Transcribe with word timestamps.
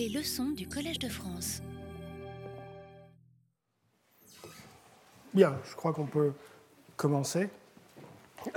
Les 0.00 0.08
leçons 0.08 0.48
du 0.48 0.66
Collège 0.66 0.98
de 0.98 1.10
France. 1.10 1.60
Bien, 5.34 5.58
je 5.68 5.74
crois 5.74 5.92
qu'on 5.92 6.06
peut 6.06 6.32
commencer. 6.96 7.50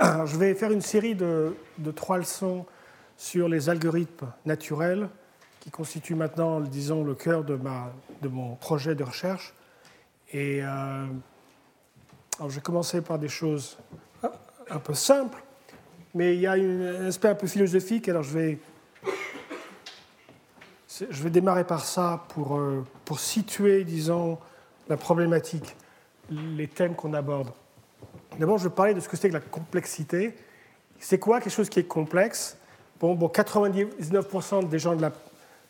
Je 0.00 0.38
vais 0.38 0.54
faire 0.54 0.70
une 0.70 0.80
série 0.80 1.14
de, 1.14 1.54
trois 1.94 2.16
leçons 2.16 2.64
sur 3.18 3.50
les 3.50 3.68
algorithmes 3.68 4.32
naturels 4.46 5.10
qui 5.60 5.70
constituent 5.70 6.14
maintenant, 6.14 6.60
disons, 6.60 7.04
le 7.04 7.14
cœur 7.14 7.44
de, 7.44 7.58
mon 8.26 8.54
projet 8.54 8.94
de 8.94 9.04
recherche. 9.04 9.52
Et 10.32 10.60
euh, 10.62 11.04
je 12.40 12.54
vais 12.54 12.62
commencer 12.62 13.02
par 13.02 13.18
des 13.18 13.28
choses 13.28 13.76
un 14.70 14.78
peu 14.78 14.94
simples, 14.94 15.44
mais 16.14 16.36
il 16.36 16.40
y 16.40 16.46
a 16.46 16.52
un 16.52 17.04
aspect 17.04 17.28
un 17.28 17.34
peu 17.34 17.46
philosophique. 17.46 18.08
Alors, 18.08 18.22
je 18.22 18.32
vais, 18.32 18.58
je 21.10 21.22
vais 21.22 21.30
démarrer 21.30 21.64
par 21.64 21.84
ça 21.84 22.24
pour, 22.28 22.56
euh, 22.56 22.84
pour 23.04 23.20
situer, 23.20 23.84
disons, 23.84 24.38
la 24.88 24.96
problématique 24.96 25.76
les 26.30 26.68
thèmes 26.68 26.94
qu'on 26.94 27.14
aborde. 27.14 27.50
D'abord, 28.38 28.58
je 28.58 28.64
vais 28.64 28.74
parler 28.74 28.94
de 28.94 29.00
ce 29.00 29.08
que 29.08 29.16
c'est 29.16 29.28
que 29.28 29.34
la 29.34 29.40
complexité. 29.40 30.34
C'est 30.98 31.18
quoi 31.18 31.40
quelque 31.40 31.52
chose 31.52 31.68
qui 31.68 31.80
est 31.80 31.84
complexe? 31.84 32.56
Bon, 33.00 33.14
bon, 33.14 33.28
99% 33.28 34.68
des 34.68 34.78
gens 34.78 34.96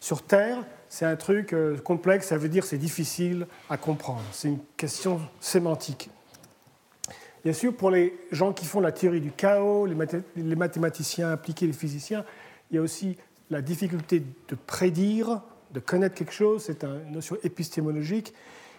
sur 0.01 0.23
Terre, 0.23 0.59
c'est 0.89 1.07
un 1.07 1.17
truc 1.17 1.53
euh, 1.53 1.79
complexe, 1.79 2.29
ça 2.29 2.37
veut 2.37 2.49
dire 2.49 2.65
c'est 2.65 2.79
difficile 2.79 3.47
à 3.71 3.77
comprendre. 3.77 4.23
C'est 4.33 4.49
une 4.49 4.61
question 4.77 5.21
sémantique. 5.41 6.11
Bien 7.43 7.53
sûr, 7.53 7.75
pour 7.75 7.91
les 7.91 8.15
gens 8.31 8.53
qui 8.53 8.65
font 8.65 8.81
la 8.81 8.93
théorie 8.93 9.21
du 9.21 9.33
chaos, 9.33 9.87
les 9.87 10.55
mathématiciens 10.55 11.31
appliqués, 11.31 11.67
les 11.67 11.73
physiciens, 11.73 12.25
il 12.71 12.77
y 12.77 12.79
a 12.79 12.83
aussi 12.83 13.17
la 13.51 13.63
difficulté 13.63 14.23
de 14.49 14.55
prédire, 14.55 15.43
de 15.73 15.81
connaître 15.81 16.15
quelque 16.15 16.33
chose, 16.33 16.65
c'est 16.65 16.85
une 16.85 17.13
notion 17.13 17.37
épistémologique, 17.43 18.33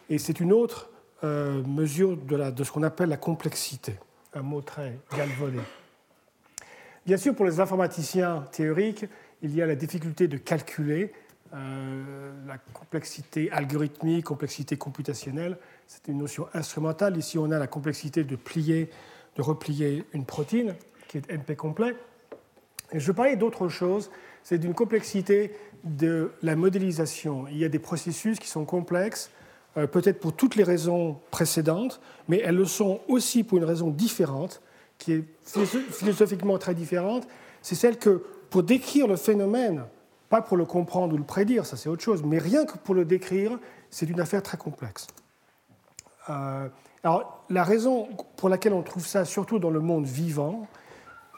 et 0.10 0.18
c'est 0.18 0.40
une 0.40 0.54
autre 0.54 0.90
euh, 1.24 1.64
mesure 1.64 2.18
de, 2.18 2.64
ce 2.64 2.72
qu'on 2.72 2.84
appelle 2.84 3.10
la 3.10 3.18
complexité, 3.18 3.96
un 4.34 4.42
mot 4.42 4.62
très 4.62 5.00
galvaudé. 5.16 5.60
Bien 7.06 7.18
sûr, 7.18 7.36
pour 7.36 7.46
les 7.46 7.60
informaticiens 7.60 8.48
théoriques, 8.52 9.06
il 9.42 9.54
y 9.54 9.62
a 9.62 9.66
la 9.66 9.76
difficulté 9.76 10.28
de 10.28 10.38
calculer 10.38 11.14
euh, 11.54 12.32
la 12.48 12.58
complexité 12.58 13.52
algorithmique, 13.52 14.26
complexité 14.26 14.76
computationnelle. 14.76 15.58
C'est 15.88 16.08
une 16.08 16.18
notion 16.18 16.48
instrumentale. 16.54 17.16
Ici, 17.18 17.38
on 17.38 17.52
a 17.52 17.60
la 17.60 17.68
complexité 17.68 18.24
de 18.24 18.36
plier, 18.36 18.90
de 19.36 19.42
replier 19.42 20.04
une 20.14 20.26
protéine, 20.26 20.76
qui 21.08 21.20
est 21.20 21.30
NP 21.30 21.56
complet. 21.56 21.96
Et 22.92 23.00
je 23.00 23.12
parler 23.12 23.36
d'autre 23.36 23.70
chose, 23.70 24.10
c'est 24.46 24.60
d'une 24.60 24.76
complexité 24.76 25.52
de 25.84 26.32
la 26.44 26.56
modélisation. 26.56 27.48
Il 27.50 27.58
y 27.58 27.66
a 27.66 27.70
des 27.70 27.80
processus 27.80 28.40
qui 28.40 28.48
sont 28.48 28.64
complexes, 28.64 29.32
euh, 29.76 29.88
peut-être 29.88 30.20
pour 30.20 30.34
toutes 30.34 30.56
les 30.56 30.64
raisons 30.64 31.20
précédentes, 31.32 32.00
mais 32.28 32.42
elles 32.46 32.56
le 32.56 32.66
sont 32.66 33.02
aussi 33.08 33.44
pour 33.44 33.58
une 33.58 33.64
raison 33.64 33.90
différente, 33.90 34.62
qui 35.00 35.14
est 35.14 35.24
philosophiquement 35.90 36.60
très 36.60 36.76
différente. 36.76 37.28
C'est 37.64 37.74
celle 37.74 37.98
que 37.98 38.24
pour 38.52 38.62
décrire 38.62 39.08
le 39.08 39.16
phénomène, 39.16 39.86
pas 40.30 40.44
pour 40.44 40.58
le 40.58 40.66
comprendre 40.66 41.16
ou 41.16 41.18
le 41.18 41.24
prédire, 41.24 41.66
ça 41.66 41.76
c'est 41.76 41.90
autre 41.90 42.04
chose, 42.04 42.22
mais 42.24 42.38
rien 42.38 42.66
que 42.66 42.78
pour 42.78 42.94
le 42.94 43.04
décrire, 43.04 43.58
c'est 43.90 44.08
une 44.08 44.20
affaire 44.20 44.44
très 44.44 44.58
complexe. 44.58 45.08
Euh, 46.30 46.70
alors, 47.04 47.44
la 47.50 47.64
raison 47.64 48.10
pour 48.38 48.50
laquelle 48.50 48.74
on 48.74 48.84
trouve 48.84 49.06
ça, 49.06 49.26
surtout 49.26 49.58
dans 49.58 49.72
le 49.72 49.80
monde 49.80 50.06
vivant, 50.06 50.68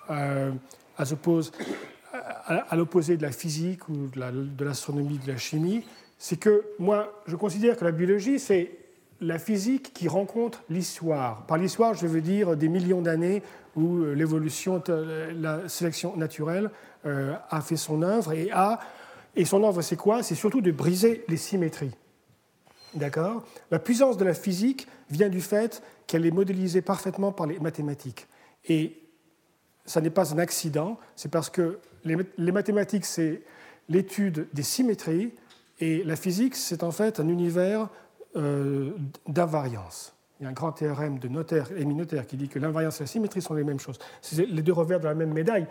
euh, 0.10 0.52
à, 0.98 1.06
à 2.48 2.76
l'opposé 2.76 3.18
de 3.18 3.22
la 3.22 3.32
physique 3.32 3.88
ou 3.90 4.08
de 4.08 4.66
l'astronomie, 4.66 5.18
de 5.18 5.32
la 5.32 5.38
chimie, 5.38 5.84
c'est 6.18 6.38
que 6.38 6.64
moi, 6.80 7.22
je 7.28 7.36
considère 7.36 7.78
que 7.78 7.86
la 7.86 7.92
biologie, 7.92 8.40
c'est 8.40 8.72
la 9.22 9.40
physique 9.40 9.94
qui 9.94 10.08
rencontre 10.08 10.64
l'histoire. 10.70 11.46
Par 11.46 11.58
l'histoire, 11.58 11.94
je 11.94 12.08
veux 12.08 12.22
dire 12.22 12.56
des 12.56 12.70
millions 12.70 13.02
d'années 13.02 13.42
où 13.76 13.98
euh, 13.98 14.14
l'évolution, 14.14 14.82
euh, 14.90 15.32
la 15.40 15.68
sélection 15.70 16.16
naturelle 16.16 16.70
euh, 17.06 17.36
a 17.50 17.62
fait 17.62 17.78
son 17.78 18.02
œuvre 18.02 18.34
et 18.34 18.50
a. 18.52 18.80
Et 19.36 19.46
son 19.46 19.64
œuvre, 19.64 19.82
c'est 19.82 19.96
quoi? 19.96 20.24
C'est 20.24 20.36
surtout 20.36 20.62
de 20.62 20.72
briser 20.72 21.24
les 21.28 21.38
symétries. 21.38 21.92
D'accord? 22.96 23.44
La 23.70 23.78
puissance 23.78 24.18
de 24.18 24.26
la 24.26 24.34
physique 24.34 24.88
vient 25.12 25.30
du 25.30 25.42
fait 25.42 25.84
qu'elle 26.08 26.26
est 26.26 26.32
modélisée 26.32 26.82
parfaitement 26.82 27.32
par 27.32 27.46
les 27.46 27.60
mathématiques. 27.60 28.28
Et 28.66 29.00
ça 29.88 30.02
n'est 30.02 30.12
pas 30.12 30.34
un 30.36 30.38
accident, 30.38 31.00
c'est 31.16 31.32
parce 31.32 31.50
que 31.50 31.80
les 32.06 32.52
mathématiques, 32.52 33.06
c'est 33.06 33.42
l'étude 33.90 34.48
des 34.54 34.64
symétries, 34.64 35.34
et 35.80 36.04
la 36.04 36.16
physique, 36.16 36.56
c'est 36.56 36.84
en 36.84 36.92
fait 36.92 37.20
un 37.20 37.28
univers 37.28 37.90
euh, 38.36 38.92
d'invariance. 39.28 40.14
Il 40.40 40.44
y 40.44 40.46
a 40.46 40.50
un 40.50 40.54
grand 40.54 40.72
théorème 40.72 41.20
de 41.20 41.28
Notaire, 41.28 41.70
et 41.76 41.86
Notaire 41.86 42.28
qui 42.28 42.38
dit 42.38 42.48
que 42.48 42.60
l'invariance 42.60 43.00
et 43.00 43.04
la 43.04 43.08
symétrie 43.08 43.42
sont 43.42 43.54
les 43.54 43.64
mêmes 43.64 43.80
choses. 43.80 43.98
C'est 44.22 44.46
les 44.46 44.62
deux 44.62 44.74
revers 44.74 45.00
de 45.00 45.06
la 45.06 45.16
même 45.16 45.34
médaille. 45.34 45.66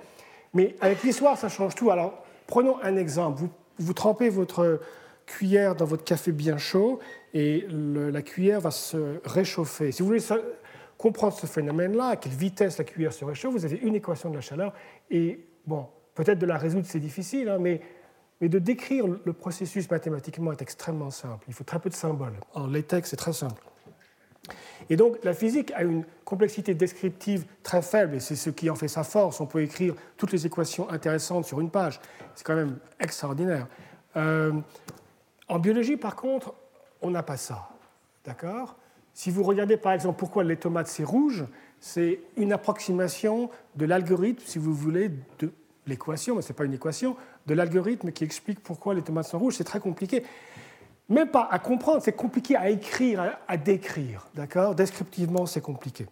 Mais 0.54 0.74
avec 0.80 1.02
l'histoire, 1.02 1.36
ça 1.38 1.48
change 1.48 1.74
tout. 1.74 1.90
Alors, 1.90 2.24
prenons 2.46 2.82
un 2.82 2.96
exemple. 2.96 3.40
Vous, 3.40 3.50
vous, 3.78 3.92
trempez 3.92 4.28
votre 4.28 4.80
cuillère 5.26 5.74
dans 5.74 5.84
votre 5.84 6.04
café 6.04 6.32
bien 6.32 6.56
chaud 6.56 6.98
et 7.34 7.66
la 7.70 8.22
cuillère 8.22 8.60
va 8.60 8.70
se 8.70 9.20
réchauffer. 9.24 9.92
Si 9.92 10.02
vous 10.02 10.08
voulez 10.08 10.20
comprendre 10.98 11.34
ce 11.34 11.46
phénomène-là, 11.46 12.08
à 12.08 12.16
quelle 12.16 12.32
vitesse 12.32 12.78
la 12.78 12.84
cuillère 12.84 13.12
se 13.12 13.24
réchauffe, 13.24 13.52
vous 13.52 13.64
avez 13.64 13.76
une 13.76 13.94
équation 13.94 14.30
de 14.30 14.34
la 14.34 14.40
chaleur. 14.40 14.72
Et 15.10 15.46
bon, 15.66 15.86
peut-être 16.14 16.38
de 16.38 16.46
la 16.46 16.56
résoudre, 16.56 16.86
c'est 16.86 17.00
difficile, 17.00 17.48
hein, 17.48 17.58
mais 17.60 17.80
mais 18.40 18.48
de 18.48 18.58
décrire 18.58 19.06
le 19.06 19.32
processus 19.32 19.90
mathématiquement 19.90 20.52
est 20.52 20.62
extrêmement 20.62 21.10
simple. 21.10 21.44
Il 21.48 21.54
faut 21.54 21.64
très 21.64 21.78
peu 21.78 21.88
de 21.88 21.94
symboles. 21.94 22.34
En 22.54 22.66
latex, 22.66 23.10
c'est 23.10 23.16
très 23.16 23.32
simple. 23.32 23.62
Et 24.90 24.96
donc, 24.96 25.16
la 25.24 25.32
physique 25.32 25.72
a 25.72 25.82
une 25.82 26.04
complexité 26.24 26.74
descriptive 26.74 27.46
très 27.62 27.82
faible, 27.82 28.16
et 28.16 28.20
c'est 28.20 28.36
ce 28.36 28.50
qui 28.50 28.70
en 28.70 28.76
fait 28.76 28.88
sa 28.88 29.04
force. 29.04 29.40
On 29.40 29.46
peut 29.46 29.62
écrire 29.62 29.94
toutes 30.16 30.32
les 30.32 30.46
équations 30.46 30.88
intéressantes 30.90 31.46
sur 31.46 31.60
une 31.60 31.70
page. 31.70 32.00
C'est 32.34 32.46
quand 32.46 32.54
même 32.54 32.78
extraordinaire. 33.00 33.66
Euh, 34.16 34.52
en 35.48 35.58
biologie, 35.58 35.96
par 35.96 36.14
contre, 36.14 36.54
on 37.00 37.10
n'a 37.10 37.22
pas 37.22 37.36
ça. 37.36 37.68
D'accord? 38.24 38.76
Si 39.16 39.30
vous 39.30 39.42
regardez, 39.44 39.78
par 39.78 39.94
exemple, 39.94 40.18
pourquoi 40.18 40.44
les 40.44 40.58
tomates, 40.58 40.88
c'est 40.88 41.02
rouge, 41.02 41.46
c'est 41.80 42.20
une 42.36 42.52
approximation 42.52 43.48
de 43.74 43.86
l'algorithme, 43.86 44.42
si 44.44 44.58
vous 44.58 44.74
voulez, 44.74 45.10
de 45.38 45.50
l'équation, 45.86 46.36
mais 46.36 46.42
ce 46.42 46.48
n'est 46.48 46.54
pas 46.54 46.66
une 46.66 46.74
équation, 46.74 47.16
de 47.46 47.54
l'algorithme 47.54 48.12
qui 48.12 48.24
explique 48.24 48.60
pourquoi 48.60 48.92
les 48.92 49.00
tomates 49.00 49.28
sont 49.28 49.38
rouges. 49.38 49.54
C'est 49.54 49.64
très 49.64 49.80
compliqué. 49.80 50.22
Même 51.08 51.28
pas 51.28 51.48
à 51.50 51.58
comprendre, 51.58 52.02
c'est 52.02 52.12
compliqué 52.12 52.56
à 52.56 52.68
écrire, 52.68 53.38
à, 53.48 53.56
décrire. 53.56 54.26
D'accord? 54.34 54.74
Descriptivement, 54.74 55.46
c'est 55.46 55.62
compliqué. 55.62 56.06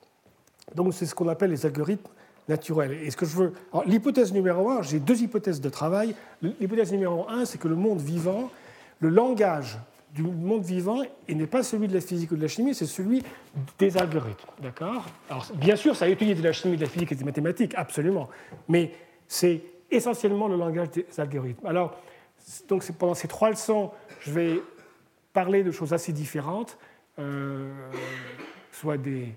Donc, 0.74 0.94
c'est 0.94 1.04
ce 1.04 1.14
qu'on 1.14 1.28
appelle 1.28 1.50
les 1.50 1.66
algorithmes 1.66 2.10
naturels. 2.48 2.92
Et 3.02 3.10
ce 3.10 3.18
que 3.18 3.26
je 3.26 3.36
veux. 3.36 3.52
L'hypothèse 3.84 4.32
numéro 4.32 4.70
un, 4.70 4.80
j'ai 4.80 4.98
deux 4.98 5.20
hypothèses 5.20 5.60
de 5.60 5.68
travail. 5.68 6.14
L'hypothèse 6.40 6.90
numéro 6.90 7.28
un, 7.28 7.44
c'est 7.44 7.58
que 7.58 7.68
le 7.68 7.76
monde 7.76 8.00
vivant, 8.00 8.50
le 9.00 9.10
langage 9.10 9.78
du 10.14 10.22
monde 10.22 10.62
vivant, 10.62 11.02
et 11.26 11.34
n'est 11.34 11.48
pas 11.48 11.64
celui 11.64 11.88
de 11.88 11.94
la 11.94 12.00
physique 12.00 12.30
ou 12.30 12.36
de 12.36 12.42
la 12.42 12.48
chimie, 12.48 12.74
c'est 12.74 12.86
celui 12.86 13.22
des 13.78 13.96
algorithmes. 13.96 14.48
D'accord? 14.62 15.06
Alors, 15.28 15.50
bien 15.56 15.74
sûr, 15.74 15.96
ça 15.96 16.08
étudié 16.08 16.36
de 16.36 16.42
la 16.42 16.52
chimie, 16.52 16.76
de 16.76 16.82
la 16.82 16.88
physique 16.88 17.10
et 17.10 17.16
des 17.16 17.24
mathématiques, 17.24 17.74
absolument. 17.74 18.28
Mais 18.68 18.92
c'est 19.26 19.62
essentiellement 19.90 20.46
le 20.46 20.56
langage 20.56 20.90
des 20.90 21.06
algorithmes. 21.18 21.66
Alors, 21.66 21.98
donc 22.68 22.88
pendant 22.92 23.14
ces 23.14 23.26
trois 23.26 23.50
leçons, 23.50 23.90
je 24.20 24.30
vais 24.30 24.62
parler 25.32 25.64
de 25.64 25.72
choses 25.72 25.92
assez 25.92 26.12
différentes, 26.12 26.78
euh, 27.18 27.72
soit 28.70 28.96
des, 28.96 29.34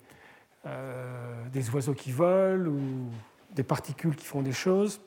euh, 0.67 1.43
des 1.51 1.69
oiseaux 1.71 1.93
qui 1.93 2.11
volent 2.11 2.69
ou 2.69 3.09
des 3.55 3.63
particules 3.63 4.15
qui 4.15 4.25
font 4.25 4.43
des 4.43 4.51
choses. 4.51 5.01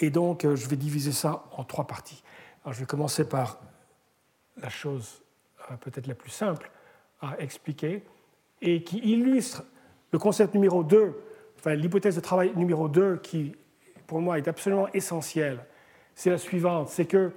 Et 0.00 0.08
donc, 0.08 0.44
euh, 0.44 0.56
je 0.56 0.66
vais 0.66 0.76
diviser 0.76 1.12
ça 1.12 1.44
en 1.56 1.64
trois 1.64 1.86
parties. 1.86 2.22
Alors, 2.64 2.72
je 2.72 2.80
vais 2.80 2.86
commencer 2.86 3.28
par 3.28 3.58
la 4.60 4.68
chose 4.68 5.22
peut-être 5.76 6.06
la 6.06 6.14
plus 6.14 6.30
simple 6.30 6.70
à 7.20 7.36
expliquer 7.40 8.02
et 8.62 8.82
qui 8.82 8.98
illustre 8.98 9.64
le 10.12 10.18
concept 10.18 10.54
numéro 10.54 10.82
2, 10.82 11.14
enfin 11.58 11.74
l'hypothèse 11.74 12.16
de 12.16 12.20
travail 12.20 12.52
numéro 12.56 12.88
2 12.88 13.18
qui 13.18 13.54
pour 14.06 14.20
moi 14.20 14.38
est 14.38 14.48
absolument 14.48 14.88
essentielle, 14.94 15.60
c'est 16.14 16.30
la 16.30 16.38
suivante, 16.38 16.88
c'est 16.88 17.04
que 17.04 17.32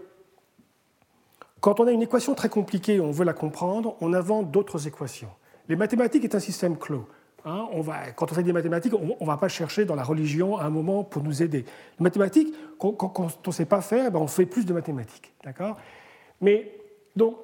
quand 1.60 1.80
on 1.80 1.88
a 1.88 1.92
une 1.92 2.02
équation 2.02 2.34
très 2.34 2.50
compliquée 2.50 3.00
on 3.00 3.12
veut 3.12 3.26
la 3.26 3.34
comprendre, 3.34 3.96
on 4.02 4.14
invente 4.14 4.52
d'autres 4.52 4.88
équations. 4.88 5.30
Les 5.68 5.76
mathématiques 5.76 6.24
est 6.24 6.36
un 6.36 6.40
système 6.40 6.78
clos. 6.78 7.08
Hein. 7.44 7.68
on 7.72 7.82
va, 7.82 8.12
quand 8.12 8.32
on 8.32 8.36
fait 8.36 8.44
des 8.44 8.54
mathématiques, 8.54 8.94
on 8.94 9.18
ne 9.20 9.26
va 9.26 9.38
pas 9.38 9.48
chercher 9.48 9.84
dans 9.84 9.96
la 9.96 10.04
religion 10.04 10.58
à 10.58 10.66
un 10.66 10.70
moment 10.70 11.04
pour 11.04 11.24
nous 11.24 11.42
aider. 11.42 11.66
Les 12.00 12.04
mathématiques, 12.04 12.54
quand, 12.78 13.20
on 13.20 13.30
ne 13.48 13.52
sait 13.52 13.66
pas 13.66 13.82
faire, 13.82 14.12
ben 14.12 14.20
on 14.20 14.28
fait 14.28 14.46
plus 14.46 14.64
de 14.64 14.74
mathématiques. 14.74 15.34
D'accord? 15.44 15.78
Mais 16.40 16.72
donc, 17.16 17.36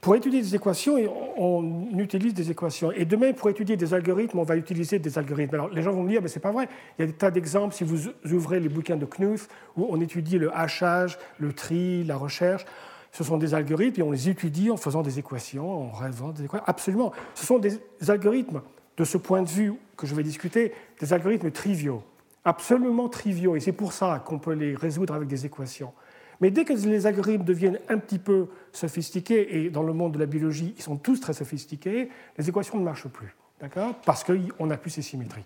pour 0.00 0.14
étudier 0.14 0.40
des 0.40 0.54
équations, 0.54 0.96
on 1.36 1.98
utilise 1.98 2.32
des 2.32 2.52
équations. 2.52 2.92
Et 2.92 3.04
demain, 3.04 3.32
pour 3.32 3.50
étudier 3.50 3.76
des 3.76 3.94
algorithmes, 3.94 4.38
on 4.38 4.44
va 4.44 4.54
utiliser 4.54 5.00
des 5.00 5.18
algorithmes. 5.18 5.54
Alors, 5.54 5.68
les 5.70 5.82
gens 5.82 5.90
vont 5.90 6.04
me 6.04 6.08
dire, 6.08 6.22
mais 6.22 6.28
c'est 6.28 6.38
pas 6.38 6.52
vrai. 6.52 6.68
Il 6.98 7.02
y 7.02 7.04
a 7.04 7.06
des 7.06 7.16
tas 7.16 7.32
d'exemples, 7.32 7.74
si 7.74 7.82
vous 7.82 8.08
ouvrez 8.32 8.60
les 8.60 8.68
bouquins 8.68 8.96
de 8.96 9.06
Knuth, 9.06 9.48
où 9.76 9.86
on 9.90 10.00
étudie 10.00 10.38
le 10.38 10.56
hachage, 10.56 11.18
le 11.38 11.52
tri, 11.52 12.04
la 12.04 12.16
recherche. 12.16 12.64
ce 13.10 13.24
sont 13.24 13.38
des 13.38 13.54
algorithmes 13.54 14.00
et 14.00 14.04
on 14.04 14.12
les 14.12 14.28
étudie 14.28 14.70
en 14.70 14.76
faisant 14.76 15.02
des 15.02 15.18
équations, 15.18 15.88
en 15.88 15.90
rêvant 15.90 16.28
des 16.28 16.44
équations. 16.44 16.66
Absolument. 16.68 17.12
Ce 17.34 17.44
sont 17.44 17.58
des 17.58 17.80
algorithmes, 18.06 18.62
de 18.96 19.04
ce 19.04 19.18
point 19.18 19.42
de 19.42 19.48
vue 19.48 19.74
que 19.96 20.06
je 20.06 20.14
vais 20.14 20.22
discuter, 20.22 20.72
des 21.00 21.12
algorithmes 21.12 21.50
triviaux, 21.50 22.04
absolument 22.44 23.08
triviaux. 23.08 23.56
Et 23.56 23.60
c'est 23.60 23.72
pour 23.72 23.92
ça 23.92 24.22
qu'on 24.24 24.38
peut 24.38 24.52
les 24.52 24.76
résoudre 24.76 25.14
avec 25.14 25.26
des 25.28 25.44
équations. 25.44 25.92
Mais 26.40 26.50
dès 26.50 26.64
que 26.64 26.72
les 26.72 27.06
algorithmes 27.06 27.44
deviennent 27.44 27.80
un 27.88 27.98
petit 27.98 28.18
peu 28.18 28.48
sophistiqués, 28.72 29.56
et 29.56 29.70
dans 29.70 29.82
le 29.82 29.92
monde 29.92 30.12
de 30.12 30.18
la 30.18 30.26
biologie, 30.26 30.74
ils 30.76 30.82
sont 30.82 30.96
tous 30.96 31.20
très 31.20 31.32
sophistiqués, 31.32 32.10
les 32.36 32.48
équations 32.48 32.78
ne 32.78 32.84
marchent 32.84 33.08
plus. 33.08 33.34
D'accord? 33.60 33.94
Parce 34.04 34.24
qu'on 34.24 34.66
n'a 34.66 34.76
plus 34.76 34.90
ces 34.90 35.02
symétries. 35.02 35.44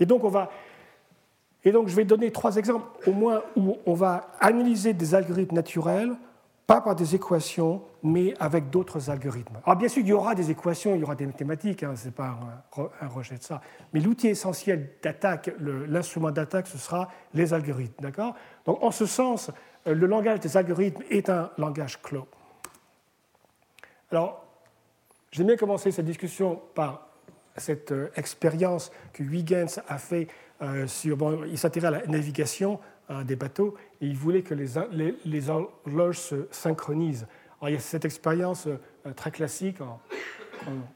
Et 0.00 0.06
donc, 0.06 0.22
je 1.62 1.94
vais 1.94 2.04
donner 2.04 2.30
trois 2.30 2.56
exemples, 2.56 2.86
au 3.06 3.12
moins, 3.12 3.42
où 3.54 3.76
on 3.84 3.94
va 3.94 4.30
analyser 4.40 4.94
des 4.94 5.14
algorithmes 5.14 5.54
naturels, 5.54 6.16
pas 6.66 6.80
par 6.80 6.94
des 6.94 7.16
équations, 7.16 7.82
mais 8.02 8.32
avec 8.38 8.70
d'autres 8.70 9.10
algorithmes. 9.10 9.56
Alors, 9.66 9.76
bien 9.76 9.88
sûr, 9.88 10.02
il 10.02 10.08
y 10.08 10.12
aura 10.12 10.34
des 10.34 10.50
équations, 10.52 10.94
il 10.94 11.00
y 11.00 11.02
aura 11.02 11.16
des 11.16 11.26
mathématiques, 11.26 11.82
hein, 11.82 11.94
ce 11.96 12.06
n'est 12.06 12.12
pas 12.12 12.38
un, 13.02 13.08
rejet 13.08 13.36
de 13.36 13.42
ça. 13.42 13.60
Mais 13.92 13.98
l'outil 13.98 14.28
essentiel 14.28 14.90
d'attaque, 15.02 15.50
l'instrument 15.58 16.30
d'attaque, 16.30 16.68
ce 16.68 16.78
sera 16.78 17.08
les 17.34 17.52
algorithmes. 17.52 18.00
D'accord? 18.00 18.36
Donc, 18.64 18.82
en 18.82 18.92
ce 18.92 19.04
sens, 19.04 19.50
le 19.86 20.06
langage 20.06 20.40
des 20.40 20.56
algorithmes 20.56 21.02
est 21.10 21.28
un 21.28 21.50
langage 21.58 22.00
clos. 22.02 22.26
Alors, 24.10 24.44
j'aime 25.30 25.46
bien 25.46 25.56
commencer 25.56 25.92
cette 25.92 26.06
discussion 26.06 26.60
par 26.74 27.06
cette 27.56 27.92
euh, 27.92 28.10
expérience 28.16 28.90
que 29.12 29.22
Huygens 29.22 29.80
a 29.88 29.98
fait 29.98 30.28
euh, 30.62 30.86
sur, 30.86 31.16
bon, 31.16 31.44
il 31.44 31.58
s'intéressait 31.58 31.94
à 31.94 32.00
la 32.00 32.06
navigation 32.06 32.80
des 33.24 33.34
bateaux 33.34 33.74
et 34.00 34.06
il 34.06 34.16
voulait 34.16 34.42
que 34.42 34.54
les, 34.54 35.16
les, 35.24 35.50
horloges 35.50 36.18
se 36.18 36.46
synchronisent. 36.52 37.26
Alors, 37.60 37.70
il 37.70 37.72
y 37.72 37.76
a 37.76 37.80
cette 37.80 38.04
expérience 38.04 38.68
euh, 38.68 39.12
très 39.16 39.32
classique 39.32 39.78
quand 39.78 40.00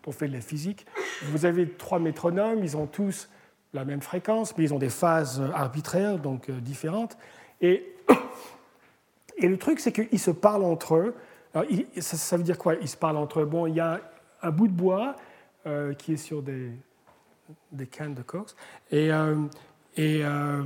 on 0.07 0.13
fait 0.13 0.29
de 0.29 0.33
la 0.33 0.41
physique. 0.41 0.87
Vous 1.25 1.45
avez 1.45 1.69
trois 1.69 1.99
métronomes, 1.99 2.63
ils 2.63 2.77
ont 2.77 2.87
tous 2.87 3.29
la 3.73 3.85
même 3.85 4.01
fréquence, 4.01 4.57
mais 4.57 4.63
ils 4.63 4.73
ont 4.73 4.79
des 4.79 4.91
phases 4.91 5.43
arbitraires, 5.55 6.21
donc 6.21 6.53
différentes. 6.53 7.19
Et, 7.61 7.94
et 9.37 9.49
le 9.49 9.59
truc, 9.59 9.81
c'est 9.81 9.93
qu'ils 9.93 10.21
se 10.21 10.31
parlent 10.31 10.65
entre 10.65 10.97
eux. 10.97 11.15
Ça, 12.01 12.37
veut 12.37 12.43
dire 12.43 12.59
quoi 12.59 12.75
Ils 12.75 12.89
se 12.89 12.97
parlent 12.97 13.17
entre 13.17 13.41
eux? 13.41 13.45
Bon, 13.45 13.67
il 13.67 13.75
y 13.75 13.81
a 13.81 14.01
un 14.43 14.51
bout 14.51 14.69
de 14.69 14.73
bois 14.73 15.17
euh, 15.67 15.95
qui 15.95 16.15
est 16.15 16.19
sur 16.19 16.43
des, 16.43 16.71
des 17.73 17.87
cannes 17.87 18.15
de 18.15 18.23
Cox. 18.23 18.55
Et, 18.91 19.13
euh, 19.13 19.37
euh, 19.99 20.63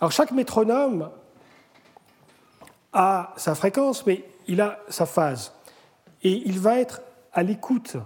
alors 0.00 0.12
chaque 0.12 0.32
métronome 0.32 1.10
a 2.92 3.34
sa 3.36 3.54
fréquence, 3.54 4.06
mais 4.06 4.24
il 4.46 4.60
a 4.60 4.80
sa 4.88 5.06
phase. 5.06 5.52
Et 6.22 6.42
il 6.46 6.58
va 6.58 6.78
être 6.78 7.02
à 7.32 7.42
l'écoute 7.42 7.96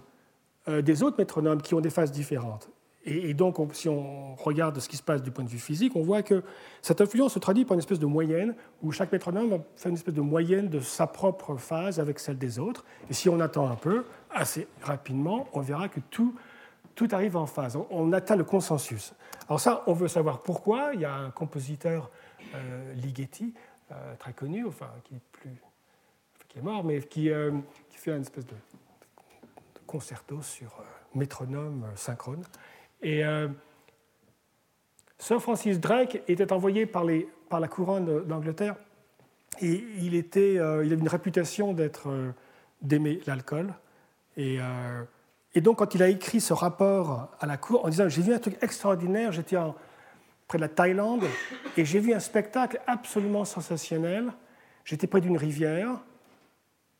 des 0.66 1.02
autres 1.02 1.18
métronomes 1.18 1.62
qui 1.62 1.74
ont 1.74 1.80
des 1.80 1.90
phases 1.90 2.12
différentes. 2.12 2.68
Et, 3.04 3.34
donc, 3.34 3.56
si 3.72 3.88
on 3.88 4.36
regarde 4.36 4.78
ce 4.78 4.88
qui 4.88 4.96
se 4.96 5.02
passe 5.02 5.22
du 5.22 5.32
point 5.32 5.44
de 5.44 5.48
vue 5.48 5.58
physique, 5.58 5.96
on 5.96 6.02
voit 6.02 6.22
que 6.22 6.44
cette 6.82 7.00
influence 7.00 7.34
se 7.34 7.40
traduit 7.40 7.64
par 7.64 7.74
une 7.74 7.80
espèce 7.80 7.98
de 7.98 8.06
moyenne, 8.06 8.54
où 8.80 8.92
chaque 8.92 9.10
métronome 9.10 9.62
fait 9.74 9.88
une 9.88 9.96
espèce 9.96 10.14
de 10.14 10.20
moyenne 10.20 10.68
de 10.68 10.78
sa 10.78 11.08
propre 11.08 11.56
phase 11.56 11.98
avec 11.98 12.20
celle 12.20 12.38
des 12.38 12.60
autres. 12.60 12.84
Et 13.10 13.14
si 13.14 13.28
on 13.28 13.40
attend 13.40 13.68
un 13.68 13.74
peu, 13.74 14.04
assez 14.30 14.68
rapidement, 14.82 15.48
on 15.52 15.60
verra 15.60 15.88
que 15.88 16.00
tout, 16.10 16.34
arrive 17.10 17.36
en 17.36 17.46
phase. 17.46 17.76
On, 17.90 18.12
atteint 18.12 18.36
le 18.36 18.44
consensus. 18.44 19.12
Alors 19.48 19.58
ça, 19.58 19.82
on 19.88 19.92
veut 19.92 20.06
savoir 20.06 20.40
pourquoi. 20.40 20.92
Il 20.94 21.00
y 21.00 21.04
a 21.04 21.12
un 21.12 21.30
compositeur, 21.30 22.08
euh, 22.54 22.94
Ligeti, 22.94 23.52
euh, 23.92 24.14
très 24.18 24.32
connu, 24.32 24.64
enfin, 24.66 24.88
qui 25.04 25.14
est, 25.14 25.22
plus, 25.32 25.50
qui 26.48 26.58
est 26.58 26.62
mort, 26.62 26.84
mais 26.84 27.00
qui, 27.02 27.30
euh, 27.30 27.50
fait 27.90 28.12
une 28.12 28.22
espèce 28.22 28.46
de, 28.46 28.54
concerto 29.86 30.40
sur 30.40 30.68
euh, 30.80 30.84
métronome 31.14 31.84
synchrone. 31.94 32.42
Et 33.02 33.22
Sir 35.18 35.40
Francis 35.40 35.80
Drake 35.80 36.22
était 36.28 36.52
envoyé 36.52 36.86
par, 36.86 37.04
la 37.04 37.68
couronne 37.68 38.24
d'Angleterre 38.24 38.76
et 39.60 39.84
il, 39.98 40.14
il 40.14 40.62
avait 40.62 40.94
une 40.94 41.08
réputation 41.08 41.72
d'être 41.72 42.08
d'aimer 42.82 43.20
l'alcool. 43.26 43.74
Et, 44.36 44.58
euh, 44.60 45.02
et, 45.54 45.60
donc, 45.60 45.78
quand 45.78 45.94
il 45.94 46.02
a 46.02 46.08
écrit 46.08 46.40
ce 46.40 46.52
rapport 46.52 47.30
à 47.40 47.46
la 47.46 47.56
cour 47.56 47.84
en 47.84 47.88
disant 47.88 48.08
J'ai 48.08 48.22
vu 48.22 48.34
un 48.34 48.38
truc 48.38 48.56
extraordinaire, 48.62 49.32
j'étais 49.32 49.56
près 50.48 50.58
de 50.58 50.62
la 50.62 50.68
Thaïlande 50.68 51.24
et 51.76 51.84
j'ai 51.84 52.00
vu 52.00 52.12
un 52.12 52.20
spectacle 52.20 52.80
absolument 52.86 53.44
sensationnel. 53.44 54.32
J'étais 54.84 55.06
près 55.06 55.20
d'une 55.20 55.36
rivière 55.36 56.00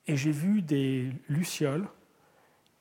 et 0.06 0.16
j'ai 0.16 0.31
vu 0.31 0.62
des 0.62 1.10
lucioles. 1.28 1.87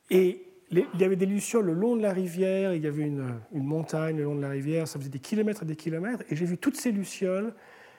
Et 0.09 0.45
il 0.71 1.00
y 1.00 1.03
avait 1.03 1.15
des 1.15 1.25
lucioles 1.25 1.65
le 1.65 1.73
long 1.73 1.95
de 1.95 2.01
la 2.01 2.13
rivière, 2.13 2.73
il 2.73 2.81
y 2.81 2.88
avait 2.88 3.03
une, 3.03 3.41
montagne 3.51 4.18
le 4.18 4.23
long 4.23 4.35
de 4.35 4.41
la 4.41 4.50
rivière, 4.50 4.88
ça 4.88 5.00
faisait 5.00 5.09
des 5.09 5.19
kilomètres 5.19 5.63
et 5.63 5.65
des 5.65 5.75
kilomètres. 5.75 6.23
Et 6.29 6.35
j'ai 6.35 6.45
vu 6.45 6.57
toutes 6.57 6.77
ces 6.77 6.91
lucioles 6.91 7.53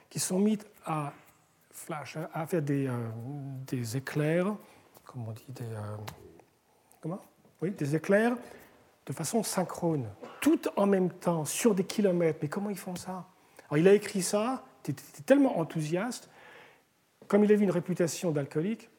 qui 0.09 0.19
sont 0.19 0.39
mises 0.39 0.59
à 0.85 1.13
flash, 1.71 2.17
à 2.33 2.47
faire 2.47 2.63
des, 2.63 2.87
euh, 2.87 2.93
des 3.67 3.97
éclairs, 3.97 4.57
comme 5.05 5.29
on 5.29 5.33
dit, 5.33 5.45
des. 5.49 5.65
Euh, 5.65 5.97
comment? 7.01 7.21
Oui, 7.61 7.71
des 7.71 7.95
éclairs 7.95 8.37
de 9.07 9.13
façon 9.13 9.43
synchrone, 9.43 10.09
tout 10.41 10.61
en 10.77 10.87
même 10.87 11.11
temps, 11.11 11.45
sur 11.45 11.75
des 11.75 11.85
kilomètres. 11.85 12.39
Mais 12.43 12.49
comment 12.49 12.71
ils 12.71 12.79
font 12.79 12.97
ça? 12.97 13.27
Il 13.77 13.89
a 13.89 13.95
écrit 13.95 14.23
ça, 14.23 14.65
il 14.87 14.91
était 14.93 15.03
tellement 15.25 15.59
enthousiaste, 15.59 16.31
comme 17.27 17.45
il 17.45 17.53
avait 17.53 17.65
une 17.65 17.71
réputation 17.71 18.31
d'alcoolique, 18.31 18.91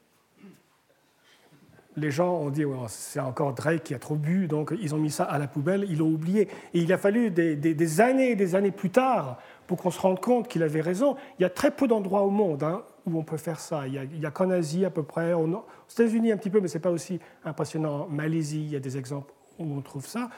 les 1.96 2.12
gens 2.12 2.34
ont 2.34 2.50
dit 2.50 2.64
c'est 2.88 3.20
encore 3.20 3.54
Drake 3.54 3.84
qui 3.84 3.94
a 3.94 4.00
trop 4.00 4.16
bu, 4.16 4.48
donc 4.48 4.74
ils 4.80 4.96
ont 4.96 4.98
mis 4.98 5.12
ça 5.12 5.24
à 5.24 5.38
la 5.38 5.48
poubelle, 5.48 5.86
ils 5.90 6.00
l'ont 6.00 6.12
oublié. 6.12 6.48
Et 6.74 6.80
il 6.80 6.92
a 6.92 6.98
fallu 6.98 7.30
des, 7.32 8.02
années 8.02 8.32
et 8.32 8.36
des 8.36 8.56
années 8.56 8.72
plus 8.72 8.90
tard 8.90 9.38
pour 9.68 9.78
qu'on 9.78 9.92
se 9.92 10.00
rende 10.00 10.20
compte 10.20 10.48
qu'il 10.48 10.64
avait 10.64 10.82
raison. 10.82 11.16
Il 11.40 11.44
y 11.44 11.46
a 11.46 11.50
très 11.50 11.72
peu 11.72 11.88
d'endroits 11.88 12.22
au 12.22 12.30
monde 12.30 12.64
hein, 12.64 12.84
où 13.06 13.18
on 13.18 13.24
peut 13.24 13.38
faire 13.38 13.60
ça. 13.60 13.88
Il 13.88 14.20
n'y 14.20 14.26
a, 14.26 14.32
qu'en 14.32 14.50
Asie 14.50 14.86
à 14.86 14.90
peu 14.90 15.04
près, 15.04 15.34
aux 15.34 15.66
États-Unis 15.92 16.32
un 16.32 16.38
petit 16.38 16.50
peu, 16.50 16.60
mais 16.60 16.68
ce 16.68 16.78
n'est 16.78 16.82
pas 16.82 16.92
aussi 16.92 17.20
impressionnant. 17.46 18.04
En 18.04 18.08
Malaisie, 18.08 18.64
il 18.64 18.72
y 18.72 18.76
a 18.76 18.80
des 18.80 18.98
exemples 18.98 19.34
où 19.60 19.66
on 19.78 19.82
trouve 19.82 20.06
ça. 20.06 20.30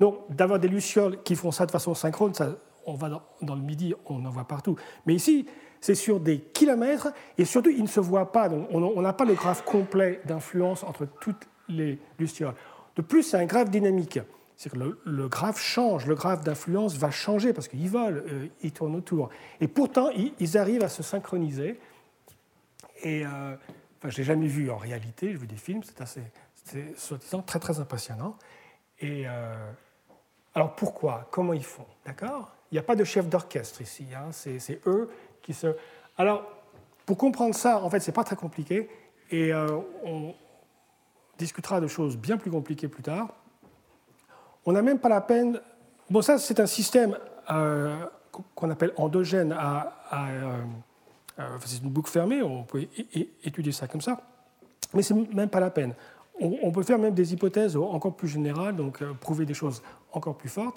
Donc 0.00 0.18
d'avoir 0.30 0.58
des 0.58 0.68
lucioles 0.68 1.22
qui 1.22 1.36
font 1.36 1.52
ça 1.52 1.66
de 1.66 1.70
façon 1.70 1.94
synchrone, 1.94 2.34
ça, 2.34 2.56
on 2.86 2.94
va 2.94 3.08
dans, 3.40 3.54
le 3.54 3.60
Midi, 3.60 3.94
on 4.06 4.24
en 4.24 4.30
voit 4.30 4.44
partout. 4.44 4.76
Mais 5.06 5.14
ici, 5.14 5.46
c'est 5.82 5.96
sur 5.96 6.20
des 6.20 6.38
kilomètres 6.38 7.12
et 7.36 7.44
surtout, 7.44 7.68
ils 7.68 7.82
ne 7.82 7.88
se 7.88 8.00
voient 8.00 8.32
pas. 8.32 8.48
Donc 8.48 8.68
on 8.70 9.02
n'a 9.02 9.12
pas 9.12 9.26
le 9.26 9.34
graphe 9.34 9.64
complet 9.64 10.20
d'influence 10.24 10.84
entre 10.84 11.06
toutes 11.20 11.46
les 11.68 11.98
lucioles. 12.18 12.54
De 12.96 13.02
plus, 13.02 13.24
c'est 13.24 13.36
un 13.36 13.44
graphe 13.44 13.68
dynamique. 13.68 14.20
C'est 14.56 14.70
que 14.70 14.78
le, 14.78 15.28
graphe 15.28 15.60
change, 15.60 16.06
le 16.06 16.14
graphe 16.14 16.44
d'influence 16.44 16.96
va 16.96 17.10
changer 17.10 17.52
parce 17.52 17.66
qu'ils 17.66 17.90
volent, 17.90 18.20
euh, 18.28 18.46
ils 18.62 18.70
tournent 18.70 18.94
autour. 18.94 19.28
Et 19.60 19.66
pourtant, 19.66 20.10
ils, 20.10 20.56
arrivent 20.56 20.84
à 20.84 20.88
se 20.88 21.02
synchroniser. 21.02 21.80
Et 23.02 23.26
euh, 23.26 23.56
l'ai 24.04 24.22
jamais 24.22 24.46
vu 24.46 24.70
en 24.70 24.76
réalité, 24.76 25.32
j'ai 25.32 25.36
vu 25.36 25.48
des 25.48 25.56
films, 25.56 25.82
c'est 25.82 26.00
assez, 26.00 26.22
soi-disant, 26.96 27.42
très 27.42 27.58
très 27.58 27.80
impressionnant. 27.80 28.36
Et 29.00 29.24
euh, 29.26 29.56
alors 30.54 30.76
pourquoi? 30.76 31.26
Comment 31.32 31.54
ils 31.54 31.64
font? 31.64 31.86
D'accord? 32.06 32.52
Il 32.70 32.76
n'y 32.76 32.78
a 32.78 32.84
pas 32.84 32.94
de 32.94 33.02
chef 33.02 33.28
d'orchestre 33.28 33.82
ici, 33.82 34.06
hein. 34.14 34.30
c'est 34.30 34.80
eux 34.86 35.10
Alors, 36.18 36.44
pour 37.06 37.16
comprendre 37.16 37.54
ça, 37.54 37.82
en 37.82 37.90
fait, 37.90 38.00
c'est 38.00 38.12
pas 38.12 38.24
très 38.24 38.36
compliqué, 38.36 38.88
et 39.30 39.52
euh, 39.52 39.78
on 40.04 40.34
discutera 41.38 41.80
de 41.80 41.86
choses 41.86 42.16
bien 42.16 42.36
plus 42.36 42.50
compliquées 42.50 42.88
plus 42.88 43.02
tard. 43.02 43.28
On 44.64 44.72
n'a 44.72 44.82
même 44.82 44.98
pas 44.98 45.08
la 45.08 45.20
peine. 45.20 45.60
Bon, 46.10 46.22
ça, 46.22 46.38
c'est 46.38 46.60
un 46.60 46.66
système 46.66 47.18
euh, 47.50 47.96
qu'on 48.54 48.70
appelle 48.70 48.92
endogène 48.96 49.52
à. 49.52 49.98
Euh, 50.12 50.62
c'est 51.64 51.82
une 51.82 51.90
boucle 51.90 52.10
fermée, 52.10 52.42
on 52.42 52.62
peut 52.62 52.86
étudier 53.42 53.72
ça 53.72 53.88
comme 53.88 54.02
ça, 54.02 54.20
mais 54.92 55.02
c'est 55.02 55.14
même 55.14 55.48
pas 55.48 55.60
la 55.60 55.70
peine. 55.70 55.94
On, 56.38 56.70
peut 56.70 56.82
faire 56.82 56.98
même 56.98 57.14
des 57.14 57.32
hypothèses 57.32 57.76
encore 57.76 58.14
plus 58.14 58.28
générales, 58.28 58.76
donc 58.76 59.02
prouver 59.14 59.46
des 59.46 59.54
choses 59.54 59.82
encore 60.12 60.36
plus 60.36 60.48
fortes. 60.48 60.76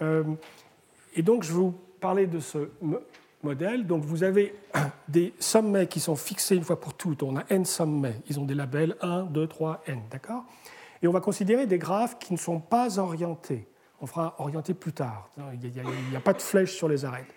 et 0.00 1.22
donc, 1.22 1.42
je 1.42 1.52
vais 1.52 1.58
vous 1.58 1.74
parler 2.00 2.26
de 2.26 2.38
ce 2.38 2.68
Donc 3.84 4.04
vous 4.04 4.22
avez 4.22 4.54
des 5.08 5.34
sommets 5.38 5.86
qui 5.86 6.00
sont 6.00 6.16
fixés 6.16 6.56
une 6.56 6.64
fois 6.64 6.80
pour 6.80 6.94
toutes. 6.94 7.22
On 7.22 7.36
a 7.36 7.44
n 7.50 7.64
sommets. 7.64 8.20
Ils 8.28 8.40
ont 8.40 8.44
des 8.44 8.54
labels 8.54 8.96
1, 9.02 9.24
2, 9.24 9.46
3, 9.46 9.82
n. 9.86 10.00
D'accord? 10.10 10.44
Et 11.02 11.08
on 11.08 11.12
va 11.12 11.20
considérer 11.20 11.66
des 11.66 11.78
graphes 11.78 12.18
qui 12.18 12.32
ne 12.32 12.38
sont 12.38 12.60
pas 12.60 12.98
orientés. 12.98 13.68
On 14.00 14.06
fera 14.06 14.34
orienter 14.38 14.74
plus 14.74 14.92
tard. 14.92 15.28
Il 15.36 15.70
n'y 16.10 16.16
a, 16.16 16.20
pas 16.20 16.32
de 16.32 16.40
flèche 16.40 16.74
sur 16.74 16.88
les 16.88 17.04
arêtes. 17.04 17.32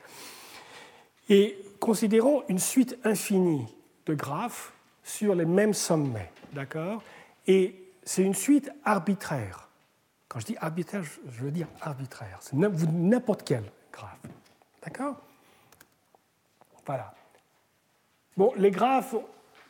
Et 1.29 1.57
considérons 1.79 2.43
une 2.47 2.59
suite 2.59 2.97
infinie 3.03 3.65
de 4.05 4.13
graphes 4.13 4.73
sur 5.03 5.35
les 5.35 5.45
mêmes 5.45 5.73
sommets. 5.73 6.31
D'accord? 6.53 7.03
Et 7.45 7.91
c'est 8.03 8.23
une 8.23 8.33
suite 8.33 8.71
arbitraire. 8.85 9.67
Quand 10.29 10.39
je 10.39 10.45
dis 10.45 10.57
arbitraire, 10.59 11.03
je 11.03 11.43
veux 11.43 11.51
dire 11.51 11.67
arbitraire. 11.81 12.37
C'est 12.41 12.55
n'importe 12.55 13.43
quel 13.43 13.63
graphe. 13.91 14.19
D'accord? 14.83 15.26
Voilà. 16.87 17.13
Bon, 18.37 18.53
les 18.55 18.71
graphes, 18.71 19.15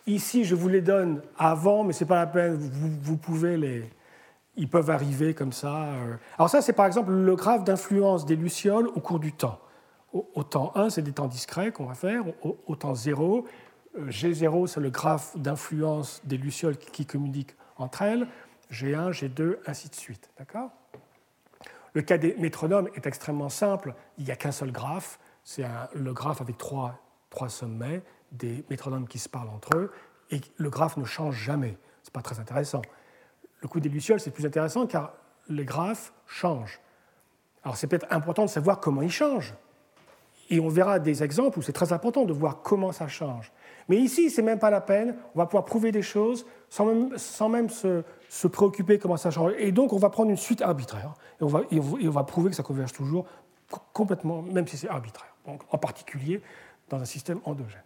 ici, 0.06 0.46
je 0.46 0.56
vous 0.56 0.70
les 0.70 0.82
donne 0.82 1.22
avant, 1.38 1.84
mais 1.84 1.94
ce 1.94 2.04
n'est 2.04 2.08
pas 2.08 2.16
la 2.16 2.28
peine, 2.28 2.56
vous, 2.56 3.18
pouvez 3.18 3.58
les... 3.58 3.90
Ils 4.56 4.70
peuvent 4.70 4.90
arriver 4.90 5.34
comme 5.34 5.52
ça. 5.52 5.86
Euh. 5.86 6.16
Alors 6.38 6.50
ça, 6.50 6.62
c'est 6.62 6.74
par 6.74 6.86
exemple 6.86 7.12
le 7.12 7.36
graphe 7.36 7.64
d'influence 7.64 8.26
des 8.26 8.36
lucioles 8.36 8.88
au 8.88 9.00
cours 9.00 9.20
du 9.20 9.32
temps. 9.32 9.60
Au, 10.14 10.44
temps 10.44 10.72
1, 10.76 10.90
c'est 10.90 11.04
des 11.04 11.12
temps 11.12 11.28
discrets 11.28 11.72
qu'on 11.72 11.86
va 11.86 11.94
faire. 11.94 12.24
Au, 12.42 12.76
temps 12.76 12.96
0, 12.96 13.46
euh, 13.98 14.08
G0, 14.08 14.68
c'est 14.68 14.80
le 14.80 14.90
graphe 14.90 15.38
d'influence 15.38 16.22
des 16.24 16.38
lucioles 16.38 16.78
qui 16.78 17.06
communiquent 17.06 17.56
entre 17.78 18.02
elles. 18.02 18.28
G1, 18.72 19.12
G2, 19.12 19.58
ainsi 19.68 19.90
de 19.90 19.96
suite. 19.96 20.32
D'accord? 20.40 20.72
Le 21.94 22.02
cas 22.02 22.18
des 22.18 22.36
métronomes 22.40 22.90
est 22.96 23.06
extrêmement 23.06 23.50
simple. 23.50 23.94
Il 24.18 24.26
n'y 24.26 24.32
a 24.32 24.36
qu'un 24.36 24.52
seul 24.52 24.72
graphe. 24.72 25.20
C'est 25.44 25.66
le 25.94 26.14
graphe 26.14 26.42
avec 26.42 26.58
trois, 26.58 27.00
trois 27.38 27.50
sommets, 27.50 28.02
des 28.32 28.66
métronomes 28.72 29.08
qui 29.08 29.20
se 29.20 29.30
parlent 29.30 29.50
entre 29.50 29.78
eux, 29.78 29.92
et 30.32 30.42
le 30.58 30.72
graphe 30.72 30.98
ne 30.98 31.06
change 31.06 31.36
jamais. 31.36 31.78
Ce 32.02 32.10
n'est 32.10 32.14
pas 32.14 32.24
très 32.24 32.40
intéressant. 32.40 32.82
Le 33.62 33.68
coup 33.68 33.80
des 33.80 33.90
lucioles, 33.90 34.20
c'est 34.20 34.32
plus 34.32 34.48
intéressant 34.48 34.88
car 34.88 35.14
les 35.48 35.64
graphes 35.64 36.14
changent. 36.26 36.80
Alors 37.64 37.78
c'est 37.78 37.86
peut-être 37.86 38.08
important 38.10 38.44
de 38.46 38.50
savoir 38.50 38.80
comment 38.80 39.04
ils 39.04 39.12
changent. 39.12 39.54
Et 40.50 40.60
on 40.60 40.68
verra 40.68 40.98
des 40.98 41.22
exemples 41.22 41.60
où 41.60 41.62
c'est 41.62 41.74
très 41.74 41.94
important 41.94 42.26
de 42.26 42.34
voir 42.34 42.64
comment 42.64 42.92
ça 42.92 43.08
change. 43.08 43.52
Mais 43.88 43.98
ici, 43.98 44.32
c'est 44.32 44.42
même 44.42 44.60
pas 44.60 44.72
la 44.72 44.82
peine. 44.82 45.16
On 45.36 45.38
va 45.38 45.46
pouvoir 45.46 45.66
prouver 45.66 45.92
des 45.92 46.02
choses 46.02 46.44
sans 46.70 46.86
même, 46.86 47.18
sans 47.18 47.50
même 47.50 47.70
se, 47.70 48.04
se, 48.30 48.48
préoccuper 48.48 48.98
comment 48.98 49.18
ça 49.18 49.30
change. 49.30 49.52
Et 49.60 49.72
donc, 49.72 49.94
on 49.94 49.98
va 49.98 50.10
prendre 50.10 50.32
une 50.32 50.38
suite 50.38 50.62
arbitraire. 50.62 51.14
Et 51.40 51.44
on 51.44 51.48
va, 51.48 51.62
et 51.70 51.80
on 51.80 52.12
va 52.12 52.24
prouver 52.24 52.50
que 52.50 52.56
ça 52.56 52.64
converge 52.64 52.94
toujours 52.94 53.26
complètement, 53.94 54.42
même 54.42 54.68
si 54.68 54.78
c'est 54.78 54.90
arbitraire. 54.90 55.36
Donc, 55.46 55.62
en 55.72 55.78
particulier 55.78 56.42
dans 56.90 57.02
un 57.02 57.06
système 57.06 57.40
endogène. 57.46 57.84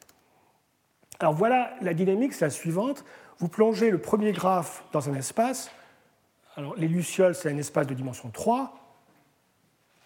Alors 1.19 1.33
voilà, 1.33 1.73
la 1.81 1.93
dynamique, 1.93 2.33
c'est 2.33 2.45
la 2.45 2.51
suivante. 2.51 3.05
Vous 3.39 3.47
plongez 3.47 3.91
le 3.91 3.99
premier 3.99 4.31
graphe 4.31 4.83
dans 4.91 5.09
un 5.09 5.13
espace. 5.13 5.71
Alors, 6.55 6.75
les 6.75 6.87
lucioles, 6.87 7.35
c'est 7.35 7.51
un 7.51 7.57
espace 7.57 7.87
de 7.87 7.93
dimension 7.93 8.29
3. 8.29 8.73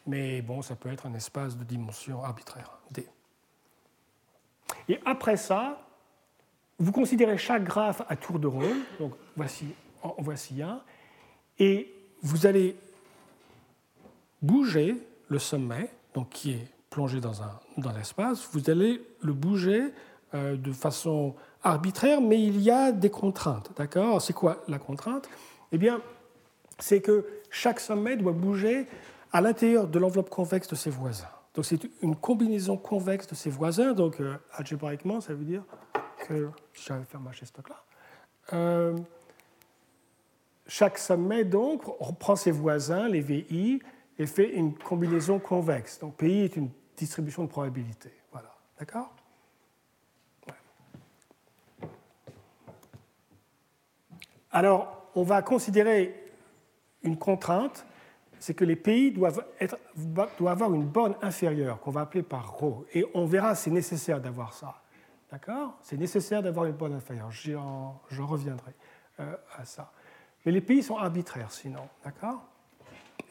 Mais 0.08 0.42
bon, 0.42 0.62
ça 0.62 0.76
peut 0.76 0.92
être 0.92 1.06
un 1.06 1.14
espace 1.14 1.58
de 1.58 1.64
dimension 1.64 2.24
arbitraire, 2.24 2.80
D. 2.92 3.08
Et 4.88 5.00
après 5.06 5.38
ça, 5.38 5.82
vous 6.78 6.92
considérez 6.92 7.38
chaque 7.38 7.64
graphe 7.64 8.02
à 8.08 8.16
tour 8.16 8.38
de 8.38 8.48
rôle, 8.48 8.78
donc 9.00 9.14
voici, 9.36 9.74
en 10.04 10.16
voici 10.20 10.62
un, 10.62 10.82
et 11.58 11.92
vous 12.22 12.46
allez 12.46 12.76
bouger 14.42 14.98
le 15.30 15.40
sommet, 15.40 15.90
donc 16.14 16.30
qui 16.30 16.52
est 16.52 16.68
plongé 16.96 17.20
dans, 17.20 17.44
un, 17.44 17.60
dans 17.76 17.92
l'espace, 17.92 18.48
vous 18.54 18.70
allez 18.70 19.02
le 19.22 19.34
bouger 19.34 19.92
euh, 20.34 20.56
de 20.56 20.72
façon 20.72 21.36
arbitraire, 21.62 22.22
mais 22.22 22.42
il 22.42 22.62
y 22.62 22.72
a 22.72 22.94
des 22.94 23.10
contraintes. 23.10 23.70
D'accord? 23.76 24.22
C'est 24.22 24.32
quoi 24.32 24.64
la 24.70 24.80
contrainte? 24.80 25.28
Eh 25.74 25.78
bien, 25.78 26.00
c'est 26.80 27.02
que 27.02 27.26
chaque 27.50 27.82
sommet 27.82 28.16
doit 28.16 28.32
bouger 28.32 28.88
à 29.34 29.42
l'intérieur 29.42 29.90
de 29.90 30.00
l'enveloppe 30.00 30.30
convexe 30.30 30.70
de 30.70 30.76
ses 30.76 30.90
voisins. 30.90 31.28
Donc 31.54 31.66
c'est 31.66 31.82
une 32.02 32.16
combinaison 32.16 32.78
convexe 32.78 33.28
de 33.28 33.36
ses 33.36 33.50
voisins. 33.50 33.92
Donc 33.92 34.22
euh, 34.22 34.38
algébriquement, 34.54 35.20
ça 35.20 35.34
veut 35.34 35.44
dire 35.44 35.64
que 36.26 36.50
si 36.74 36.86
j'avais 36.86 37.04
faire 37.04 37.20
marcher 37.20 37.46
ce 37.46 37.52
truc-là, 37.52 37.84
euh, 38.54 38.96
chaque 40.66 40.98
sommet 40.98 41.44
donc 41.44 41.84
reprend 42.00 42.38
ses 42.38 42.52
voisins, 42.52 43.10
les 43.10 43.20
VI, 43.20 43.82
et 44.18 44.28
fait 44.28 44.50
une 44.54 44.74
combinaison 44.74 45.40
convexe. 45.40 46.00
Donc 46.00 46.16
PI 46.16 46.46
est 46.46 46.56
une 46.56 46.70
distribution 46.98 47.44
de 47.44 47.50
probabilité. 47.50 48.12
Voilà, 48.32 48.54
d'accord? 48.80 49.14
Alors, 54.52 55.10
on 55.16 55.24
va 55.24 55.42
considérer 55.42 56.32
une 57.04 57.18
contrainte 57.18 57.86
c'est 58.46 58.54
que 58.54 58.64
les 58.64 58.76
pays 58.76 59.12
doivent, 59.12 59.44
avoir 60.46 60.74
une 60.74 60.86
borne 60.86 61.16
inférieure, 61.24 61.80
qu'on 61.80 61.90
va 61.90 62.02
appeler 62.02 62.22
par 62.22 62.60
ρ. 62.60 62.84
Et 62.94 63.04
on 63.16 63.26
verra, 63.26 63.56
c'est 63.56 63.72
nécessaire 63.72 64.22
d'avoir 64.22 64.54
ça. 64.54 64.82
D'accord? 65.32 65.80
C'est 65.82 65.98
nécessaire 65.98 66.44
d'avoir 66.44 66.66
une 66.66 66.74
borne 66.74 66.94
inférieure. 66.94 67.32
Je 67.32 68.22
reviendrai 68.22 68.74
euh, 69.20 69.36
à 69.58 69.66
ça. 69.66 69.92
Mais 70.46 70.52
les 70.52 70.62
pays 70.62 70.84
sont 70.84 70.98
arbitraires 70.98 71.52
sinon. 71.52 71.90
D'accord? 72.04 72.46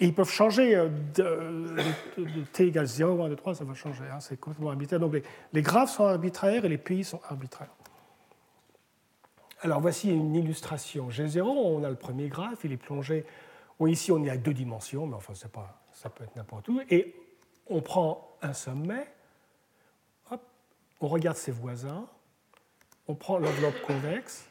Ils 0.01 0.15
peuvent 0.15 0.31
changer 0.31 0.75
euh, 0.75 0.89
de, 1.15 2.45
t 2.53 2.67
égale 2.67 2.87
0, 2.87 3.25
1, 3.25 3.29
2, 3.29 3.37
3, 3.37 3.55
ça 3.55 3.65
va 3.65 3.75
changer. 3.75 4.05
Hein, 4.13 4.21
c'est 4.21 4.39
complètement 4.39 4.71
arbitraire. 4.71 5.01
Donc 5.01 5.15
les, 5.15 5.23
les 5.53 5.63
graphes 5.63 5.93
sont 5.93 6.05
arbitraires 6.05 6.65
et 6.65 6.69
les 6.69 6.79
pays 6.79 7.05
sont 7.05 7.21
arbitraires. 7.29 7.75
Alors 9.61 9.81
voici 9.81 10.11
une 10.11 10.35
illustration. 10.35 11.09
G0, 11.09 11.41
on 11.43 11.85
a 11.85 11.91
le 11.91 11.97
premier 11.97 12.29
graphe, 12.29 12.65
il 12.65 12.73
est 12.73 12.77
plongé 12.77 13.25
ici, 13.87 14.13
on 14.13 14.25
est 14.25 14.31
à 14.31 14.37
deux 14.37 14.55
dimensions, 14.55 15.07
mais 15.07 15.15
enfin, 15.15 15.33
pas, 15.49 15.83
ça 15.93 16.09
peut 16.09 16.25
être 16.25 16.37
n'importe 16.37 16.69
où. 16.69 16.81
Et 16.91 17.15
on 17.67 17.81
prend 17.81 18.37
un 18.43 18.53
sommet, 18.53 19.07
on 21.01 21.09
regarde 21.09 21.37
ses 21.37 21.53
voisins, 21.53 22.07
on 23.09 23.15
prend 23.15 23.39
l'enveloppe 23.39 23.81
convexe, 23.83 24.49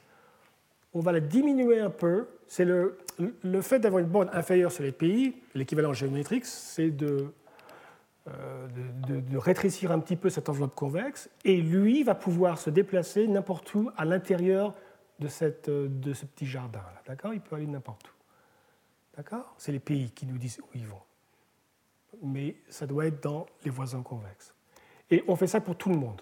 on 0.93 0.99
va 0.99 1.11
la 1.11 1.19
diminuer 1.19 1.79
un 1.79 1.89
peu. 1.89 2.27
C'est 2.53 2.65
le, 2.65 2.99
fait 3.63 3.79
d'avoir 3.79 3.99
une 3.99 4.09
borne 4.09 4.29
inférieure 4.31 4.71
sur 4.71 4.83
les 4.83 4.91
pays, 4.91 5.41
l'équivalent 5.55 5.91
géométrique, 5.91 6.45
c'est 6.45 6.91
de, 6.91 7.33
euh, 8.27 8.67
de, 9.07 9.37
rétrécir 9.37 9.91
un 9.91 9.97
petit 9.97 10.15
peu 10.15 10.29
cette 10.29 10.49
enveloppe 10.49 10.75
convexe, 10.75 11.31
et 11.45 11.59
lui 11.59 12.03
va 12.03 12.13
pouvoir 12.13 12.59
se 12.59 12.69
déplacer 12.69 13.27
n'importe 13.27 13.73
où 13.73 13.89
à 13.97 14.05
l'intérieur 14.05 14.75
de, 15.17 15.29
ce 15.29 15.45
petit 16.25 16.45
jardin. 16.45 16.83
D'accord? 17.07 17.33
Il 17.33 17.41
peut 17.41 17.55
aller 17.55 17.65
n'importe 17.65 18.07
où. 18.07 19.17
D'accord? 19.17 19.55
C'est 19.57 19.71
les 19.71 19.79
pays 19.79 20.11
qui 20.11 20.27
nous 20.27 20.37
disent 20.37 20.59
où 20.59 20.67
ils 20.75 20.85
vont. 20.85 21.01
Mais 22.21 22.57
ça 22.69 22.85
doit 22.85 23.07
être 23.07 23.23
dans 23.23 23.47
les 23.65 23.71
voisins 23.71 24.03
convexes. 24.03 24.53
Et 25.09 25.23
on 25.27 25.35
fait 25.35 25.47
ça 25.47 25.59
pour 25.59 25.75
tout 25.75 25.89
le 25.89 25.97
monde. 25.97 26.21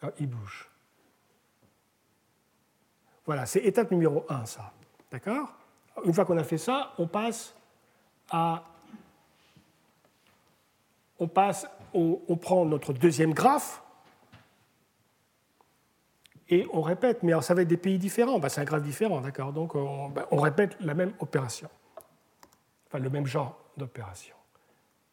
Alors, 0.00 0.14
ils 0.20 0.28
bougent. 0.28 0.70
Voilà, 3.26 3.46
c'est 3.46 3.60
étape 3.60 3.90
numéro 3.90 4.24
1, 4.28 4.46
ça. 4.46 4.72
D'accord? 5.10 5.48
Une 6.04 6.12
fois 6.12 6.24
qu'on 6.24 6.38
a 6.38 6.44
fait 6.44 6.58
ça, 6.58 6.92
on 6.98 7.06
passe 7.06 7.54
à. 8.30 8.64
On 11.18 11.28
passe, 11.28 11.66
on 11.94 12.36
prend 12.36 12.64
notre 12.64 12.92
deuxième 12.92 13.32
graphe, 13.32 13.84
et 16.48 16.66
on 16.72 16.82
répète, 16.82 17.22
mais 17.22 17.32
ça 17.40 17.54
va 17.54 17.62
être 17.62 17.68
des 17.68 17.76
pays 17.76 17.98
différents, 17.98 18.38
bah, 18.38 18.48
c'est 18.48 18.60
un 18.60 18.64
graphe 18.64 18.82
différent, 18.82 19.20
d'accord? 19.20 19.52
Donc 19.52 19.74
bah, 19.74 20.28
on, 20.30 20.36
répète 20.36 20.76
la 20.80 20.94
même 20.94 21.12
opération, 21.20 21.68
enfin 22.86 22.98
le 22.98 23.08
même 23.08 23.26
genre 23.26 23.58
d'opération. 23.76 24.34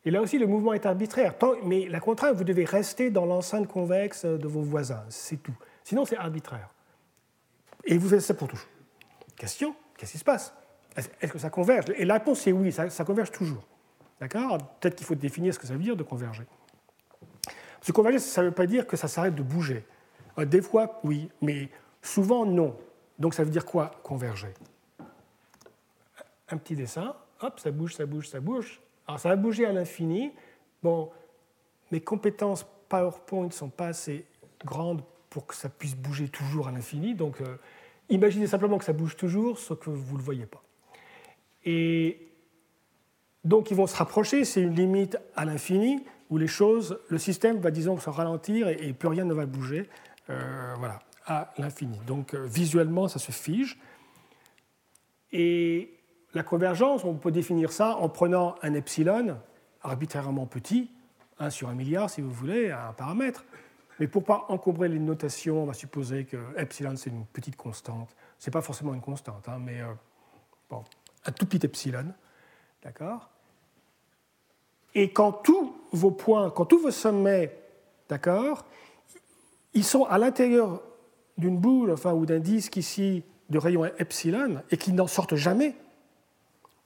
Et 0.03 0.11
là 0.11 0.21
aussi, 0.21 0.39
le 0.39 0.47
mouvement 0.47 0.73
est 0.73 0.85
arbitraire, 0.85 1.35
mais 1.63 1.87
la 1.87 1.99
contrainte, 1.99 2.35
vous 2.35 2.43
devez 2.43 2.65
rester 2.65 3.11
dans 3.11 3.25
l'enceinte 3.25 3.67
convexe 3.67 4.25
de 4.25 4.47
vos 4.47 4.61
voisins, 4.61 5.03
c'est 5.09 5.41
tout. 5.41 5.55
Sinon, 5.83 6.05
c'est 6.05 6.17
arbitraire. 6.17 6.69
Et 7.85 7.97
vous 7.97 8.09
faites 8.09 8.21
ça 8.21 8.33
pour 8.33 8.47
toujours. 8.47 8.67
Question, 9.35 9.75
qu'est-ce 9.97 10.11
qui 10.13 10.17
se 10.17 10.23
passe? 10.23 10.53
Est-ce 10.95 11.31
que 11.31 11.39
ça 11.39 11.49
converge? 11.49 11.85
Et 11.95 12.05
la 12.05 12.15
réponse 12.15 12.45
est 12.47 12.51
oui, 12.51 12.71
ça, 12.71 12.89
converge 13.05 13.31
toujours. 13.31 13.63
D'accord? 14.19 14.57
Peut-être 14.79 14.95
qu'il 14.95 15.05
faut 15.05 15.15
définir 15.15 15.53
ce 15.53 15.59
que 15.59 15.65
ça 15.65 15.73
veut 15.73 15.79
dire 15.79 15.95
de 15.95 16.03
converger. 16.03 16.43
Que 17.85 17.91
converger, 17.91 18.19
ça 18.19 18.41
ne 18.41 18.47
veut 18.47 18.53
pas 18.53 18.67
dire 18.67 18.85
que 18.85 18.95
ça 18.95 19.07
s'arrête 19.07 19.33
de 19.33 19.41
bouger. 19.41 19.85
Euh, 20.37 20.45
des 20.45 20.61
fois, 20.61 20.99
oui, 21.03 21.29
mais 21.41 21.69
souvent, 22.01 22.45
non. 22.45 22.77
Donc 23.17 23.33
ça 23.33 23.43
veut 23.43 23.49
dire 23.49 23.65
quoi, 23.65 23.91
converger? 24.03 24.53
Un 26.49 26.57
petit 26.57 26.75
dessin, 26.75 27.15
hop, 27.39 27.59
ça 27.59 27.71
bouge, 27.71 27.95
ça 27.95 28.05
bouge, 28.05 28.27
ça 28.27 28.39
bouge. 28.39 28.81
Alors 29.07 29.19
ça 29.19 29.29
va 29.29 29.35
bouger 29.35 29.65
à 29.65 29.71
l'infini. 29.71 30.31
Bon, 30.83 31.09
mes 31.91 32.01
compétences 32.01 32.65
PowerPoint 32.89 33.45
ne 33.45 33.51
sont 33.51 33.69
pas 33.69 33.87
assez 33.87 34.25
grandes 34.63 35.01
pour 35.31 35.47
que 35.47 35.55
ça 35.55 35.69
puisse 35.69 35.95
bouger 35.95 36.27
toujours 36.27 36.67
à 36.67 36.71
l'infini. 36.71 37.15
Donc 37.15 37.41
euh, 37.41 37.55
imaginez 38.09 38.45
simplement 38.45 38.77
que 38.77 38.85
ça 38.85 38.93
bouge 38.93 39.17
toujours, 39.17 39.57
sauf 39.57 39.79
que 39.79 39.89
vous 39.89 40.13
ne 40.13 40.19
le 40.19 40.23
voyez 40.23 40.45
pas. 40.45 40.61
Et 41.65 42.27
donc 43.43 43.71
ils 43.71 43.77
vont 43.77 43.87
se 43.87 43.95
rapprocher, 43.95 44.45
c'est 44.45 44.61
une 44.61 44.75
limite 44.75 45.17
à 45.35 45.45
l'infini 45.45 46.03
où 46.29 46.37
les 46.37 46.47
choses, 46.47 46.99
le 47.09 47.17
système 47.17 47.59
va 47.59 47.71
disons 47.71 47.97
se 47.97 48.09
ralentir 48.09 48.67
et 48.67 48.93
plus 48.93 49.07
rien 49.07 49.25
ne 49.25 49.33
va 49.33 49.45
bouger. 49.45 49.89
Euh, 50.29 50.75
voilà, 50.77 50.99
à 51.25 51.53
l'infini. 51.57 51.99
Donc 52.05 52.33
euh, 52.33 52.45
visuellement, 52.45 53.07
ça 53.07 53.19
se 53.19 53.31
fige. 53.31 53.79
Et 55.31 55.93
la 56.33 56.43
convergence, 56.43 57.03
on 57.05 57.15
peut 57.15 57.31
définir 57.31 57.71
ça 57.71 57.95
en 57.95 58.09
prenant 58.09 58.55
un 58.61 58.73
epsilon 58.73 59.37
arbitrairement 59.81 60.45
petit, 60.45 60.91
1 61.39 61.49
sur 61.49 61.69
1 61.69 61.73
milliard 61.73 62.09
si 62.09 62.21
vous 62.21 62.31
voulez, 62.31 62.71
un 62.71 62.93
paramètre. 62.93 63.45
Mais 64.01 64.07
pour 64.07 64.23
ne 64.23 64.25
pas 64.25 64.45
encombrer 64.49 64.89
les 64.89 64.97
notations, 64.97 65.61
on 65.61 65.65
va 65.67 65.75
supposer 65.75 66.25
que 66.25 66.37
epsilon 66.57 66.95
c'est 66.95 67.11
une 67.11 67.23
petite 67.23 67.55
constante. 67.55 68.09
Ce 68.39 68.49
n'est 68.49 68.51
pas 68.51 68.63
forcément 68.63 68.95
une 68.95 68.99
constante, 68.99 69.47
hein, 69.47 69.59
mais 69.63 69.79
euh, 69.79 69.93
bon, 70.71 70.83
un 71.23 71.31
tout 71.31 71.45
petit 71.45 71.63
epsilon. 71.63 72.07
D'accord? 72.81 73.29
Et 74.95 75.11
quand 75.11 75.31
tous 75.31 75.75
vos 75.91 76.09
points, 76.09 76.49
quand 76.49 76.65
tous 76.65 76.79
vos 76.79 76.89
sommets, 76.89 77.55
d'accord, 78.09 78.65
ils 79.75 79.83
sont 79.83 80.05
à 80.05 80.17
l'intérieur 80.17 80.81
d'une 81.37 81.59
boule 81.59 81.91
enfin, 81.91 82.13
ou 82.13 82.25
d'un 82.25 82.39
disque 82.39 82.77
ici 82.77 83.23
de 83.51 83.59
rayon 83.59 83.85
epsilon 83.99 84.63
et 84.71 84.77
qui 84.77 84.93
n'en 84.93 85.05
sortent 85.05 85.35
jamais, 85.35 85.75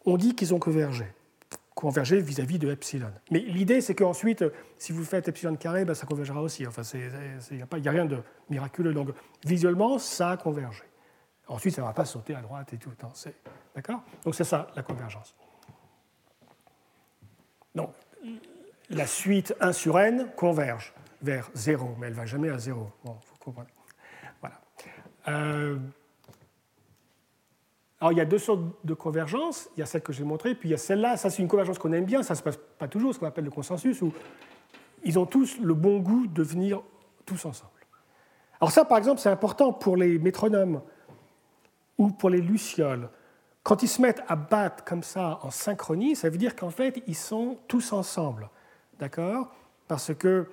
on 0.05 0.17
dit 0.17 0.36
qu'ils 0.36 0.53
ont 0.53 0.60
convergé 0.60 1.05
converger 1.75 2.22
vis-à-vis 2.22 2.58
de 2.58 2.72
epsilon. 2.72 3.12
Mais 3.32 3.39
l'idée, 3.39 3.82
c'est 3.82 3.94
qu'ensuite, 3.94 4.44
si 4.77 4.94
vous 4.94 5.03
faites 5.03 5.27
epsilon 5.27 5.55
carré, 5.55 5.84
ben, 5.84 5.94
ça 5.94 6.08
convergera 6.08 6.41
aussi. 6.41 6.65
Enfin, 6.65 6.82
il 7.51 7.58
n'y 7.58 7.62
a, 7.62 7.89
a, 7.89 7.91
rien 7.91 8.05
de 8.05 8.24
miraculeux. 8.50 8.94
Donc, 8.94 9.10
visuellement, 9.46 10.00
ça 10.00 10.32
a 10.32 10.38
convergé. 10.38 10.84
Ensuite, 11.48 11.75
ça 11.75 11.82
ne 11.82 11.88
va 11.88 11.94
pas 11.94 12.05
sauter 12.05 12.34
à 12.34 12.41
droite 12.41 12.74
et 12.74 12.77
tout. 12.77 12.91
D'accord? 13.75 14.01
Donc, 14.24 14.34
c'est 14.34 14.46
ça, 14.46 14.67
la 14.75 14.82
convergence. 14.82 15.36
Donc, 17.75 17.94
la 18.89 19.05
suite 19.05 19.53
1 19.60 19.74
sur 19.74 20.00
n 20.00 20.32
converge 20.36 20.94
vers 21.22 21.50
0, 21.53 21.96
mais 22.00 22.08
elle 22.08 22.13
ne 22.13 22.17
va 22.17 22.25
jamais 22.25 22.50
à 22.50 22.58
0. 22.58 22.89
Bon, 23.03 23.12
vous 23.12 23.38
comprenez. 23.38 23.70
Voilà. 24.39 24.62
Euh, 25.27 25.77
alors 28.05 28.13
il 28.13 28.19
y 28.19 28.21
a 28.21 28.25
deux 28.25 28.38
sortes 28.38 28.62
de 28.83 28.93
convergence. 28.93 29.67
Il 29.75 29.79
y 29.79 29.83
a 29.83 29.88
celle 29.88 30.03
que 30.03 30.13
j'ai 30.13 30.24
montrée, 30.24 30.53
puis 30.53 30.69
il 30.69 30.71
y 30.71 30.75
a 30.75 30.77
celle-là. 30.77 31.17
Ça, 31.17 31.31
c'est 31.31 31.41
une 31.41 31.47
convergence 31.47 31.79
qu'on 31.79 31.91
aime 31.91 32.05
bien. 32.05 32.21
Ça 32.21 32.35
ne 32.35 32.38
se 32.38 32.43
passe 32.43 32.59
pas 32.77 32.88
toujours, 32.88 33.15
ce 33.15 33.19
qu'on 33.19 33.25
appelle 33.25 33.45
le 33.45 33.50
consensus, 33.50 34.00
où 34.03 34.13
ils 35.03 35.17
ont 35.17 35.25
tous 35.25 35.57
le 35.59 35.74
bon 35.74 35.97
goût 35.97 36.27
de 36.27 36.43
venir 36.43 36.83
tous 37.25 37.45
ensemble. 37.45 37.71
Alors 38.62 38.71
ça, 38.71 38.85
par 38.85 39.00
exemple, 39.00 39.19
c'est 39.19 39.29
important 39.29 39.74
pour 39.74 39.97
les 39.97 40.19
métronomes 40.19 40.83
ou 41.97 42.12
pour 42.12 42.29
les 42.29 42.41
lucioles. 42.41 43.09
Quand 43.63 43.81
ils 43.81 43.88
se 43.88 44.00
mettent 44.00 44.21
à 44.27 44.35
battre 44.35 44.83
comme 44.83 45.01
ça 45.01 45.39
en 45.41 45.50
synchronie, 45.50 46.15
ça 46.15 46.29
veut 46.29 46.38
dire 46.38 46.55
qu'en 46.55 46.69
fait, 46.69 47.01
ils 47.07 47.15
sont 47.15 47.57
tous 47.67 47.91
ensemble. 47.91 48.51
D'accord? 49.00 49.51
Parce 49.88 50.13
que 50.13 50.47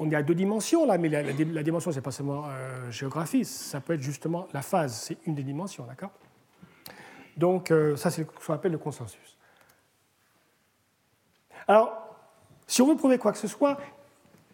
on 0.00 0.10
est 0.10 0.16
à 0.16 0.22
deux 0.22 0.34
dimensions 0.34 0.86
là, 0.86 0.96
mais 0.96 1.10
la, 1.10 1.62
dimension, 1.62 1.92
ce 1.92 1.96
n'est 1.96 2.02
pas 2.02 2.10
seulement 2.10 2.44
euh, 2.48 2.90
géographie, 2.90 3.44
ça 3.44 3.80
peut 3.80 3.92
être 3.92 4.00
justement 4.00 4.48
la 4.54 4.62
phase, 4.62 4.94
c'est 4.94 5.18
une 5.26 5.34
des 5.34 5.42
dimensions, 5.42 5.84
d'accord? 5.84 6.10
Donc, 7.36 7.70
euh, 7.70 7.96
ça, 7.96 8.10
c'est 8.10 8.22
ce 8.24 8.46
qu'on 8.46 8.54
appelle 8.54 8.72
le 8.72 8.78
consensus. 8.78 9.36
Alors, 11.68 11.92
si 12.66 12.80
on 12.80 12.88
veut 12.88 12.96
prouver 12.96 13.18
quoi 13.18 13.30
que 13.32 13.38
ce 13.38 13.46
soit, 13.46 13.78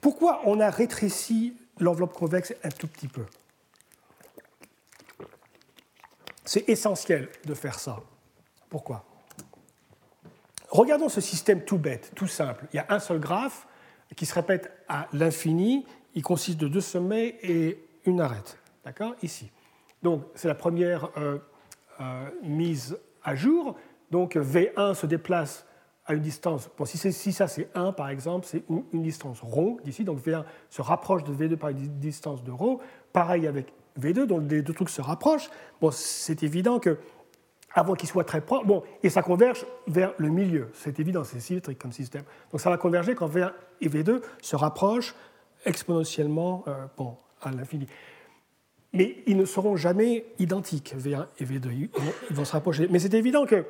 pourquoi 0.01 0.43
on 0.47 0.59
a 0.59 0.69
rétréci 0.69 1.57
l'enveloppe 1.79 2.13
convexe 2.13 2.53
un 2.65 2.69
tout 2.69 2.89
petit 2.89 3.09
peu? 3.09 3.25
C'est 6.45 6.69
essentiel 6.69 7.29
de 7.45 7.55
faire 7.55 7.79
ça. 7.79 8.01
Pourquoi? 8.69 9.05
Regardons 10.71 11.09
ce 11.09 11.21
système 11.21 11.65
tout 11.65 11.79
bête, 11.79 12.13
tout 12.17 12.27
simple. 12.27 12.67
Il 12.73 12.77
y 12.77 12.81
a 12.81 12.87
un 12.89 12.99
seul 12.99 13.21
graphe, 13.21 13.66
qui 14.15 14.27
se 14.27 14.35
répète 14.35 14.71
à 14.89 15.09
l'infini. 15.13 15.85
Il 16.15 16.23
consiste 16.23 16.59
de 16.59 16.69
deux 16.69 16.81
sommets 16.81 17.37
et 17.43 17.85
une 18.05 18.21
arête. 18.21 18.59
D'accord? 18.85 19.15
Ici. 19.23 19.51
Donc, 20.03 20.23
c'est 20.35 20.49
la 20.49 20.55
première 20.55 21.11
euh, 21.17 21.39
euh, 22.01 22.31
mise 22.43 22.99
à 23.25 23.35
jour. 23.35 23.77
Donc, 24.11 24.37
V1 24.37 24.95
se 24.95 25.07
déplace 25.07 25.67
à 26.07 26.15
une 26.15 26.23
distance. 26.23 26.71
Bon, 26.79 26.85
si, 26.85 27.33
ça 27.33 27.49
c'est 27.49 27.69
1 27.75 27.93
par 27.93 28.09
exemple, 28.09 28.47
c'est 28.49 28.63
une, 28.69 29.03
distance 29.03 29.41
ρ 29.43 29.79
d'ici. 29.83 30.05
Donc, 30.05 30.25
V1 30.25 30.45
se 30.71 30.83
rapproche 30.83 31.25
de 31.25 31.33
V2 31.33 31.57
par 31.57 31.71
une 31.71 31.99
distance 31.99 32.45
de 32.45 32.53
ρ. 32.53 32.79
Pareil 33.13 33.47
avec 33.47 33.73
V2, 34.01 34.27
donc 34.27 34.51
les 34.51 34.63
deux 34.63 34.75
trucs 34.75 34.91
se 34.91 35.01
rapprochent. 35.01 35.51
Bon, 35.81 35.91
c'est 35.91 36.43
évident 36.43 36.79
que 36.79 36.99
avant 37.75 37.95
qu'il 37.95 38.09
soit 38.09 38.25
très 38.25 38.41
proche. 38.41 38.65
Bon, 38.67 38.83
et 39.03 39.11
ça 39.11 39.23
converge 39.23 39.67
vers 39.87 40.13
le 40.17 40.29
milieu. 40.29 40.71
C'est 40.73 40.99
évident, 40.99 41.25
c'est 41.25 41.41
symétrique 41.41 41.79
comme 41.79 41.93
système. 41.93 42.23
Donc 42.51 42.61
ça 42.61 42.71
va 42.71 42.79
converger 42.79 43.15
quand 43.15 43.29
V1 43.29 43.53
et 43.82 43.90
V2 43.90 44.22
se 44.42 44.56
rapprochent 44.56 45.16
exponentiellement 45.66 46.64
euh, 46.68 46.86
bon, 46.98 47.16
à 47.42 47.52
l'infini. 47.52 47.88
Mais 48.94 49.18
ils 49.26 49.38
ne 49.38 49.46
seront 49.46 49.76
jamais 49.76 50.26
identiques, 50.40 50.96
V1 50.98 51.28
et 51.40 51.46
V2. 51.46 51.90
Ils 52.30 52.36
vont, 52.36 52.46
se 52.46 52.52
rapprocher. 52.52 52.88
Mais 52.90 53.00
c'est 53.00 53.14
évident 53.14 53.46
que 53.46 53.66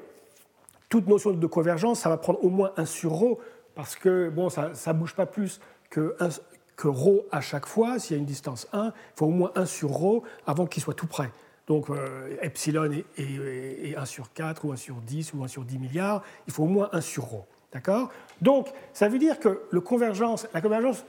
toute 0.89 1.07
notion 1.07 1.31
de 1.31 1.47
convergence, 1.47 1.99
ça 1.99 2.09
va 2.09 2.17
prendre 2.17 2.43
au 2.43 2.49
moins 2.49 2.71
un 2.75 2.85
sur 2.85 3.13
ρ, 3.13 3.37
parce 3.75 3.95
que 3.95 4.29
bon, 4.29 4.49
ça 4.49 4.71
ne 4.87 4.93
bouge 4.93 5.15
pas 5.15 5.27
plus 5.27 5.61
que, 5.89 6.15
un, 6.19 6.29
que 6.75 6.87
ρ 6.87 7.23
à 7.31 7.39
chaque 7.39 7.67
fois. 7.67 7.99
S'il 7.99 8.15
y 8.15 8.19
a 8.19 8.19
une 8.19 8.25
distance 8.25 8.67
1, 8.73 8.87
il 8.87 8.91
faut 9.15 9.27
au 9.27 9.31
moins 9.31 9.51
un 9.55 9.65
sur 9.65 9.91
ρ 9.91 10.23
avant 10.47 10.65
qu'il 10.65 10.81
soit 10.81 10.95
tout 10.95 11.07
près. 11.07 11.31
Donc 11.67 11.89
euh, 11.89 12.35
epsilon 12.41 12.91
est, 13.17 13.95
1 13.95 14.05
sur 14.05 14.33
4 14.33 14.65
ou 14.65 14.71
1 14.71 14.75
sur 14.75 14.95
10 14.95 15.33
ou 15.33 15.43
1 15.43 15.47
sur 15.47 15.63
10 15.63 15.77
milliards, 15.77 16.23
il 16.47 16.53
faut 16.53 16.63
au 16.63 16.67
moins 16.67 16.89
1 16.91 17.01
sur 17.01 17.25
ρ. 17.25 17.45
D'accord 17.73 18.09
Donc 18.41 18.67
ça 18.93 19.07
veut 19.07 19.19
dire 19.19 19.39
que 19.39 19.61
le 19.69 19.81
convergence, 19.81 20.47
la 20.53 20.61
convergence 20.61 21.05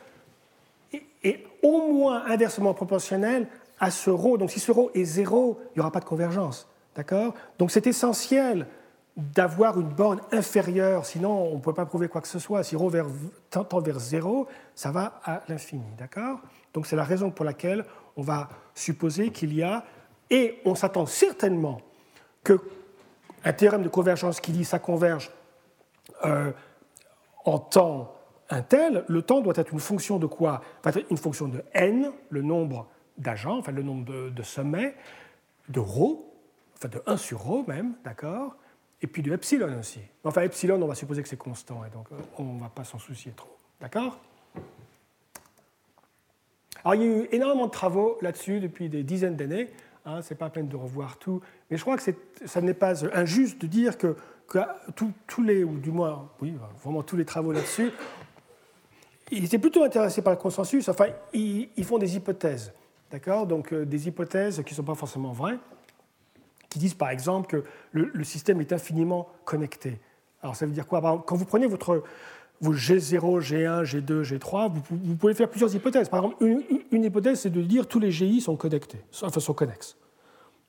est, 1.24 1.44
au 1.62 1.92
moins 1.92 2.24
inversement 2.26 2.74
proportionnelle 2.74 3.46
à 3.80 3.90
ce 3.90 4.10
ρ. 4.10 4.38
Donc 4.38 4.50
si 4.50 4.60
ce 4.60 4.70
ρ 4.70 4.90
est 4.94 5.04
0, 5.04 5.58
il 5.60 5.78
n'y 5.78 5.80
aura 5.80 5.90
pas 5.90 6.00
de 6.00 6.04
convergence. 6.04 6.68
D'accord 6.94 7.34
Donc 7.58 7.70
c'est 7.70 7.86
essentiel 7.86 8.66
d'avoir 9.16 9.78
une 9.78 9.88
borne 9.88 10.20
inférieure, 10.30 11.04
sinon 11.04 11.52
on 11.52 11.56
ne 11.56 11.60
peut 11.60 11.74
pas 11.74 11.84
prouver 11.84 12.08
quoi 12.08 12.20
que 12.20 12.28
ce 12.28 12.38
soit. 12.38 12.62
Si 12.62 12.76
ρ 12.76 12.88
vers, 12.88 13.06
tend 13.50 13.80
vers 13.80 13.98
0, 13.98 14.46
ça 14.74 14.90
va 14.92 15.20
à 15.24 15.42
l'infini. 15.48 15.84
D'accord 15.98 16.38
Donc 16.74 16.86
c'est 16.86 16.96
la 16.96 17.04
raison 17.04 17.30
pour 17.30 17.44
laquelle 17.44 17.84
on 18.16 18.22
va 18.22 18.48
supposer 18.74 19.30
qu'il 19.30 19.54
y 19.54 19.62
a 19.62 19.84
et 20.30 20.60
on 20.64 20.74
s'attend 20.74 21.06
certainement 21.06 21.80
qu'un 22.44 23.52
théorème 23.52 23.82
de 23.82 23.88
convergence 23.88 24.40
qui 24.40 24.52
dit 24.52 24.64
ça 24.64 24.78
converge 24.78 25.30
euh, 26.25 26.51
en 27.45 27.59
temps 27.59 28.13
un 28.49 28.61
tel, 28.61 29.03
le 29.07 29.21
temps 29.21 29.41
doit 29.41 29.53
être 29.57 29.73
une 29.73 29.79
fonction 29.79 30.19
de 30.19 30.25
quoi? 30.25 30.61
Une 31.09 31.17
fonction 31.17 31.47
de 31.47 31.63
n, 31.73 32.11
le 32.29 32.41
nombre 32.41 32.87
d'agents, 33.17 33.57
enfin 33.57 33.71
le 33.71 33.83
nombre 33.83 34.05
de, 34.05 34.43
sommets, 34.43 34.95
de 35.69 35.79
ρ, 35.79 36.19
enfin 36.75 36.87
de 36.87 37.01
1 37.05 37.17
sur 37.17 37.41
ρ 37.41 37.67
même, 37.67 37.95
d'accord? 38.03 38.55
Et 39.01 39.07
puis 39.07 39.21
de 39.21 39.33
epsilon 39.33 39.77
aussi. 39.79 39.99
Enfin, 40.23 40.41
epsilon, 40.41 40.81
on 40.81 40.87
va 40.87 40.95
supposer 40.95 41.21
que 41.21 41.29
c'est 41.29 41.37
constant, 41.37 41.83
et 41.85 41.89
donc 41.89 42.07
euh, 42.11 42.15
on 42.37 42.53
ne 42.53 42.59
va 42.59 42.69
pas 42.69 42.83
s'en 42.83 42.99
soucier 42.99 43.31
trop. 43.33 43.55
D'accord? 43.79 44.19
Alors, 46.83 46.95
il 46.95 47.01
y 47.01 47.05
a 47.05 47.17
eu 47.17 47.27
énormément 47.31 47.65
de 47.65 47.71
travaux 47.71 48.17
là-dessus 48.21 48.59
depuis 48.59 48.89
des 48.89 49.03
dizaines 49.03 49.35
d'années. 49.35 49.69
Hein, 50.05 50.21
c'est 50.21 50.35
pas 50.35 50.49
peine 50.49 50.69
de 50.69 50.75
revoir 50.75 51.17
tout. 51.17 51.41
Mais 51.69 51.77
je 51.77 51.81
crois 51.81 51.97
que 51.97 52.03
ça 52.45 52.61
n'est 52.61 52.73
pas 52.73 53.05
injuste 53.13 53.59
de 53.59 53.67
dire 53.67 53.97
que, 53.97 54.15
tous 55.25 55.43
les, 55.43 55.63
ou 55.63 55.77
du 55.77 55.91
moins, 55.91 56.29
vraiment 56.83 57.03
tous 57.03 57.17
les 57.17 57.25
travaux 57.25 57.51
là-dessus, 57.51 57.91
ils 59.31 59.43
étaient 59.43 59.59
plutôt 59.59 59.83
intéressés 59.83 60.21
par 60.21 60.33
le 60.33 60.39
consensus. 60.39 60.87
Enfin, 60.89 61.07
ils, 61.33 61.83
font 61.83 61.97
des 61.97 62.15
hypothèses, 62.15 62.73
d'accord? 63.11 63.45
Donc 63.45 63.73
euh, 63.73 63.85
des 63.85 64.07
hypothèses 64.07 64.63
qui 64.65 64.73
ne 64.73 64.77
sont 64.77 64.83
pas 64.83 64.95
forcément 64.95 65.33
vraies, 65.33 65.59
qui 66.69 66.79
disent 66.79 66.93
par 66.93 67.09
exemple 67.09 67.47
que 67.47 67.63
le, 67.91 68.23
système 68.23 68.61
est 68.61 68.71
infiniment 68.71 69.27
connecté. 69.45 69.99
Alors 70.41 70.55
ça 70.55 70.65
veut 70.65 70.71
dire 70.71 70.87
quoi? 70.87 71.23
Quand 71.25 71.35
vous 71.35 71.45
prenez 71.45 71.67
votre 71.67 72.03
vos 72.59 72.73
G0, 72.73 73.19
G1, 73.19 73.83
G2, 73.83 74.23
G3, 74.23 74.71
vous, 74.91 75.15
pouvez 75.15 75.33
faire 75.33 75.49
plusieurs 75.49 75.73
hypothèses. 75.75 76.09
Par 76.09 76.23
exemple, 76.23 76.43
une, 76.91 77.03
hypothèse, 77.03 77.41
c'est 77.41 77.49
de 77.49 77.61
dire 77.61 77.83
que 77.83 77.87
tous 77.87 77.99
les 77.99 78.11
GI 78.11 78.41
sont 78.41 78.55
connectés, 78.55 78.99
enfin 79.21 79.39
sont 79.39 79.53
connexes. 79.53 79.95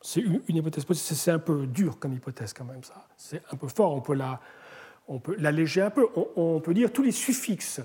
C'est 0.01 0.21
une, 0.21 0.43
hypothèse 0.49 0.85
possible. 0.85 1.19
C'est 1.19 1.31
un 1.31 1.39
peu 1.39 1.67
dur 1.67 1.99
comme 1.99 2.13
hypothèse 2.13 2.53
quand 2.53 2.65
même, 2.65 2.83
ça. 2.85 3.07
C'est 3.17 3.43
un 3.51 3.57
peu 3.57 3.69
fort, 3.69 3.95
on 3.95 4.01
peut 4.01 4.15
la, 4.15 4.41
l'alléger 5.39 5.83
un 5.83 5.91
peu. 5.91 6.07
On, 6.37 6.61
peut 6.61 6.75
dire 6.75 6.93
tous 6.93 7.03
les 7.03 7.13
suffixes. 7.13 7.81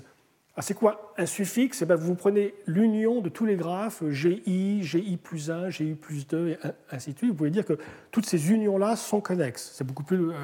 Ah, 0.56 0.62
c'est 0.62 0.74
quoi 0.74 1.12
un 1.18 1.26
suffixe? 1.26 1.82
Eh 1.82 1.86
bien, 1.86 1.96
Vous 1.96 2.14
prenez 2.14 2.54
l'union 2.66 3.20
de 3.20 3.28
tous 3.28 3.44
les 3.44 3.56
graphes, 3.56 4.04
GI, 4.08 4.82
GI 4.84 5.16
plus 5.16 5.50
1, 5.50 5.70
GI 5.70 5.94
plus 5.94 6.28
2, 6.28 6.50
et 6.50 6.58
ainsi 6.90 7.12
de 7.12 7.18
suite. 7.18 7.30
Vous 7.30 7.36
pouvez 7.36 7.50
dire 7.50 7.64
que 7.64 7.76
toutes 8.12 8.26
ces 8.26 8.52
unions-là 8.52 8.94
sont 8.94 9.20
connexes. 9.20 9.72
C'est 9.74 9.84
beaucoup 9.84 10.04
plus 10.04 10.30
euh, 10.30 10.34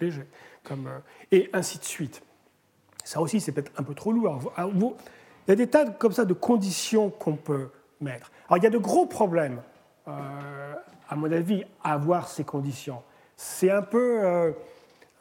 léger. 0.00 0.24
Comme, 0.64 0.86
euh, 0.86 0.98
et 1.32 1.48
ainsi 1.54 1.78
de 1.78 1.84
suite. 1.84 2.22
Ça 3.04 3.22
aussi, 3.22 3.40
c'est 3.40 3.52
peut-être 3.52 3.72
un 3.78 3.82
peu 3.82 3.94
trop 3.94 4.12
lourd. 4.12 4.52
Il 4.58 5.50
y 5.50 5.52
a 5.52 5.56
des 5.56 5.66
tas 5.66 5.86
comme 5.86 6.12
ça 6.12 6.26
de 6.26 6.34
conditions 6.34 7.08
qu'on 7.08 7.36
peut 7.36 7.70
mettre. 8.02 8.30
Alors, 8.48 8.58
il 8.58 8.64
y 8.64 8.66
a 8.66 8.70
de 8.70 8.76
gros 8.76 9.06
problèmes, 9.06 9.62
euh, 10.08 10.74
à 11.08 11.16
mon 11.16 11.30
avis, 11.32 11.64
avoir 11.82 12.28
ces 12.28 12.44
conditions. 12.44 13.02
C'est 13.36 13.70
un 13.70 13.82
peu. 13.82 14.20
Euh, 14.22 14.52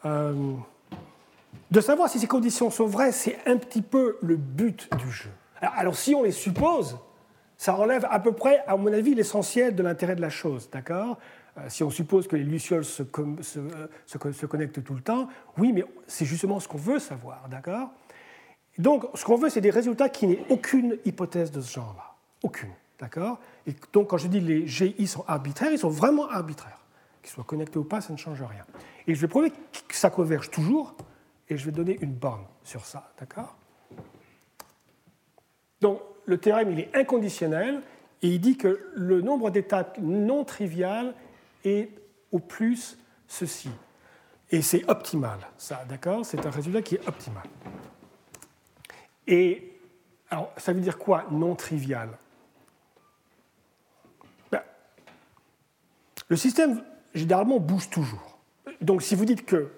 euh, 0.06 0.54
de 1.72 1.82
savoir 1.82 2.10
si 2.10 2.20
ces 2.20 2.28
conditions 2.28 2.70
sont 2.70 2.86
vraies, 2.86 3.12
c'est 3.12 3.38
un 3.46 3.58
petit 3.58 3.82
peu 3.82 4.18
le 4.22 4.38
but 4.38 4.90
du 4.98 5.12
jeu. 5.12 5.30
Alors, 5.62 5.96
si 5.96 6.16
on 6.16 6.24
les 6.24 6.32
suppose, 6.32 6.98
ça 7.58 7.76
enlève 7.76 8.08
à 8.10 8.20
peu 8.20 8.32
près, 8.32 8.64
à 8.68 8.78
mon 8.78 8.92
avis, 8.94 9.16
l'essentiel 9.16 9.76
de 9.76 9.84
l'intérêt 9.84 10.16
de 10.16 10.22
la 10.22 10.30
chose, 10.30 10.70
d'accord? 10.72 11.18
Euh, 11.58 11.62
si 11.70 11.84
on 11.84 11.90
suppose 11.90 12.28
que 12.28 12.36
les 12.36 12.44
lucioles 12.44 12.86
se, 12.86 13.04
se, 13.42 14.46
connectent 14.46 14.84
tout 14.84 14.94
le 14.94 15.02
temps, 15.02 15.28
oui, 15.58 15.74
mais 15.74 15.84
c'est 16.06 16.26
justement 16.26 16.60
ce 16.60 16.68
qu'on 16.68 16.78
veut 16.78 17.00
savoir, 17.00 17.48
d'accord? 17.50 17.90
Donc, 18.78 19.06
ce 19.16 19.26
qu'on 19.26 19.38
veut, 19.38 19.50
c'est 19.50 19.62
des 19.62 19.72
résultats 19.72 20.10
qui 20.10 20.28
n'aient 20.28 20.46
aucune 20.50 20.98
hypothèse 21.04 21.52
de 21.52 21.62
ce 21.62 21.74
genre-là. 21.74 22.14
Aucune, 22.44 22.70
d'accord? 23.00 23.40
Et 23.66 23.76
donc, 23.94 24.10
quand 24.10 24.18
je 24.18 24.28
dis 24.28 24.40
les 24.40 24.68
GI 24.68 25.08
sont 25.08 25.24
arbitraires, 25.28 25.72
ils 25.72 25.80
sont 25.80 25.90
vraiment 25.90 26.30
arbitraires. 26.30 26.82
Qu'ils 27.22 27.32
soient 27.32 27.44
connectés 27.44 27.80
ou 27.80 27.84
pas, 27.84 28.02
ça 28.02 28.14
ne 28.14 28.18
change 28.18 28.42
rien. 28.42 28.66
Et 29.08 29.16
je 29.16 29.22
vais 29.22 29.28
prouver 29.28 29.52
que 29.52 29.96
ça 29.96 30.10
converge 30.10 30.50
toujours, 30.50 30.96
et 31.50 31.58
je 31.58 31.66
vais 31.66 31.72
donner 31.72 31.98
une 32.02 32.14
borne 32.14 32.46
sur 32.64 32.86
ça, 32.86 33.12
d'accord? 33.20 33.56
Donc, 35.82 36.02
le 36.26 36.38
théorème, 36.38 36.72
il 36.72 36.80
est 36.80 36.96
inconditionnel, 36.96 37.82
Et 38.22 38.30
il 38.30 38.42
dit 38.42 38.58
que 38.58 38.90
le 38.96 39.22
nombre 39.22 39.52
d'étapes 39.52 39.98
non 40.00 40.44
triviales 40.44 41.14
est 41.64 41.90
au 42.32 42.40
plus 42.40 42.98
ceci. 43.28 43.70
Et 44.50 44.62
c'est 44.62 44.90
optimal, 44.90 45.40
ça, 45.58 45.84
d'accord? 45.88 46.26
C'est 46.26 46.46
un 46.46 46.50
résultat 46.50 46.82
qui 46.82 46.96
est 46.96 47.08
optimal. 47.08 47.44
Et 49.28 49.80
alors, 50.30 50.52
ça 50.58 50.74
veut 50.74 50.80
dire 50.80 50.98
quoi, 50.98 51.26
non 51.32 51.56
trivial? 51.56 52.10
Le 56.28 56.36
système, 56.36 56.84
généralement, 57.14 57.60
bouge 57.60 57.90
toujours. 57.90 58.38
Donc, 58.82 59.02
si 59.02 59.16
vous 59.16 59.26
dites 59.26 59.46
que 59.46 59.72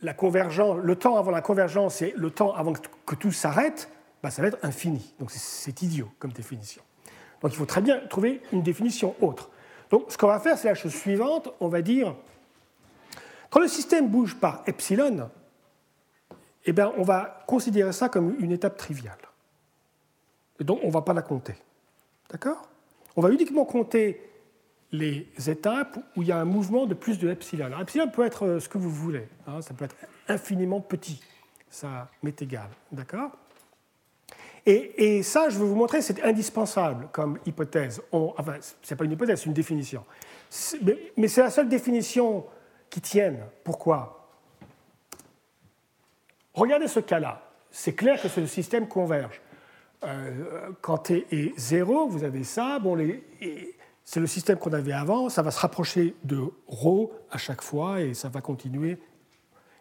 le 0.00 0.94
temps 0.94 1.16
avant 1.16 1.30
la 1.30 1.42
convergence 1.42 2.02
et 2.02 2.14
le 2.16 2.30
temps 2.30 2.54
avant 2.54 2.72
que 3.06 3.14
tout 3.14 3.32
s'arrête, 3.32 3.88
ben, 4.22 4.30
ça 4.30 4.42
va 4.42 4.48
être 4.48 4.58
infini. 4.62 5.14
Donc, 5.18 5.30
c'est 5.30 5.82
idiot 5.82 6.10
comme 6.18 6.32
définition. 6.32 6.82
Donc, 7.40 7.52
il 7.52 7.56
faut 7.56 7.66
très 7.66 7.82
bien 7.82 7.98
trouver 8.08 8.40
une 8.52 8.62
définition 8.62 9.14
autre. 9.20 9.50
Donc, 9.90 10.06
ce 10.08 10.16
qu'on 10.16 10.28
va 10.28 10.40
faire, 10.40 10.56
c'est 10.56 10.68
la 10.68 10.74
chose 10.74 10.94
suivante. 10.94 11.50
On 11.60 11.68
va 11.68 11.82
dire, 11.82 12.14
quand 13.50 13.60
le 13.60 13.68
système 13.68 14.08
bouge 14.08 14.36
par 14.36 14.62
epsilon, 14.66 15.28
eh 16.64 16.72
bien, 16.72 16.92
on 16.96 17.02
va 17.02 17.44
considérer 17.46 17.92
ça 17.92 18.08
comme 18.08 18.36
une 18.38 18.52
étape 18.52 18.76
triviale. 18.76 19.18
Et 20.58 20.64
donc, 20.64 20.80
on 20.82 20.86
ne 20.86 20.92
va 20.92 21.02
pas 21.02 21.12
la 21.12 21.22
compter. 21.22 21.56
D'accord? 22.30 22.68
On 23.16 23.20
va 23.20 23.30
uniquement 23.30 23.64
compter 23.64 24.31
les 24.92 25.26
étapes 25.48 25.98
où 26.16 26.22
il 26.22 26.28
y 26.28 26.32
a 26.32 26.38
un 26.38 26.44
mouvement 26.44 26.86
de 26.86 26.94
plus 26.94 27.18
de 27.18 27.30
epsilon. 27.30 27.66
Alors, 27.66 27.80
epsilon 27.80 28.08
peut 28.08 28.24
être 28.24 28.46
euh, 28.46 28.60
ce 28.60 28.68
que 28.68 28.78
vous 28.78 28.90
voulez. 28.90 29.26
Hein, 29.46 29.62
ça 29.62 29.72
peut 29.74 29.86
être 29.86 29.96
infiniment 30.28 30.80
petit. 30.80 31.20
Ça 31.70 32.10
m'est 32.22 32.40
égal. 32.42 32.68
D'accord? 32.92 33.30
Et, 34.64 35.24
ça, 35.24 35.48
je 35.48 35.58
veux 35.58 35.64
vous 35.64 35.74
montrer, 35.74 36.02
c'est 36.02 36.22
indispensable 36.22 37.08
comme 37.10 37.38
hypothèse. 37.46 38.00
enfin, 38.12 38.54
ce 38.60 38.94
n'est 38.94 38.96
pas 38.96 39.04
une 39.04 39.12
hypothèse, 39.12 39.40
c'est 39.40 39.46
une 39.46 39.52
définition. 39.52 40.04
Mais, 41.16 41.26
c'est 41.26 41.42
la 41.42 41.50
seule 41.50 41.68
définition 41.68 42.46
qui 42.88 43.00
tienne. 43.00 43.40
Pourquoi? 43.64 44.28
Regardez 46.54 46.86
ce 46.86 47.00
cas-là. 47.00 47.42
C'est 47.72 47.94
clair 47.94 48.20
que 48.22 48.28
ce 48.28 48.46
système 48.46 48.86
converge. 48.86 49.40
Euh, 50.04 50.70
quand 50.80 50.98
t 50.98 51.26
est 51.32 51.58
0, 51.58 52.06
vous 52.06 52.22
avez 52.22 52.44
ça. 52.44 52.78
Bon, 52.78 52.96
c'est 54.04 54.20
le 54.20 54.26
système 54.26 54.58
qu'on 54.58 54.72
avait 54.72 54.92
avant. 54.92 55.28
Ça 55.28 55.42
va 55.42 55.50
se 55.50 55.60
rapprocher 55.60 56.14
de 56.24 56.38
ρ 56.68 57.10
à 57.30 57.38
chaque 57.38 57.62
fois 57.62 58.00
et 58.00 58.14
ça 58.14 58.28
va 58.28 58.40
continuer. 58.40 58.98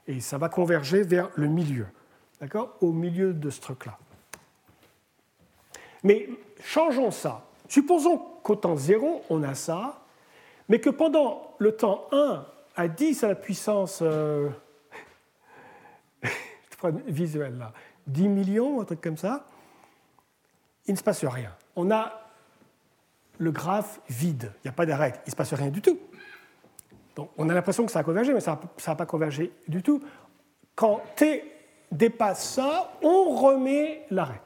Et 0.07 0.19
ça 0.19 0.37
va 0.37 0.49
converger 0.49 1.03
vers 1.03 1.29
le 1.35 1.47
milieu. 1.47 1.87
D'accord 2.39 2.75
Au 2.81 2.91
milieu 2.91 3.33
de 3.33 3.49
ce 3.49 3.61
truc-là. 3.61 3.97
Mais 6.03 6.29
changeons 6.63 7.11
ça. 7.11 7.45
Supposons 7.67 8.17
qu'au 8.43 8.55
temps 8.55 8.75
0, 8.75 9.23
on 9.29 9.43
a 9.43 9.53
ça, 9.53 10.03
mais 10.67 10.79
que 10.79 10.89
pendant 10.89 11.55
le 11.59 11.75
temps 11.75 12.07
1 12.11 12.45
à 12.75 12.87
10 12.87 13.23
à 13.23 13.27
la 13.29 13.35
puissance 13.35 13.99
euh, 14.01 14.49
visuelle 17.07 17.57
là, 17.57 17.73
10 18.07 18.27
millions, 18.27 18.81
un 18.81 18.85
truc 18.85 19.01
comme 19.01 19.17
ça, 19.17 19.45
il 20.87 20.93
ne 20.93 20.97
se 20.97 21.03
passe 21.03 21.23
rien. 21.23 21.53
On 21.75 21.91
a 21.91 22.20
le 23.41 23.51
graphe 23.51 23.99
vide, 24.07 24.51
il 24.57 24.67
n'y 24.67 24.69
a 24.69 24.71
pas 24.71 24.85
d'arrêt, 24.85 25.13
il 25.25 25.29
ne 25.29 25.31
se 25.31 25.35
passe 25.35 25.53
rien 25.55 25.69
du 25.69 25.81
tout. 25.81 25.97
On 27.37 27.49
a 27.49 27.53
l'impression 27.53 27.85
que 27.85 27.91
ça 27.91 27.99
a 27.99 28.03
convergé, 28.03 28.33
mais 28.33 28.39
ça 28.39 28.59
n'a 28.87 28.95
pas 28.95 29.05
convergé 29.07 29.51
du 29.67 29.81
tout. 29.81 30.01
Quand 30.75 31.01
t 31.15 31.43
dépasse 31.91 32.53
ça, 32.53 32.93
on 33.01 33.35
remet 33.35 34.05
l'arrêt. 34.11 34.39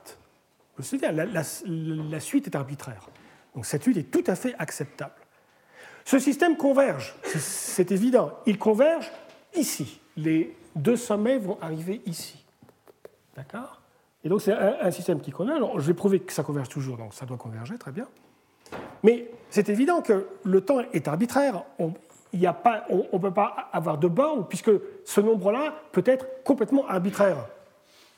Vous 0.77 0.97
la, 1.01 1.25
la, 1.25 2.19
suite 2.19 2.47
est 2.47 2.55
arbitraire. 2.55 3.09
Donc 3.53 3.65
cette 3.65 3.83
suite 3.83 3.97
est 3.97 4.11
tout 4.11 4.23
à 4.27 4.35
fait 4.35 4.55
acceptable. 4.59 5.13
Ce 6.05 6.17
système 6.17 6.55
converge, 6.55 7.15
c'est 7.23 7.91
évident. 7.91 8.31
Il 8.45 8.57
converge 8.57 9.11
ici. 9.55 9.99
Les 10.15 10.55
deux 10.75 10.97
sommets 10.97 11.37
vont 11.37 11.57
arriver 11.61 12.01
ici. 12.05 12.45
D'accord? 13.35 13.81
Et 14.23 14.29
donc 14.29 14.41
c'est 14.41 14.53
un, 14.53 14.91
système 14.91 15.19
qui 15.19 15.31
converge. 15.31 15.61
je 15.77 15.87
vais 15.87 15.93
prouver 15.93 16.21
que 16.21 16.33
ça 16.33 16.43
converge 16.43 16.69
toujours, 16.69 16.97
donc 16.97 17.13
ça 17.13 17.25
doit 17.25 17.37
converger, 17.37 17.77
très 17.77 17.91
bien. 17.91 18.07
Mais 19.03 19.29
c'est 19.49 19.69
évident 19.69 20.01
que 20.01 20.27
le 20.43 20.61
temps 20.61 20.79
est 20.93 21.07
arbitraire. 21.07 21.63
On 21.79 21.93
ne 22.33 23.17
peut 23.19 23.33
pas 23.33 23.69
avoir 23.71 23.97
de 23.97 24.07
borne, 24.07 24.45
puisque 24.47 24.71
ce 25.05 25.21
nombre-là 25.21 25.73
peut 25.91 26.03
être 26.05 26.25
complètement 26.43 26.87
arbitraire. 26.87 27.47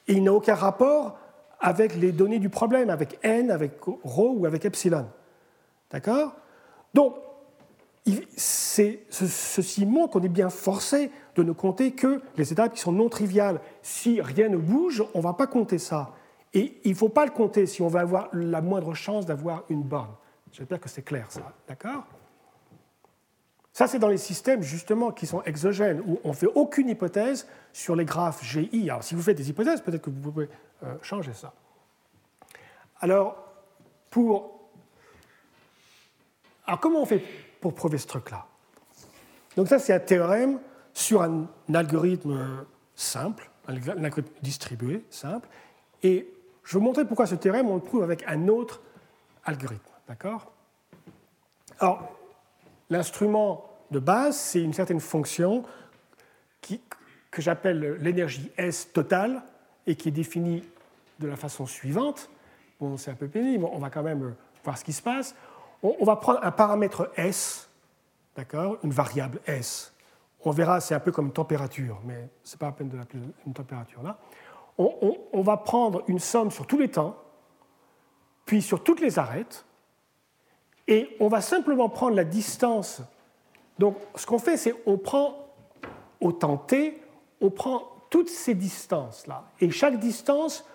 Et 0.08 0.13
il 0.13 0.24
n'a 0.24 0.34
aucun 0.34 0.56
rapport 0.56 1.17
avec 1.60 1.96
les 1.96 2.12
données 2.12 2.39
du 2.39 2.50
problème, 2.50 2.89
avec 2.89 3.20
n, 3.24 3.52
avec 3.52 3.82
ρ 3.82 4.20
ou 4.20 4.46
avec 4.46 4.63
epsilon. 4.63 5.08
D'accord? 5.91 6.34
Donc, 6.93 7.15
ceci 8.38 9.86
montre 9.86 10.13
qu'on 10.13 10.24
est 10.24 10.30
bien 10.30 10.50
forcé 10.50 11.12
de 11.36 11.43
ne 11.43 11.52
compter 11.52 11.91
que 11.91 12.22
les 12.38 12.54
étapes 12.54 12.74
qui 12.74 12.80
sont 12.80 12.93
non 12.93 13.10
triviales. 13.10 13.60
Si 13.82 14.22
rien 14.22 14.50
ne 14.50 14.58
bouge, 14.58 15.04
on 15.13 15.17
ne 15.17 15.24
va 15.24 15.34
pas 15.34 15.48
compter 15.48 15.78
ça. 15.78 16.12
Et 16.54 16.80
il 16.86 16.91
ne 16.91 16.96
faut 16.96 17.10
pas 17.10 17.26
le 17.26 17.32
compter 17.32 17.65
si 17.65 17.82
on 17.82 17.89
veut 17.89 18.00
avoir 18.00 18.30
la 18.32 18.62
moindre 18.62 18.93
chance 18.93 19.26
d'avoir 19.26 19.63
une 19.70 19.84
borne. 19.84 20.13
J'espère 20.58 20.80
que 20.80 20.89
c'est 20.89 21.04
clair, 21.04 21.32
ça. 21.32 21.54
D'accord? 21.67 22.04
Ça, 23.72 23.86
c'est 23.86 24.00
dans 24.00 24.08
les 24.08 24.17
systèmes 24.17 24.63
justement 24.63 25.12
qui 25.12 25.28
sont 25.28 25.43
exogènes, 25.43 26.02
où 26.02 26.20
on 26.24 26.30
ne 26.30 26.34
fait 26.34 26.48
aucune 26.48 26.89
hypothèse 26.89 27.48
sur 27.72 27.96
les 27.96 28.06
graphes 28.06 28.43
GI. 28.43 28.89
Alors, 28.89 29.04
si 29.04 29.13
vous 29.13 29.22
faites 29.22 29.38
des 29.38 29.52
hypothèses, 29.52 29.82
peut-être 29.82 30.02
que 30.02 30.10
vous 30.10 30.32
pouvez 30.32 30.50
euh, 30.84 30.96
changer 31.04 31.34
ça. 31.34 31.54
Alors, 33.02 33.38
pour... 34.10 34.72
Alors, 36.65 36.80
comment 36.80 37.04
on 37.04 37.06
fait 37.06 37.24
pour 37.62 37.76
prouver 37.76 38.00
ce 38.00 38.08
truc-là? 38.08 38.48
Donc, 39.56 39.67
ça, 39.67 39.78
c'est 39.78 39.93
un 39.93 40.00
théorème 40.00 40.60
sur 40.91 41.22
un 41.22 41.48
algorithme 41.72 42.65
simple, 42.96 43.52
un 43.67 43.76
algorithme 43.76 44.34
distribué 44.41 45.06
simple. 45.12 45.48
Et 46.02 46.34
je 46.63 46.74
vais 46.74 46.80
vous 46.80 46.86
montrer 46.86 47.06
pourquoi 47.06 47.28
ce 47.28 47.36
théorème, 47.36 47.70
on 47.70 47.76
le 47.76 47.82
prouve 47.82 48.02
avec 48.02 48.24
un 48.28 48.48
autre 48.48 48.82
algorithme. 49.43 49.91
D'accord? 50.08 50.52
Alors, 51.80 52.17
L'instrument 52.89 53.65
de 53.91 54.00
base, 54.00 54.38
c'est 54.38 54.62
une 54.62 54.74
certaine 54.74 55.00
fonction 55.00 55.63
que 57.30 57.41
j'appelle 57.41 57.98
l'énergie 58.00 58.52
S 58.58 58.91
totale 58.91 59.43
et 59.86 59.96
qui 59.96 60.08
est 60.08 60.12
définie 60.12 60.63
de 61.20 61.28
la 61.28 61.36
façon 61.36 61.65
suivante. 61.65 62.30
Bon, 62.80 62.98
c'est 62.98 63.12
un 63.12 63.15
peu 63.15 63.28
pénible, 63.28 63.65
on 63.65 63.80
va 63.80 63.89
quand 63.89 64.02
même 64.02 64.34
voir 64.63 64.78
ce 64.78 64.84
qui 64.84 64.93
se 64.93 65.02
passe. 65.02 65.36
On, 65.84 66.04
va 66.04 66.15
prendre 66.15 66.39
un 66.41 66.52
paramètre 66.52 67.12
S, 67.15 67.70
d'accord, 68.36 68.78
une 68.84 68.91
variable 68.91 69.39
S. 69.46 69.93
On 70.43 70.52
verra, 70.52 70.80
c'est 70.80 70.96
un 70.96 71.00
peu 71.00 71.12
comme 71.12 71.28
une 71.28 71.34
température, 71.34 72.00
mais 72.06 72.30
ce 72.43 72.56
n'est 72.56 72.60
pas 72.60 72.67
la 72.67 72.72
peine 72.72 72.89
de 72.89 72.98
l'appeler 72.98 73.22
une 73.46 73.54
température 73.54 74.02
là. 74.02 74.17
On, 74.80 75.41
va 75.41 75.58
prendre 75.58 76.04
une 76.08 76.20
somme 76.20 76.52
sur 76.52 76.65
tous 76.65 76.78
les 76.78 76.89
temps, 76.89 77.17
puis 78.46 78.62
sur 78.62 78.84
toutes 78.84 79.02
les 79.02 79.20
arêtes, 79.20 79.66
et 80.88 81.15
on 81.19 81.28
va 81.28 81.41
simplement 81.41 81.89
prendre 81.89 82.15
la 82.15 82.23
distance. 82.23 83.02
Donc, 83.78 83.97
ce 84.15 84.26
qu'on 84.26 84.39
fait, 84.39 84.58
c'est 84.58 84.73
on 84.86 84.97
prend 84.97 85.47
au 86.21 86.32
temps 86.32 86.58
t, 86.58 87.02
on 87.41 87.50
prend 87.50 87.84
toutes 88.10 88.30
ces 88.30 88.54
distances-là. 88.54 89.43
Et 89.60 89.69
chaque 89.69 90.00
distance, 90.00 90.65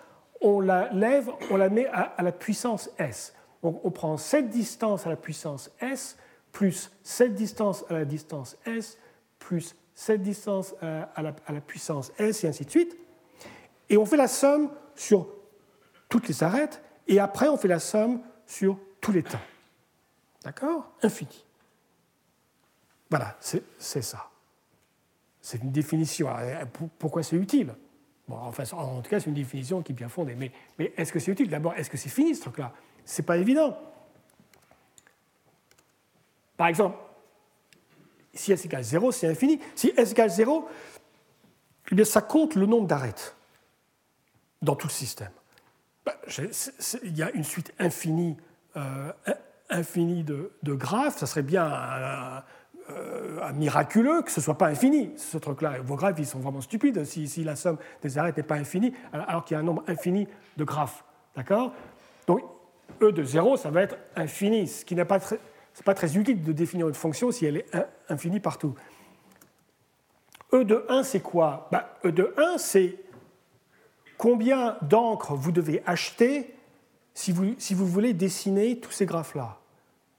on 0.41 0.59
la 0.59 0.91
lève, 0.93 1.29
on 1.49 1.57
la 1.57 1.69
met 1.69 1.87
à, 1.87 2.15
la 2.21 2.31
puissance 2.31 2.89
s. 2.97 3.33
Donc, 3.63 3.81
on 3.83 3.91
prend 3.91 4.17
cette 4.17 4.49
distance 4.49 5.07
à 5.07 5.09
la 5.09 5.15
puissance 5.15 5.71
s, 5.81 6.17
plus 6.51 6.91
cette 7.01 7.33
distance 7.33 7.83
à 7.89 7.93
la 7.93 8.05
distance 8.05 8.57
s, 8.65 8.97
plus 9.39 9.75
cette 9.95 10.21
distance 10.21 10.75
la, 10.81 11.09
à 11.45 11.51
la 11.51 11.61
puissance 11.61 12.11
s, 12.17 12.43
et 12.43 12.47
ainsi 12.47 12.65
de 12.65 12.69
suite. 12.69 12.95
Et 13.89 13.97
on 13.97 14.05
fait 14.05 14.17
la 14.17 14.27
somme 14.27 14.69
sur 14.95 15.27
toutes 16.07 16.27
les 16.27 16.43
arêtes, 16.43 16.81
et 17.07 17.19
après, 17.19 17.47
on 17.49 17.57
fait 17.57 17.67
la 17.67 17.79
somme 17.79 18.21
sur 18.45 18.77
tous 19.01 19.11
les 19.11 19.23
temps. 19.23 19.39
D'accord 20.43 20.91
Infini. 21.01 21.45
Voilà, 23.09 23.37
c'est 23.39 24.01
ça. 24.01 24.29
C'est 25.41 25.61
une 25.61 25.71
définition. 25.71 26.29
Euh, 26.35 26.65
pourquoi 26.97 27.21
c'est 27.21 27.35
utile? 27.35 27.75
Bon, 28.27 28.37
enfin, 28.37 28.63
En 28.75 29.01
tout 29.01 29.09
cas, 29.09 29.19
c'est 29.19 29.27
une 29.27 29.35
définition 29.35 29.81
qui 29.81 29.91
est 29.91 29.95
bien 29.95 30.09
fondée. 30.09 30.35
Mais, 30.35 30.51
est-ce 30.97 31.11
que 31.11 31.19
c'est 31.19 31.31
utile? 31.31 31.49
D'abord, 31.49 31.73
est-ce 31.75 31.89
que 31.89 31.97
c'est 31.97 32.09
fini 32.09 32.35
ce 32.35 32.41
truc-là? 32.41 32.73
C'est 33.05 33.23
pas 33.23 33.37
évident. 33.37 33.77
Par 36.57 36.67
exemple, 36.67 36.97
si 38.33 38.51
s 38.51 38.65
égale 38.65 38.83
0, 38.83 39.11
c'est 39.11 39.27
infini. 39.27 39.59
Si 39.75 39.91
s 39.95 40.11
égale 40.11 40.29
0, 40.29 40.67
eh 41.91 41.95
bien, 41.95 42.05
ça 42.05 42.21
compte 42.21 42.55
le 42.55 42.65
nombre 42.65 42.87
d'arêtes 42.87 43.35
dans 44.61 44.75
tout 44.75 44.87
le 44.87 44.93
système. 44.93 45.31
Ben, 46.05 46.13
il 47.03 47.17
y 47.17 47.21
a 47.21 47.31
une 47.31 47.43
suite 47.43 47.73
infinie 47.79 48.37
euh, 48.75 49.11
infini 49.69 50.23
de, 50.23 50.51
graphes, 50.65 51.17
ça 51.17 51.25
serait 51.25 51.41
bien 51.41 52.43
miraculeux 53.53 54.21
que 54.21 54.31
ce 54.31 54.39
ne 54.39 54.43
soit 54.43 54.57
pas 54.57 54.67
infini, 54.67 55.11
ce 55.17 55.37
truc-là. 55.37 55.79
Vos 55.83 55.95
graphes, 55.95 56.15
ils 56.19 56.25
sont 56.25 56.39
vraiment 56.39 56.61
stupides 56.61 57.03
si, 57.05 57.43
la 57.43 57.55
somme 57.55 57.77
des 58.01 58.17
arêtes 58.17 58.37
n'est 58.37 58.43
pas 58.43 58.55
infinie, 58.55 58.93
alors 59.11 59.45
qu'il 59.45 59.55
y 59.55 59.57
a 59.57 59.61
un 59.61 59.63
nombre 59.63 59.83
infini 59.87 60.27
de 60.57 60.63
graphes. 60.63 61.03
D'accord? 61.35 61.73
Donc, 62.27 62.41
E 63.01 63.11
de 63.11 63.23
0, 63.23 63.57
ça 63.57 63.69
va 63.71 63.81
être 63.81 63.97
infini, 64.15 64.67
ce 64.67 64.85
qui 64.85 64.95
n'est 64.95 65.05
pas 65.05 65.19
très, 65.19 65.39
pas 65.83 65.93
très 65.93 66.17
utile 66.17 66.43
de 66.43 66.51
définir 66.51 66.87
une 66.87 66.93
fonction 66.93 67.31
si 67.31 67.45
elle 67.45 67.57
est 67.57 67.65
infinie 68.09 68.39
partout. 68.39 68.75
E 70.53 70.63
de 70.63 70.85
1, 70.89 71.03
c'est 71.03 71.21
quoi? 71.21 71.67
Bah, 71.71 71.97
E 72.05 72.11
de 72.11 72.33
1, 72.37 72.57
c'est 72.57 72.95
combien 74.17 74.77
d'encre 74.83 75.33
vous 75.33 75.51
devez 75.51 75.81
acheter 75.85 76.53
si 77.13 77.31
vous, 77.31 77.55
si 77.57 77.73
vous 77.73 77.85
voulez 77.85 78.13
dessiner 78.13 78.79
tous 78.79 78.91
ces 78.91 79.05
graphes-là. 79.05 79.59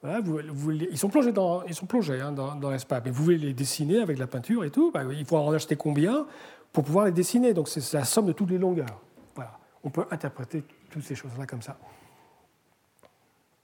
ils 0.05 0.99
sont 0.99 1.09
plongés, 1.09 1.33
dans, 1.33 1.65
ils 1.65 1.75
sont 1.75 1.87
plongés 1.87 2.21
hein, 2.21 2.33
dans, 2.33 2.71
l'espace, 2.71 3.03
mais 3.05 3.11
vous 3.11 3.25
voulez 3.25 3.39
les 3.39 3.55
dessiner 3.55 4.01
avec 4.01 4.19
la 4.19 4.27
peinture 4.27 4.65
et 4.65 4.71
tout, 4.71 4.91
bah, 4.93 5.03
il 5.11 5.25
faut 5.25 5.37
en 5.37 5.53
acheter 5.53 5.77
combien 5.77 6.27
pour 6.73 6.85
pouvoir 6.85 7.07
les 7.07 7.13
dessiner. 7.13 7.55
Donc 7.55 7.69
c'est 7.69 7.93
la 7.93 8.05
somme 8.05 8.27
de 8.27 8.33
toutes 8.33 8.51
les 8.51 8.59
longueurs. 8.59 9.01
Voilà. 9.35 9.59
On 9.83 9.91
peut 9.91 10.05
interpréter 10.11 10.65
toutes 10.91 11.05
ces 11.05 11.15
choses-là 11.15 11.47
comme 11.47 11.63
ça. 11.63 11.77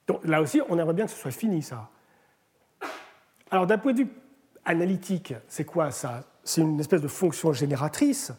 Donc 0.07 0.25
là 0.25 0.43
aussi, 0.43 0.61
on 0.69 0.79
aimerait 0.79 0.95
bien 0.95 1.07
que 1.07 1.13
ce 1.13 1.19
soit 1.19 1.31
fini, 1.31 1.63
ça. 1.63 1.89
Alors 3.51 3.67
d'un 3.67 3.79
point 3.79 3.93
de 3.93 3.99
vue 3.99 4.09
analytique, 4.65 5.35
c'est 5.47 5.65
quoi 5.65 5.91
ça? 5.91 6.25
C'est 6.43 6.63
une 6.63 6.81
espèce 6.81 7.03
de 7.03 7.09
fonction 7.09 7.53
génératrice, 7.53 8.33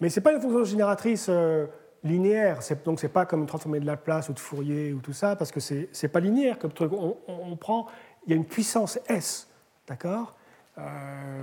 mais 0.00 0.08
ce 0.08 0.20
n'est 0.20 0.24
pas 0.24 0.32
une 0.32 0.40
fonction 0.40 0.64
génératrice 0.64 1.26
euh, 1.28 1.66
linéaire, 2.06 2.60
donc 2.84 3.00
ce 3.00 3.06
n'est 3.06 3.12
pas 3.12 3.26
comme 3.26 3.40
une 3.40 3.46
transformée 3.46 3.80
de 3.80 3.86
Laplace 3.86 4.28
ou 4.28 4.32
de 4.32 4.38
Fourier 4.38 4.92
ou 4.92 5.00
tout 5.00 5.12
ça, 5.12 5.36
parce 5.36 5.52
que 5.52 5.60
ce 5.60 5.74
n'est 5.74 6.08
pas 6.08 6.20
linéaire 6.20 6.58
comme 6.58 6.72
truc. 6.72 6.92
On, 6.92 7.56
prend, 7.56 7.86
il 8.26 8.30
y 8.30 8.32
a 8.32 8.36
une 8.36 8.44
puissance 8.44 8.98
S, 9.08 9.48
d'accord 9.86 10.36
euh, 10.78 11.42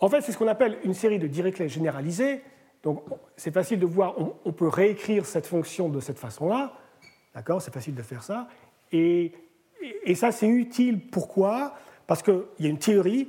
En 0.00 0.08
fait, 0.08 0.20
c'est 0.22 0.32
ce 0.32 0.38
qu'on 0.38 0.48
appelle 0.48 0.78
une 0.84 0.94
série 0.94 1.18
de 1.18 1.26
Dirichlet 1.26 1.68
généralisée. 1.68 2.42
Donc 2.82 3.02
c'est 3.36 3.52
facile 3.52 3.80
de 3.80 3.86
voir, 3.86 4.14
on, 4.44 4.52
peut 4.52 4.68
réécrire 4.68 5.26
cette 5.26 5.46
fonction 5.46 5.88
de 5.88 6.00
cette 6.00 6.18
façon-là, 6.18 6.72
d'accord 7.34 7.62
C'est 7.62 7.72
facile 7.72 7.94
de 7.94 8.02
faire 8.02 8.22
ça. 8.22 8.48
Et, 8.92 9.32
et 10.04 10.14
ça, 10.14 10.32
c'est 10.32 10.48
utile. 10.48 11.00
Pourquoi? 11.10 11.74
Parce 12.06 12.22
qu'il 12.22 12.42
y 12.60 12.66
a 12.66 12.70
une 12.70 12.78
théorie 12.78 13.28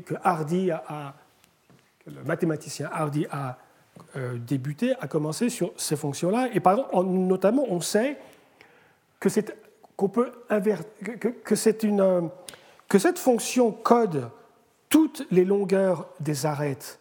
que 0.00 0.14
Hardy 0.22 0.70
a, 0.70 1.14
le 2.06 2.22
mathématicien 2.24 2.88
Hardy 2.92 3.26
a 3.30 3.58
débuté, 4.36 4.94
a 5.00 5.08
commencé 5.08 5.48
sur 5.48 5.72
ces 5.76 5.96
fonctions-là. 5.96 6.50
Et 6.52 6.60
par 6.60 6.72
exemple, 6.78 7.06
notamment, 7.06 7.64
on 7.68 7.80
sait 7.80 8.18
que, 9.18 9.28
qu'on 9.96 10.08
peut 10.08 10.32
que, 11.44 11.54
c'est 11.54 11.82
une, 11.82 12.00
euh, 12.00 12.20
que 12.88 12.98
cette 12.98 13.18
fonction 13.18 13.72
code 13.72 14.30
toutes 14.90 15.26
les 15.30 15.46
longueurs 15.46 16.08
des 16.20 16.44
arêtes 16.44 17.00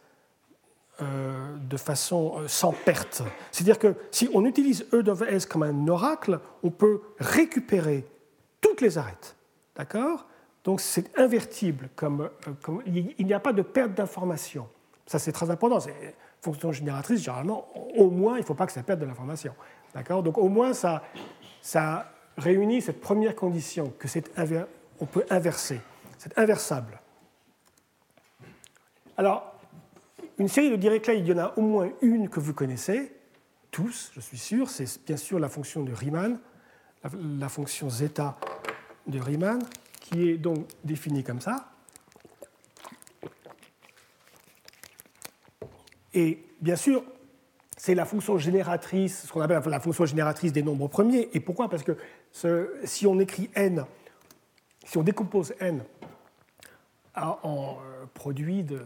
euh, 1.01 1.55
de 1.57 1.77
façon 1.77 2.47
sans 2.47 2.71
perte. 2.71 3.23
C'est-à-dire 3.51 3.77
que 3.77 3.95
si 4.11 4.29
on 4.33 4.45
utilise 4.45 4.85
E 4.93 5.03
S 5.27 5.45
comme 5.45 5.63
un 5.63 5.87
oracle, 5.89 6.39
on 6.63 6.69
peut 6.69 7.01
récupérer 7.19 8.05
toutes 8.61 8.79
les 8.79 8.97
arêtes. 8.97 9.35
D'accord? 9.75 10.25
Donc 10.63 10.79
c'est 10.79 11.17
invertible, 11.17 11.89
comme 11.95 12.29
il 12.85 13.25
n'y 13.25 13.33
a 13.33 13.39
pas 13.39 13.51
de 13.51 13.63
perte 13.63 13.93
d'information. 13.93 14.67
Ça, 15.07 15.19
c'est 15.19 15.31
très 15.33 15.49
important. 15.49 15.79
Fonction 16.41 16.71
génératrice, 16.71 17.21
généralement, 17.21 17.67
au 17.95 18.09
moins, 18.09 18.37
il 18.37 18.41
ne 18.41 18.45
faut 18.45 18.55
pas 18.55 18.65
que 18.65 18.71
ça 18.71 18.83
perde 18.83 18.99
de 18.99 19.05
l'information. 19.05 19.53
D'accord? 19.93 20.23
Donc, 20.23 20.37
au 20.37 20.49
moins, 20.49 20.73
ça, 20.73 21.03
ça 21.61 22.11
réunit 22.37 22.81
cette 22.81 22.99
première 22.99 23.35
condition, 23.35 23.93
que 23.99 24.07
c'est 24.07 24.31
on 24.99 25.05
peut 25.05 25.25
inverser. 25.29 25.79
C'est 26.17 26.37
inversable. 26.37 26.99
Alors, 29.17 29.55
une 30.37 30.47
série 30.47 30.71
de 30.71 30.75
Dirichlet, 30.75 31.19
il 31.19 31.27
y 31.27 31.33
en 31.33 31.37
a 31.37 31.53
au 31.57 31.61
moins 31.61 31.89
une 32.01 32.29
que 32.29 32.39
vous 32.39 32.53
connaissez, 32.53 33.11
tous, 33.69 34.11
je 34.13 34.19
suis 34.19 34.37
sûr. 34.37 34.69
C'est 34.69 35.05
bien 35.05 35.17
sûr 35.17 35.39
la 35.39 35.49
fonction 35.49 35.83
de 35.83 35.93
Riemann, 35.93 36.39
la, 37.03 37.09
la 37.39 37.49
fonction 37.49 37.89
zeta 37.89 38.37
de 39.07 39.19
Riemann, 39.19 39.61
qui 39.99 40.29
est 40.29 40.37
donc 40.37 40.67
définie 40.83 41.23
comme 41.23 41.41
ça. 41.41 41.70
Et 46.13 46.43
bien 46.59 46.75
sûr, 46.75 47.03
c'est 47.77 47.95
la 47.95 48.05
fonction 48.05 48.37
génératrice, 48.37 49.25
ce 49.25 49.31
qu'on 49.31 49.41
appelle 49.41 49.61
la 49.65 49.79
fonction 49.79 50.05
génératrice 50.05 50.53
des 50.53 50.63
nombres 50.63 50.87
premiers. 50.87 51.29
Et 51.33 51.39
pourquoi? 51.39 51.69
Parce 51.69 51.83
que 51.83 51.97
si 52.83 53.07
on 53.07 53.19
écrit 53.19 53.49
n, 53.55 53.85
si 54.85 54.97
on 54.97 55.03
décompose 55.03 55.53
n 55.59 55.83
en 57.15 57.39
euh, 57.43 58.05
produit 58.13 58.63
de, 58.63 58.81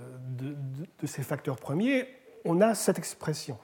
ces 1.03 1.23
facteurs 1.23 1.57
premiers, 1.57 2.07
on 2.43 2.61
a 2.61 2.73
cette 2.73 2.97
expression. 2.97 3.57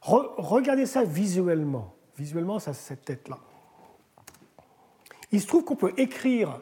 regardez 0.00 0.86
ça 0.86 1.04
visuellement. 1.04 1.94
Visuellement, 2.16 2.58
ça 2.58 2.72
cette 2.72 3.04
tête-là. 3.04 3.38
Il 5.30 5.40
se 5.40 5.46
trouve 5.46 5.64
qu'on 5.64 5.76
peut 5.76 5.92
écrire 5.96 6.60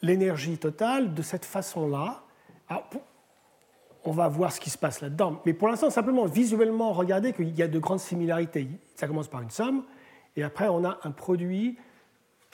l'énergie 0.00 0.58
totale 0.58 1.14
de 1.14 1.22
cette 1.22 1.44
façon-là 1.44 2.22
on 4.08 4.12
va 4.12 4.26
voir 4.26 4.52
ce 4.52 4.58
qui 4.58 4.70
se 4.70 4.78
passe 4.78 5.02
là-dedans. 5.02 5.42
Mais 5.44 5.52
pour 5.52 5.68
l'instant, 5.68 5.90
simplement 5.90 6.24
visuellement, 6.24 6.94
regardez 6.94 7.34
qu'il 7.34 7.54
y 7.54 7.62
a 7.62 7.68
de 7.68 7.78
grandes 7.78 8.00
similarités. 8.00 8.68
Ça 8.94 9.06
commence 9.06 9.28
par 9.28 9.42
une 9.42 9.50
somme, 9.50 9.84
et 10.34 10.42
après, 10.42 10.66
on 10.68 10.82
a 10.82 10.98
un 11.04 11.10
produit 11.10 11.76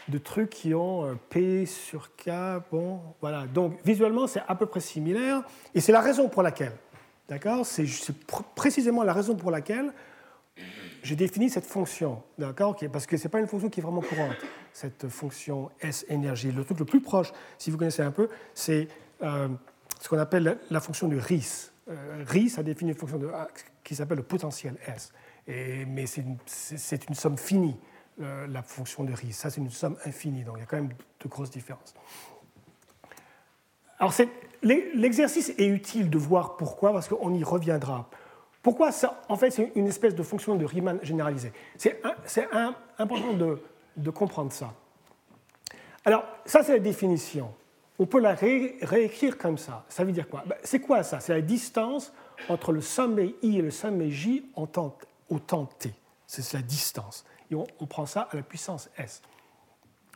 de 0.08 0.18
trucs 0.18 0.50
qui 0.50 0.74
ont 0.74 1.04
euh, 1.04 1.14
P 1.30 1.64
sur 1.64 2.10
K. 2.16 2.30
Bon, 2.72 3.00
voilà. 3.20 3.46
Donc, 3.46 3.78
visuellement, 3.84 4.26
c'est 4.26 4.42
à 4.48 4.56
peu 4.56 4.66
près 4.66 4.80
similaire, 4.80 5.42
et 5.74 5.80
c'est 5.80 5.92
la 5.92 6.00
raison 6.00 6.28
pour 6.28 6.42
laquelle, 6.42 6.72
d'accord 7.28 7.64
C'est 7.64 7.86
précisément 8.56 9.04
la 9.04 9.12
raison 9.12 9.36
pour 9.36 9.52
laquelle 9.52 9.92
j'ai 11.04 11.14
défini 11.14 11.50
cette 11.50 11.66
fonction, 11.66 12.20
d'accord 12.36 12.76
Parce 12.92 13.06
que 13.06 13.16
ce 13.16 13.24
n'est 13.24 13.30
pas 13.30 13.38
une 13.38 13.46
fonction 13.46 13.68
qui 13.68 13.78
est 13.78 13.82
vraiment 13.82 14.00
courante, 14.00 14.36
cette 14.72 15.08
fonction 15.08 15.70
S 15.80 16.04
énergie. 16.08 16.50
Le 16.50 16.64
truc 16.64 16.80
le 16.80 16.84
plus 16.84 17.00
proche, 17.00 17.32
si 17.58 17.70
vous 17.70 17.78
connaissez 17.78 18.02
un 18.02 18.10
peu, 18.10 18.28
c'est 18.54 18.88
euh, 19.22 19.48
ce 20.04 20.10
qu'on 20.10 20.18
appelle 20.18 20.58
la 20.70 20.80
fonction 20.80 21.08
de 21.08 21.16
RIS. 21.16 21.72
Euh, 21.88 22.24
RIS 22.26 22.58
a 22.58 22.62
défini 22.62 22.90
une 22.90 22.96
fonction 22.96 23.16
de, 23.16 23.30
qui 23.82 23.94
s'appelle 23.94 24.18
le 24.18 24.22
potentiel 24.22 24.76
S. 24.86 25.14
Mais 25.46 26.04
c'est 26.04 26.20
une, 27.08 27.14
somme 27.14 27.38
finie, 27.38 27.74
euh, 28.20 28.46
la 28.46 28.62
fonction 28.62 29.02
de 29.02 29.14
RIS. 29.14 29.32
Ça, 29.32 29.48
c'est 29.48 29.62
une 29.62 29.70
somme 29.70 29.96
infinie, 30.04 30.44
donc 30.44 30.56
il 30.58 30.60
y 30.60 30.62
a 30.62 30.66
quand 30.66 30.76
même 30.76 30.90
de 30.90 31.28
grosses 31.28 31.50
différences. 31.50 31.94
Alors, 33.98 34.12
l'exercice 34.62 35.54
est 35.56 35.68
utile 35.68 36.10
de 36.10 36.18
voir 36.18 36.58
pourquoi, 36.58 36.92
parce 36.92 37.08
qu'on 37.08 37.32
y 37.32 37.42
reviendra. 37.42 38.10
Pourquoi 38.60 38.92
ça 38.92 39.22
En 39.30 39.38
fait, 39.38 39.50
c'est 39.52 39.72
une 39.74 39.86
espèce 39.86 40.14
de 40.14 40.22
fonction 40.22 40.54
de 40.56 40.66
Riemann 40.66 40.98
généralisée? 41.02 41.52
C'est 41.78 41.98
important 42.98 43.32
de 43.96 44.10
comprendre 44.10 44.52
ça. 44.52 44.74
Alors, 46.04 46.24
ça, 46.44 46.62
c'est 46.62 46.74
la 46.74 46.78
définition 46.78 47.54
on 47.98 48.06
peut 48.06 48.20
la 48.20 48.34
réécrire 48.34 49.38
comme 49.38 49.56
ça. 49.56 49.84
Ça 49.88 50.04
veut 50.04 50.12
dire 50.12 50.28
quoi? 50.28 50.42
Ben, 50.46 50.56
C'est 50.64 50.80
quoi 50.80 51.02
ça? 51.02 51.20
C'est 51.20 51.32
la 51.32 51.40
distance 51.40 52.12
entre 52.48 52.72
le 52.72 52.80
sommet 52.80 53.34
i 53.42 53.58
et 53.58 53.62
le 53.62 53.70
sommet 53.70 54.10
j 54.10 54.44
en 54.54 54.66
temps, 54.66 54.96
au 55.30 55.38
temps 55.38 55.66
t. 55.66 55.92
C'est 56.26 56.52
la 56.54 56.62
distance. 56.62 57.24
Et 57.50 57.54
on, 57.54 57.86
prend 57.86 58.06
ça 58.06 58.28
à 58.32 58.36
la 58.36 58.42
puissance 58.42 58.90
s. 58.98 59.22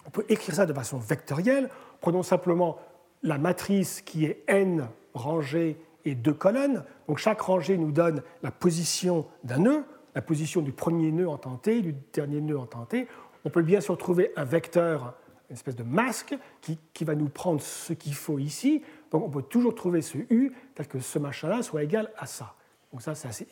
On 0.07 0.11
peut 0.11 0.25
écrire 0.29 0.57
ça 0.57 0.67
de 0.67 0.73
façon 0.73 0.99
vectorielle. 0.99 1.69
Prenons 2.01 2.23
simplement 2.23 2.79
la 3.23 3.39
matrice 3.39 4.01
qui 4.01 4.25
est 4.25 4.43
n 4.49 4.89
rangée 5.15 5.81
et 6.05 6.15
deux 6.15 6.35
colonnes. 6.35 6.85
Donc 7.07 7.19
chaque 7.19 7.41
rangée 7.41 7.77
nous 7.79 7.93
donne 7.93 8.23
la 8.43 8.51
position 8.51 9.27
d'un 9.45 9.59
nœud, 9.59 9.85
la 10.15 10.23
position 10.23 10.63
du 10.63 10.73
premier 10.73 11.13
nœud 11.13 11.29
en 11.29 11.37
temps 11.37 11.57
t, 11.57 11.81
du 11.83 11.95
dernier 12.13 12.41
nœud 12.41 12.59
en 12.59 12.67
temps 12.67 12.87
t. 12.87 13.07
On 13.45 13.51
peut 13.51 13.63
bien 13.63 13.81
sûr 13.81 13.97
trouver 13.97 14.33
un 14.37 14.45
vecteur 14.45 15.15
une 15.49 15.55
espèce 15.55 15.77
de 15.77 15.83
masque 15.83 16.37
qui, 16.61 16.79
qui 16.93 17.05
va 17.05 17.15
nous 17.15 17.29
prendre 17.29 17.61
ce 17.61 17.93
qu'il 17.93 18.15
faut 18.15 18.39
ici. 18.39 18.83
Donc 19.11 19.25
on 19.25 19.31
peut 19.31 19.43
toujours 19.43 19.75
trouver 19.75 20.03
ce 20.03 20.19
U 20.19 20.53
tel 20.75 20.87
que 20.87 21.01
ce 21.01 21.19
machin-là 21.19 21.63
soit 21.63 21.83
égal 21.83 22.11
à 22.19 22.27
ça. 22.27 22.55
Donc 22.93 23.03
ça, 23.03 23.15
c'est 23.15 23.29
assez 23.29 23.47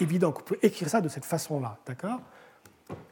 évident 0.00 0.32
qu'on 0.32 0.42
peut 0.42 0.58
écrire 0.62 0.88
ça 0.88 1.00
de 1.00 1.08
cette 1.08 1.24
façon-là. 1.24 1.78
D'accord? 1.86 2.20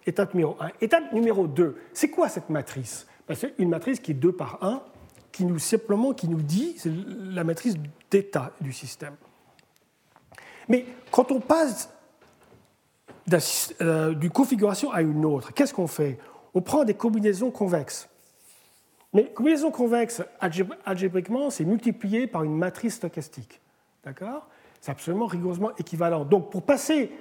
Étape 0.06 0.34
numéro 0.34 0.56
1. 0.60 0.70
Étape 0.80 1.12
numéro 1.12 1.46
2. 1.46 1.76
C'est 1.92 2.10
quoi 2.10 2.28
cette 2.28 2.50
matrice? 2.50 3.06
Ben, 3.26 3.34
C'est 3.34 3.54
une 3.58 3.70
matrice 3.70 4.00
qui 4.00 4.12
est 4.12 4.14
2 4.14 4.32
par 4.32 4.62
1, 4.62 4.82
qui 5.32 5.44
nous 5.44 5.58
simplement 5.58 6.12
qui 6.12 6.28
nous 6.28 6.42
dit, 6.42 6.74
c'est 6.78 6.92
la 6.92 7.42
matrice 7.42 7.74
d'état 8.10 8.52
du 8.60 8.72
système. 8.72 9.16
Mais 10.68 10.86
quand 11.10 11.32
on 11.32 11.40
passe 11.40 11.90
euh, 13.80 14.14
d'une 14.14 14.30
configuration 14.30 14.92
à 14.92 15.02
une 15.02 15.24
autre, 15.24 15.52
qu'est-ce 15.52 15.74
qu'on 15.74 15.88
fait? 15.88 16.18
On 16.54 16.60
prend 16.62 16.84
des 16.84 16.94
combinaisons 16.94 17.50
convexes. 17.50 18.08
Mais 19.14 19.27
combinaison 19.27 19.70
convexe, 19.70 20.22
algébriquement, 20.85 21.48
c'est 21.48 21.64
multiplié 21.64 22.27
par 22.27 22.42
une 22.44 22.57
matrice 22.57 22.96
stochastique. 22.96 23.61
D'accord? 24.05 24.48
C'est 24.81 24.90
absolument 24.90 25.27
rigoureusement 25.27 25.70
équivalent. 25.79 26.24
Donc, 26.24 26.50
pour 26.50 26.62
passer 26.62 27.12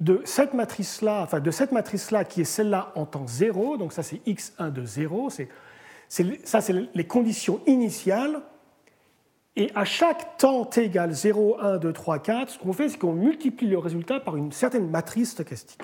de 0.00 0.22
cette 0.24 0.54
matrice-là, 0.54 1.22
enfin 1.22 1.40
de 1.40 1.50
cette 1.50 1.72
matrice-là 1.72 2.24
qui 2.24 2.40
est 2.40 2.44
celle-là 2.44 2.92
en 2.94 3.06
temps 3.06 3.26
0, 3.26 3.76
donc 3.76 3.92
ça 3.92 4.02
c'est 4.02 4.16
x1 4.26 4.72
de 4.72 4.84
0, 4.84 5.30
c'est, 5.30 5.48
ça 6.44 6.60
c'est 6.60 6.74
les 6.94 7.06
conditions 7.06 7.60
initiales, 7.66 8.40
et 9.56 9.70
à 9.74 9.84
chaque 9.84 10.38
temps 10.38 10.64
t 10.64 10.84
égale 10.84 11.12
0, 11.12 11.60
1, 11.60 11.76
2, 11.78 11.92
3, 11.92 12.18
4, 12.20 12.48
ce 12.50 12.58
qu'on 12.58 12.72
fait, 12.72 12.88
c'est 12.88 12.98
qu'on 12.98 13.12
multiplie 13.12 13.66
le 13.66 13.78
résultat 13.78 14.20
par 14.20 14.36
une 14.36 14.52
certaine 14.52 14.88
matrice 14.88 15.32
stochastique. 15.32 15.82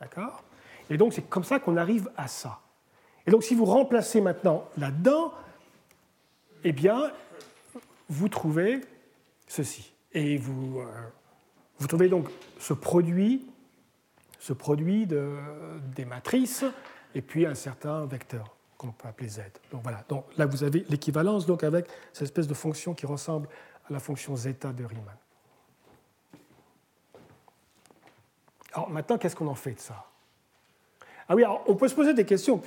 D'accord? 0.00 0.42
Et 0.90 0.96
donc 0.96 1.12
c'est 1.12 1.22
comme 1.22 1.44
ça 1.44 1.60
qu'on 1.60 1.76
arrive 1.76 2.10
à 2.16 2.26
ça. 2.26 2.61
Et 3.26 3.30
donc 3.30 3.44
si 3.44 3.54
vous 3.54 3.64
remplacez 3.64 4.20
maintenant 4.20 4.68
là-dedans, 4.76 5.32
eh 6.64 6.72
bien, 6.72 7.10
vous 8.08 8.28
trouvez 8.28 8.80
ceci. 9.46 9.92
Et 10.12 10.36
vous, 10.36 10.80
euh, 10.80 10.86
vous 11.78 11.86
trouvez 11.86 12.08
donc 12.08 12.28
ce 12.58 12.72
produit, 12.72 13.46
ce 14.38 14.52
produit 14.52 15.06
de, 15.06 15.36
des 15.94 16.04
matrices, 16.04 16.64
et 17.14 17.22
puis 17.22 17.46
un 17.46 17.54
certain 17.54 18.04
vecteur 18.06 18.54
qu'on 18.76 18.92
peut 18.92 19.08
appeler 19.08 19.28
z. 19.28 19.40
Donc 19.70 19.82
voilà. 19.82 20.04
Donc 20.08 20.24
là, 20.36 20.46
vous 20.46 20.64
avez 20.64 20.84
l'équivalence 20.88 21.46
donc 21.46 21.64
avec 21.64 21.86
cette 22.12 22.24
espèce 22.24 22.48
de 22.48 22.54
fonction 22.54 22.94
qui 22.94 23.06
ressemble 23.06 23.48
à 23.88 23.92
la 23.92 24.00
fonction 24.00 24.34
zeta 24.36 24.72
de 24.72 24.84
Riemann. 24.84 25.16
Alors 28.72 28.90
maintenant, 28.90 29.18
qu'est-ce 29.18 29.36
qu'on 29.36 29.48
en 29.48 29.54
fait 29.54 29.74
de 29.74 29.80
ça? 29.80 30.11
Ah 31.32 31.34
oui, 31.34 31.44
alors 31.44 31.64
on 31.66 31.76
peut 31.76 31.88
se 31.88 31.94
poser 31.94 32.12
des 32.12 32.26
questions. 32.26 32.60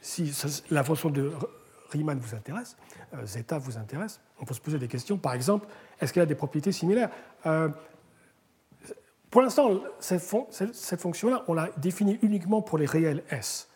Si 0.00 0.32
la 0.70 0.82
fonction 0.82 1.10
de 1.10 1.30
Riemann 1.90 2.18
vous 2.18 2.34
intéresse, 2.34 2.74
euh, 3.12 3.26
zeta 3.26 3.58
vous 3.58 3.76
intéresse, 3.76 4.18
on 4.40 4.46
peut 4.46 4.54
se 4.54 4.62
poser 4.62 4.78
des 4.78 4.88
questions. 4.88 5.18
Par 5.18 5.34
exemple, 5.34 5.66
est-ce 6.00 6.14
qu'elle 6.14 6.22
a 6.22 6.26
des 6.26 6.34
propriétés 6.34 6.72
similaires? 6.72 7.10
Euh, 7.44 7.68
Pour 9.28 9.42
l'instant, 9.42 9.82
cette, 10.00 10.22
fonction-là, 10.22 11.44
on 11.48 11.52
l'a 11.52 11.68
définie 11.76 12.18
uniquement 12.22 12.62
pour 12.62 12.78
les 12.78 12.86
réels 12.86 13.24
S. 13.28 13.68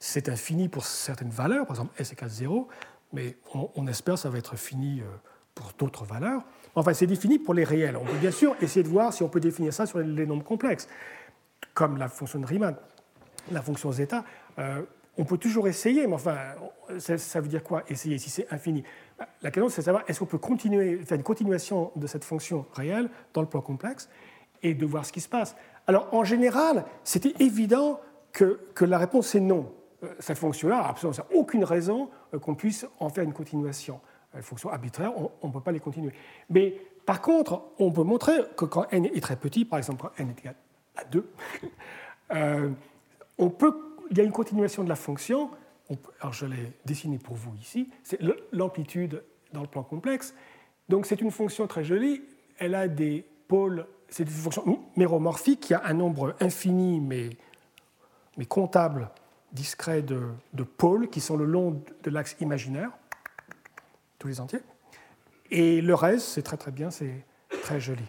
C'est 0.00 0.28
infini 0.28 0.68
pour 0.68 0.84
certaines 0.84 1.30
valeurs, 1.30 1.64
par 1.64 1.76
exemple 1.76 1.94
S 2.00 2.12
égale 2.12 2.30
0, 2.30 2.66
mais 3.12 3.36
on, 3.76 3.86
espère 3.86 4.14
que 4.14 4.20
ça 4.22 4.28
va 4.28 4.38
être 4.38 4.56
fini 4.56 5.02
euh, 5.02 5.04
pour 5.54 5.70
d'autres 5.78 6.04
valeurs. 6.04 6.42
Enfin, 6.74 6.94
c'est 6.94 7.06
défini 7.06 7.38
pour 7.38 7.54
les 7.54 7.62
réels. 7.62 7.96
On 7.96 8.04
peut 8.04 8.18
bien 8.18 8.32
sûr 8.32 8.56
essayer 8.60 8.82
de 8.82 8.88
voir 8.88 9.12
si 9.12 9.22
on 9.22 9.28
peut 9.28 9.38
définir 9.38 9.72
ça 9.72 9.86
sur 9.86 10.00
les 10.00 10.26
nombres 10.26 10.42
complexes, 10.42 10.88
comme 11.74 11.96
la 11.96 12.08
fonction 12.08 12.40
de 12.40 12.46
Riemann, 12.46 12.74
la 13.52 13.62
fonction 13.62 13.92
zeta. 13.92 14.24
Euh, 14.58 14.82
on 15.16 15.24
peut 15.24 15.38
toujours 15.38 15.66
essayer, 15.66 16.06
mais 16.06 16.14
enfin, 16.14 16.36
ça, 16.98 17.40
veut 17.40 17.48
dire 17.48 17.64
quoi 17.64 17.82
essayer 17.88 18.18
si 18.18 18.30
c'est 18.30 18.52
infini? 18.52 18.84
La 19.42 19.50
question, 19.50 19.68
c'est 19.68 19.80
de 19.80 19.86
savoir 19.86 20.04
est-ce 20.06 20.20
qu'on 20.20 20.26
peut 20.26 20.38
continuer, 20.38 20.98
faire 20.98 21.16
une 21.16 21.24
continuation 21.24 21.90
de 21.96 22.06
cette 22.06 22.24
fonction 22.24 22.66
réelle 22.72 23.10
dans 23.34 23.40
le 23.40 23.48
plan 23.48 23.60
complexe 23.60 24.08
et 24.62 24.74
de 24.74 24.86
voir 24.86 25.04
ce 25.04 25.12
qui 25.12 25.20
se 25.20 25.28
passe? 25.28 25.56
Alors, 25.88 26.08
en 26.12 26.22
général, 26.22 26.84
c'était 27.02 27.34
évident 27.42 28.00
que, 28.32 28.60
que 28.74 28.84
la 28.84 28.98
réponse 28.98 29.34
est 29.34 29.40
non. 29.40 29.72
Euh, 30.04 30.14
cette 30.20 30.38
fonction-là 30.38 30.76
n'a 30.76 30.88
absolument 30.88 31.26
aucune 31.34 31.64
raison 31.64 32.10
euh, 32.32 32.38
qu'on 32.38 32.54
puisse 32.54 32.86
en 33.00 33.08
faire 33.08 33.24
une 33.24 33.32
continuation. 33.32 34.00
Une 34.34 34.42
fonction 34.42 34.70
arbitraire, 34.70 35.12
on 35.42 35.48
ne 35.48 35.52
peut 35.52 35.60
pas 35.60 35.72
les 35.72 35.80
continuer. 35.80 36.12
Mais 36.50 36.76
par 37.06 37.22
contre, 37.22 37.62
on 37.78 37.90
peut 37.90 38.02
montrer 38.02 38.34
que 38.54 38.66
quand 38.66 38.86
n 38.90 39.06
est 39.06 39.22
très 39.22 39.36
petit, 39.36 39.64
par 39.64 39.78
exemple 39.78 40.02
quand 40.02 40.10
n 40.18 40.28
est 40.28 40.38
égal 40.38 40.54
à 40.94 41.04
2, 41.04 41.30
euh, 42.34 42.70
on 43.38 43.50
peut, 43.50 43.74
il 44.10 44.18
y 44.18 44.20
a 44.20 44.24
une 44.24 44.32
continuation 44.32 44.84
de 44.84 44.88
la 44.88 44.96
fonction. 44.96 45.50
alors 46.20 46.32
je 46.32 46.46
l'ai 46.46 46.72
dessiné 46.84 47.18
pour 47.18 47.36
vous 47.36 47.54
ici, 47.60 47.88
c'est 48.02 48.20
l'amplitude 48.52 49.22
dans 49.52 49.62
le 49.62 49.68
plan 49.68 49.82
complexe. 49.82 50.34
Donc 50.88 51.06
c'est 51.06 51.20
une 51.20 51.30
fonction 51.30 51.66
très 51.66 51.84
jolie. 51.84 52.22
Elle 52.58 52.74
a 52.74 52.88
des 52.88 53.24
pôles, 53.46 53.86
c'est 54.08 54.24
une 54.24 54.28
fonction 54.30 54.80
méromorphique 54.96 55.60
qui 55.60 55.74
a 55.74 55.82
un 55.84 55.94
nombre 55.94 56.34
infini 56.40 57.00
mais, 57.00 57.30
comptable 58.46 59.10
discrets 59.52 60.02
de, 60.02 60.62
pôles 60.76 61.08
qui 61.08 61.20
sont 61.20 61.36
le 61.36 61.44
long 61.44 61.82
de 62.02 62.10
l'axe 62.10 62.36
imaginaire, 62.40 62.90
tous 64.18 64.28
les 64.28 64.40
entiers. 64.40 64.60
Et 65.50 65.80
le 65.80 65.94
reste, 65.94 66.26
c'est 66.28 66.42
très 66.42 66.58
très 66.58 66.70
bien, 66.70 66.90
c'est 66.90 67.24
très 67.62 67.80
joli. 67.80 68.04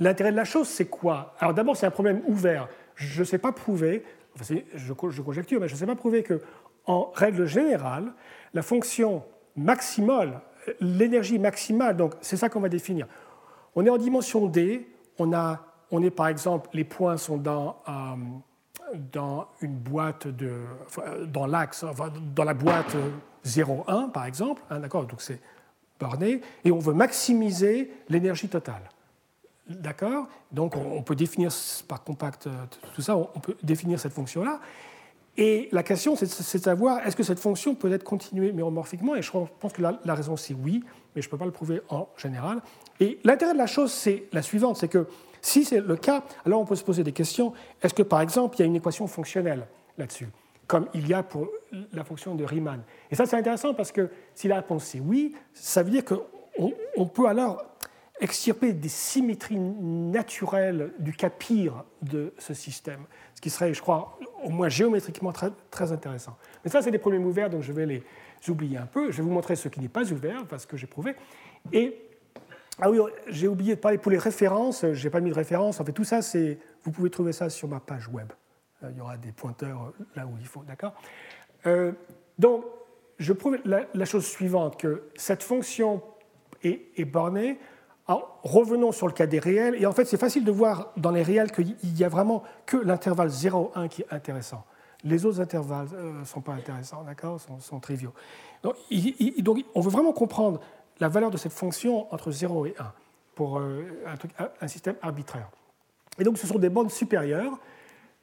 L'intérêt 0.00 0.32
de 0.32 0.36
la 0.36 0.44
chose, 0.44 0.68
c'est 0.68 0.86
quoi? 0.86 1.34
Alors 1.38 1.54
d'abord, 1.54 1.76
c'est 1.76 1.86
un 1.86 1.90
problème 1.90 2.22
ouvert. 2.26 2.68
Je 2.96 3.20
ne 3.20 3.24
sais 3.24 3.38
pas 3.38 3.52
prouver, 3.52 4.04
je, 4.42 4.94
je, 5.10 5.22
conjecture, 5.22 5.60
mais 5.60 5.68
je 5.68 5.74
ne 5.74 5.78
sais 5.78 5.86
pas 5.86 5.96
prouver 5.96 6.22
que, 6.22 6.40
en 6.86 7.10
règle 7.14 7.46
générale, 7.46 8.12
la 8.54 8.62
fonction 8.62 9.22
maximale, 9.56 10.40
l'énergie 10.80 11.38
maximale, 11.38 11.96
donc 11.96 12.14
c'est 12.20 12.36
ça 12.36 12.48
qu'on 12.48 12.60
va 12.60 12.68
définir. 12.68 13.06
On 13.74 13.84
est 13.84 13.90
en 13.90 13.98
dimension 13.98 14.46
D, 14.46 14.88
on, 15.18 15.32
a, 15.32 15.60
on 15.90 16.02
est 16.02 16.10
par 16.10 16.28
exemple, 16.28 16.70
les 16.72 16.84
points 16.84 17.16
sont 17.16 17.36
dans, 17.36 17.76
euh, 17.88 17.92
dans 19.12 19.48
une 19.60 19.76
boîte 19.76 20.26
de, 20.26 20.52
dans 21.26 21.46
l'axe, 21.46 21.84
dans 22.34 22.44
la 22.44 22.54
boîte 22.54 22.96
0,1 23.44 24.10
par 24.10 24.26
exemple, 24.26 24.62
hein, 24.70 24.80
d'accord, 24.80 25.06
donc 25.06 25.20
c'est 25.20 25.40
borné, 25.98 26.40
et 26.64 26.72
on 26.72 26.78
veut 26.78 26.94
maximiser 26.94 27.92
l'énergie 28.08 28.48
totale. 28.48 28.82
D'accord 29.70 30.26
Donc 30.50 30.76
on, 30.76 31.02
peut 31.02 31.14
définir 31.14 31.52
par 31.86 32.02
compact 32.02 32.48
euh, 32.48 32.50
tout 32.94 33.02
ça, 33.02 33.16
on 33.16 33.40
peut 33.40 33.56
définir 33.62 34.00
cette 34.00 34.12
fonction-là. 34.12 34.60
Et 35.36 35.68
la 35.70 35.82
question, 35.82 36.16
c'est 36.16 36.26
de 36.26 36.62
savoir 36.62 37.06
est-ce 37.06 37.14
que 37.14 37.22
cette 37.22 37.38
fonction 37.38 37.74
peut 37.74 37.90
être 37.92 38.02
continuée 38.02 38.52
méromorphiquement? 38.52 39.14
Et 39.14 39.22
je 39.22 39.30
pense 39.30 39.72
que 39.72 39.80
la, 39.80 40.14
raison, 40.14 40.36
c'est 40.36 40.54
oui, 40.54 40.82
mais 41.14 41.22
je 41.22 41.28
ne 41.28 41.30
peux 41.30 41.38
pas 41.38 41.44
le 41.44 41.52
prouver 41.52 41.80
en 41.88 42.08
général. 42.16 42.60
Et 42.98 43.20
l'intérêt 43.22 43.52
de 43.52 43.58
la 43.58 43.68
chose, 43.68 43.92
c'est 43.92 44.24
la 44.32 44.42
suivante 44.42 44.76
c'est 44.76 44.88
que 44.88 45.06
si 45.40 45.64
c'est 45.64 45.80
le 45.80 45.96
cas, 45.96 46.22
alors 46.44 46.60
on 46.60 46.66
peut 46.66 46.76
se 46.76 46.84
poser 46.84 47.04
des 47.04 47.12
questions. 47.12 47.54
Est-ce 47.80 47.94
que, 47.94 48.02
par 48.02 48.20
exemple, 48.20 48.56
il 48.56 48.60
y 48.60 48.62
a 48.64 48.66
une 48.66 48.76
équation 48.76 49.06
fonctionnelle 49.06 49.66
là-dessus, 49.96 50.28
comme 50.66 50.86
il 50.92 51.08
y 51.08 51.14
a 51.14 51.22
pour 51.22 51.48
la 51.92 52.04
fonction 52.04 52.34
de 52.34 52.44
Riemann? 52.44 52.82
Et 53.10 53.14
ça, 53.14 53.24
c'est 53.24 53.36
intéressant 53.36 53.72
parce 53.72 53.92
que 53.92 54.10
si 54.34 54.48
la 54.48 54.56
réponse 54.56 54.94
est 54.94 55.00
oui, 55.00 55.34
ça 55.54 55.82
veut 55.82 55.90
dire 55.90 56.02
qu'on 56.04 57.06
peut 57.06 57.26
alors 57.26 57.69
extirper 58.20 58.72
des 58.72 58.88
symétries 58.88 59.58
naturelles 59.58 60.92
du 60.98 61.12
cas 61.12 61.30
pire 61.30 61.84
de 62.02 62.32
ce 62.38 62.54
système, 62.54 63.00
ce 63.34 63.40
qui 63.40 63.50
serait, 63.50 63.72
je 63.72 63.80
crois, 63.80 64.18
au 64.42 64.50
moins 64.50 64.68
géométriquement 64.68 65.32
très, 65.32 65.50
très 65.70 65.92
intéressant. 65.92 66.36
Mais 66.64 66.70
ça, 66.70 66.82
c'est 66.82 66.90
des 66.90 66.98
problèmes 66.98 67.24
ouverts, 67.24 67.50
donc 67.50 67.62
je 67.62 67.72
vais 67.72 67.86
les 67.86 68.02
oublier 68.48 68.78
un 68.78 68.86
peu. 68.86 69.10
Je 69.10 69.18
vais 69.18 69.22
vous 69.22 69.32
montrer 69.32 69.56
ce 69.56 69.68
qui 69.68 69.80
n'est 69.80 69.88
pas 69.88 70.10
ouvert, 70.12 70.46
parce 70.46 70.66
que 70.66 70.76
j'ai 70.76 70.86
prouvé. 70.86 71.14
Et 71.72 71.96
ah 72.80 72.90
oui, 72.90 72.98
j'ai 73.28 73.48
oublié 73.48 73.74
de 73.74 73.80
parler 73.80 73.98
pour 73.98 74.10
les 74.10 74.18
références, 74.18 74.86
je 74.92 75.04
n'ai 75.04 75.10
pas 75.10 75.20
mis 75.20 75.30
de 75.30 75.34
référence. 75.34 75.80
En 75.80 75.84
fait, 75.84 75.92
tout 75.92 76.04
ça, 76.04 76.22
c'est, 76.22 76.58
vous 76.82 76.90
pouvez 76.90 77.10
trouver 77.10 77.32
ça 77.32 77.50
sur 77.50 77.68
ma 77.68 77.80
page 77.80 78.08
web. 78.08 78.32
Euh, 78.82 78.88
il 78.92 78.98
y 78.98 79.00
aura 79.00 79.16
des 79.16 79.32
pointeurs 79.32 79.82
euh, 79.82 80.04
là 80.16 80.26
où 80.26 80.36
il 80.40 80.46
faut, 80.46 80.62
d'accord 80.62 80.94
euh, 81.66 81.92
Donc, 82.38 82.64
je 83.18 83.34
prouve 83.34 83.58
la, 83.64 84.04
chose 84.06 84.26
suivante, 84.26 84.78
que 84.80 85.02
cette 85.14 85.42
fonction 85.42 86.02
est, 86.62 87.04
bornée. 87.04 87.58
Revenons 88.42 88.92
sur 88.92 89.06
le 89.06 89.12
cas 89.12 89.26
des 89.26 89.38
réels. 89.38 89.76
Et 89.78 89.86
en 89.86 89.92
fait, 89.92 90.04
c'est 90.04 90.16
facile 90.16 90.44
de 90.44 90.52
voir 90.52 90.92
dans 90.96 91.10
les 91.10 91.22
réels 91.22 91.52
qu'il 91.52 91.76
n'y 91.82 92.04
a 92.04 92.08
vraiment 92.08 92.42
que 92.66 92.76
l'intervalle 92.76 93.28
0,1 93.28 93.88
qui 93.88 94.02
est 94.02 94.12
intéressant. 94.12 94.64
Les 95.02 95.24
autres 95.24 95.40
intervalles 95.40 95.88
ne 96.20 96.24
sont 96.24 96.40
pas 96.40 96.52
intéressants, 96.52 97.02
d'accord 97.04 97.40
sont, 97.40 97.58
sont, 97.60 97.80
triviaux. 97.80 98.12
Donc, 98.62 99.64
on 99.74 99.80
veut 99.80 99.90
vraiment 99.90 100.12
comprendre 100.12 100.60
la 101.00 101.08
valeur 101.08 101.30
de 101.30 101.36
cette 101.36 101.52
fonction 101.52 102.12
entre 102.12 102.30
0 102.30 102.66
et 102.66 102.74
1 102.78 102.92
pour 103.34 103.58
euh, 103.58 103.84
un, 104.60 104.68
système 104.68 104.96
arbitraire. 105.00 105.48
Et 106.18 106.24
donc 106.24 106.36
ce 106.36 106.46
sont 106.46 106.58
des 106.58 106.68
bandes 106.68 106.90
supérieures. 106.90 107.58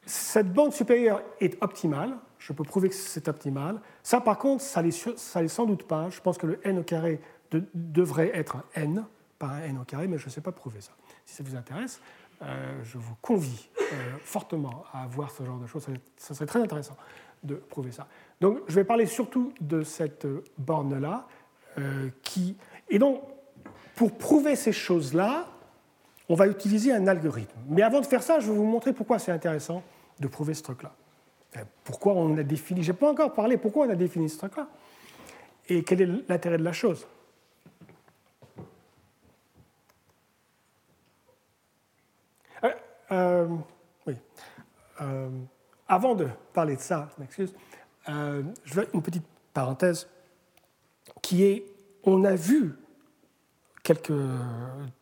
Cette 0.06 0.52
bande 0.52 0.72
supérieure 0.72 1.22
est 1.40 1.60
optimale. 1.60 2.16
Je 2.38 2.52
peux 2.52 2.62
prouver 2.62 2.88
que 2.88 2.94
c'est 2.94 3.26
optimal. 3.26 3.80
Ça, 4.04 4.20
par 4.20 4.38
contre, 4.38 4.62
ça 4.62 4.80
ne 4.80 4.86
l'est 4.86 5.48
sans 5.48 5.66
doute 5.66 5.82
pas. 5.88 6.08
Je 6.10 6.20
pense 6.20 6.38
que 6.38 6.46
le 6.46 6.60
n 6.62 6.78
au 6.78 6.82
carré 6.84 7.20
devrait 7.74 8.30
être 8.32 8.58
n, 8.74 9.04
pas 9.38 9.48
un 9.48 9.62
n 9.62 9.78
au 9.78 9.84
carré, 9.84 10.06
mais 10.06 10.18
je 10.18 10.26
ne 10.26 10.30
sais 10.30 10.40
pas 10.40 10.52
prouver 10.52 10.80
ça. 10.80 10.92
Si 11.24 11.34
ça 11.34 11.42
vous 11.44 11.56
intéresse, 11.56 12.00
euh, 12.42 12.82
je 12.84 12.98
vous 12.98 13.14
convie 13.20 13.68
euh, 13.80 14.16
fortement 14.20 14.84
à 14.92 15.06
voir 15.06 15.30
ce 15.30 15.44
genre 15.44 15.58
de 15.58 15.66
choses. 15.66 15.86
Ça 16.16 16.34
serait 16.34 16.46
très 16.46 16.60
intéressant 16.60 16.96
de 17.42 17.54
prouver 17.54 17.92
ça. 17.92 18.06
Donc, 18.40 18.60
je 18.68 18.74
vais 18.74 18.84
parler 18.84 19.06
surtout 19.06 19.52
de 19.60 19.82
cette 19.82 20.26
borne-là, 20.58 21.26
qui 22.22 22.56
et 22.90 22.98
donc, 22.98 23.22
pour 23.94 24.16
prouver 24.16 24.56
ces 24.56 24.72
choses-là, 24.72 25.46
on 26.28 26.34
va 26.34 26.46
utiliser 26.46 26.92
un 26.92 27.06
algorithme. 27.06 27.58
Mais 27.68 27.82
avant 27.82 28.00
de 28.00 28.06
faire 28.06 28.22
ça, 28.22 28.40
je 28.40 28.50
vais 28.50 28.56
vous 28.56 28.64
montrer 28.64 28.92
pourquoi 28.92 29.18
c'est 29.18 29.32
intéressant 29.32 29.82
de 30.20 30.28
prouver 30.28 30.54
ce 30.54 30.62
truc-là. 30.62 30.92
Pourquoi 31.84 32.12
on 32.12 32.36
a 32.36 32.42
défini, 32.42 32.82
je 32.82 32.92
n'ai 32.92 32.98
pas 32.98 33.10
encore 33.10 33.32
parlé, 33.32 33.56
pourquoi 33.56 33.86
on 33.86 33.90
a 33.90 33.94
défini 33.94 34.28
ce 34.28 34.38
truc-là 34.38 34.68
Et 35.68 35.82
quel 35.82 36.02
est 36.02 36.28
l'intérêt 36.28 36.58
de 36.58 36.62
la 36.62 36.72
chose 36.72 37.06
euh, 43.12 43.14
euh, 43.14 43.46
oui. 44.06 44.14
Euh, 45.00 45.30
avant 45.86 46.14
de 46.14 46.28
parler 46.52 46.76
de 46.76 46.80
ça, 46.80 47.08
je 47.14 47.20
m'excuse, 47.22 47.54
je 48.06 48.74
vais 48.74 48.88
une 48.92 49.02
petite 49.02 49.24
parenthèse 49.54 50.08
qui 51.22 51.44
est 51.44 51.64
on 52.04 52.24
a 52.24 52.34
vu 52.34 52.74
quelques 53.82 54.12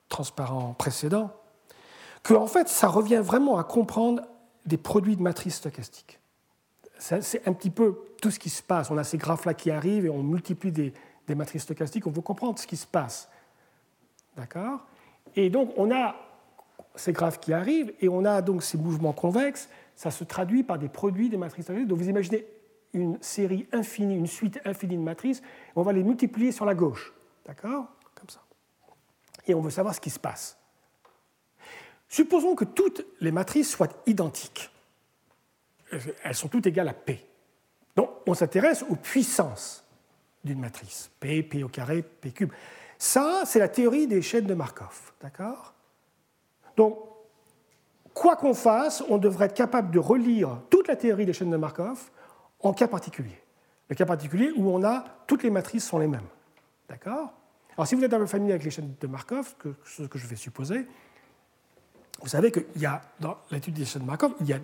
transparents 0.09 0.75
précédents 0.75 1.33
que 2.23 2.35
en 2.35 2.47
fait 2.47 2.69
ça 2.69 2.89
revient 2.89 3.21
vraiment 3.23 3.59
à 3.59 3.65
comprendre 3.65 4.23
des 4.65 4.77
produits 4.77 5.17
de 5.17 5.23
matrice 5.23 5.57
stochastique. 5.57 6.21
C'est 6.99 7.47
un 7.47 7.53
petit 7.53 7.71
peu 7.71 7.99
tout 8.23 8.31
ce 8.31 8.39
qui 8.39 8.51
se 8.51 8.63
passe. 8.63 8.91
On 8.91 8.97
a 8.97 9.05
ces 9.05 9.19
graphes-là 9.19 9.55
qui 9.55 9.71
arrivent 9.71 10.07
et 10.07 10.11
on 10.11 10.23
multiplie 10.23 10.73
des, 10.73 10.95
matrices 11.29 11.63
stochastiques. 11.63 12.07
On 12.07 12.11
veut 12.11 12.23
comprendre 12.23 12.59
ce 12.59 12.67
qui 12.67 12.77
se 12.77 12.87
passe. 12.87 13.29
D'accord? 14.37 14.81
Et 15.35 15.51
donc 15.51 15.73
on 15.77 15.95
a 15.95 16.15
ces 16.97 17.13
graphes 17.13 17.41
qui 17.41 17.53
arrivent 17.53 17.93
et 18.01 18.09
on 18.09 18.25
a 18.25 18.43
donc 18.43 18.63
ces 18.63 18.79
mouvements 18.79 19.13
convexes 19.13 19.69
ça 19.97 20.11
se 20.11 20.25
traduit 20.25 20.63
par 20.63 20.79
des 20.79 20.89
produits 20.89 21.31
des 21.31 21.39
matrices. 21.39 21.67
Donc 21.67 21.99
vous 21.99 22.09
imaginez 22.09 22.47
une 22.93 23.21
série 23.23 23.67
infinie, 23.73 24.15
une 24.15 24.27
suite 24.27 24.61
infinie 24.65 24.97
de 24.97 25.03
matrices, 25.03 25.43
on 25.75 25.83
va 25.83 25.93
les 25.93 26.05
multiplier 26.05 26.53
sur 26.53 26.67
la 26.67 26.75
gauche. 26.75 27.13
D'accord? 27.47 27.87
Comme 28.15 28.29
ça. 28.29 28.43
Et 29.47 29.55
on 29.55 29.61
veut 29.61 29.71
savoir 29.71 29.95
ce 29.95 30.01
qui 30.01 30.11
se 30.11 30.19
passe. 30.19 30.59
Supposons 32.09 32.55
que 32.55 32.65
toutes 32.65 33.05
les 33.21 33.33
matrices 33.33 33.71
soient 33.71 33.89
identiques. 34.07 34.71
Elles 35.91 36.35
sont 36.35 36.49
toutes 36.49 36.67
égales 36.67 36.89
à 36.89 36.95
P. 36.95 37.25
Donc 37.97 38.11
on 38.27 38.35
s'intéresse 38.35 38.85
aux 38.89 38.97
puissances 38.97 39.85
d'une 40.45 40.61
matrice. 40.61 41.11
P, 41.19 41.43
P 41.43 41.65
au 41.65 41.69
carré, 41.69 42.03
P 42.03 42.33
cube. 42.33 42.53
Ça, 42.99 43.43
c'est 43.47 43.59
la 43.59 43.69
théorie 43.69 44.07
des 44.07 44.23
chaînes 44.23 44.47
de 44.47 44.55
Markov. 44.55 45.13
D'accord? 45.21 45.76
Donc, 46.77 46.99
quoi 48.15 48.37
qu'on 48.37 48.55
fasse, 48.55 49.03
on 49.09 49.19
devrait 49.19 49.47
être 49.47 49.55
capable 49.55 49.91
de 49.91 49.99
relire 49.99 50.61
toute 50.71 50.89
la 50.89 50.97
théorie 50.97 51.27
des 51.27 51.33
chaînes 51.33 51.51
de 51.51 51.57
Markov 51.57 52.11
en 52.61 52.73
cas 52.73 52.89
particulier. 52.89 53.39
Le 53.89 53.95
cas 53.95 54.07
particulier 54.07 54.51
où 54.57 54.71
on 54.71 54.83
a 54.85 55.05
toutes 55.27 55.43
les 55.43 55.51
matrices 55.51 55.85
sont 55.85 55.99
les 55.99 56.07
mêmes. 56.09 56.27
D'accord? 56.89 57.33
Alors, 57.77 57.87
si 57.87 57.95
vous 57.95 58.03
êtes 58.05 58.15
un 58.15 58.19
peu 58.19 58.27
familier 58.27 58.53
avec 58.53 58.65
les 58.65 58.71
chaînes 58.71 58.95
de 59.01 59.07
Markov, 59.07 59.55
ce 59.85 60.03
que 60.03 60.19
je 60.19 60.27
vais 60.27 60.37
supposer, 60.37 60.87
vous 62.23 62.29
savez 62.29 62.51
qu'il 62.51 62.65
y 62.77 62.87
a, 62.87 63.03
dans 63.21 63.37
l'étude 63.51 63.75
des 63.75 63.85
chaînes 63.85 64.03
de 64.03 64.07
Markov, 64.07 64.33
il 64.41 64.47
y 64.47 64.55
a 64.55 64.59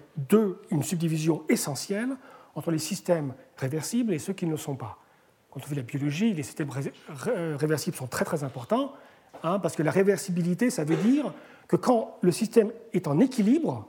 une 0.70 0.82
subdivision 0.82 1.44
essentielle 1.48 2.16
entre 2.54 2.70
les 2.70 2.78
systèmes 2.78 3.34
réversibles 3.56 4.14
et 4.14 4.18
ceux 4.18 4.32
qui 4.32 4.46
ne 4.46 4.52
le 4.52 4.56
sont 4.56 4.76
pas. 4.76 4.98
Quand 5.50 5.60
on 5.60 5.66
fait 5.66 5.74
la 5.74 5.82
biologie, 5.82 6.32
les 6.32 6.42
systèmes 6.42 6.70
réversibles 7.26 7.96
sont 7.96 8.06
très 8.06 8.24
très 8.24 8.42
importants, 8.42 8.94
hein, 9.42 9.58
parce 9.58 9.76
que 9.76 9.82
la 9.82 9.90
réversibilité, 9.90 10.70
ça 10.70 10.84
veut 10.84 10.96
dire 10.96 11.32
que 11.72 11.76
quand 11.76 12.18
le 12.20 12.32
système 12.32 12.70
est 12.92 13.06
en 13.06 13.18
équilibre 13.18 13.88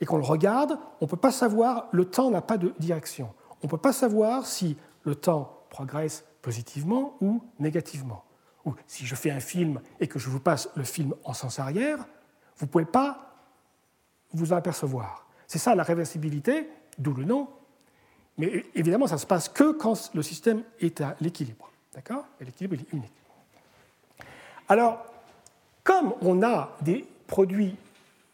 et 0.00 0.06
qu'on 0.06 0.18
le 0.18 0.22
regarde, 0.22 0.78
on 1.00 1.06
ne 1.06 1.10
peut 1.10 1.16
pas 1.16 1.32
savoir, 1.32 1.88
le 1.90 2.04
temps 2.04 2.30
n'a 2.30 2.42
pas 2.42 2.56
de 2.56 2.72
direction. 2.78 3.34
On 3.60 3.66
ne 3.66 3.70
peut 3.72 3.76
pas 3.76 3.92
savoir 3.92 4.46
si 4.46 4.76
le 5.02 5.16
temps 5.16 5.64
progresse 5.68 6.24
positivement 6.42 7.16
ou 7.20 7.42
négativement. 7.58 8.22
Ou 8.64 8.76
si 8.86 9.04
je 9.04 9.16
fais 9.16 9.32
un 9.32 9.40
film 9.40 9.80
et 9.98 10.06
que 10.06 10.20
je 10.20 10.30
vous 10.30 10.38
passe 10.38 10.70
le 10.76 10.84
film 10.84 11.12
en 11.24 11.34
sens 11.34 11.58
arrière, 11.58 12.06
vous 12.56 12.66
ne 12.66 12.70
pouvez 12.70 12.84
pas 12.84 13.32
vous 14.32 14.52
en 14.52 14.56
apercevoir. 14.56 15.26
C'est 15.48 15.58
ça 15.58 15.74
la 15.74 15.82
réversibilité, 15.82 16.70
d'où 16.98 17.14
le 17.14 17.24
nom. 17.24 17.48
Mais 18.36 18.64
évidemment, 18.76 19.08
ça 19.08 19.16
ne 19.16 19.20
se 19.20 19.26
passe 19.26 19.48
que 19.48 19.72
quand 19.72 20.14
le 20.14 20.22
système 20.22 20.62
est 20.78 21.00
à 21.00 21.16
l'équilibre. 21.20 21.68
D'accord? 21.94 22.26
Et 22.40 22.44
l'équilibre 22.44 22.76
est 22.76 22.92
unique. 22.92 23.10
Alors, 24.68 25.04
comme 25.88 26.12
on 26.20 26.42
a 26.42 26.76
des 26.82 27.06
produits 27.26 27.74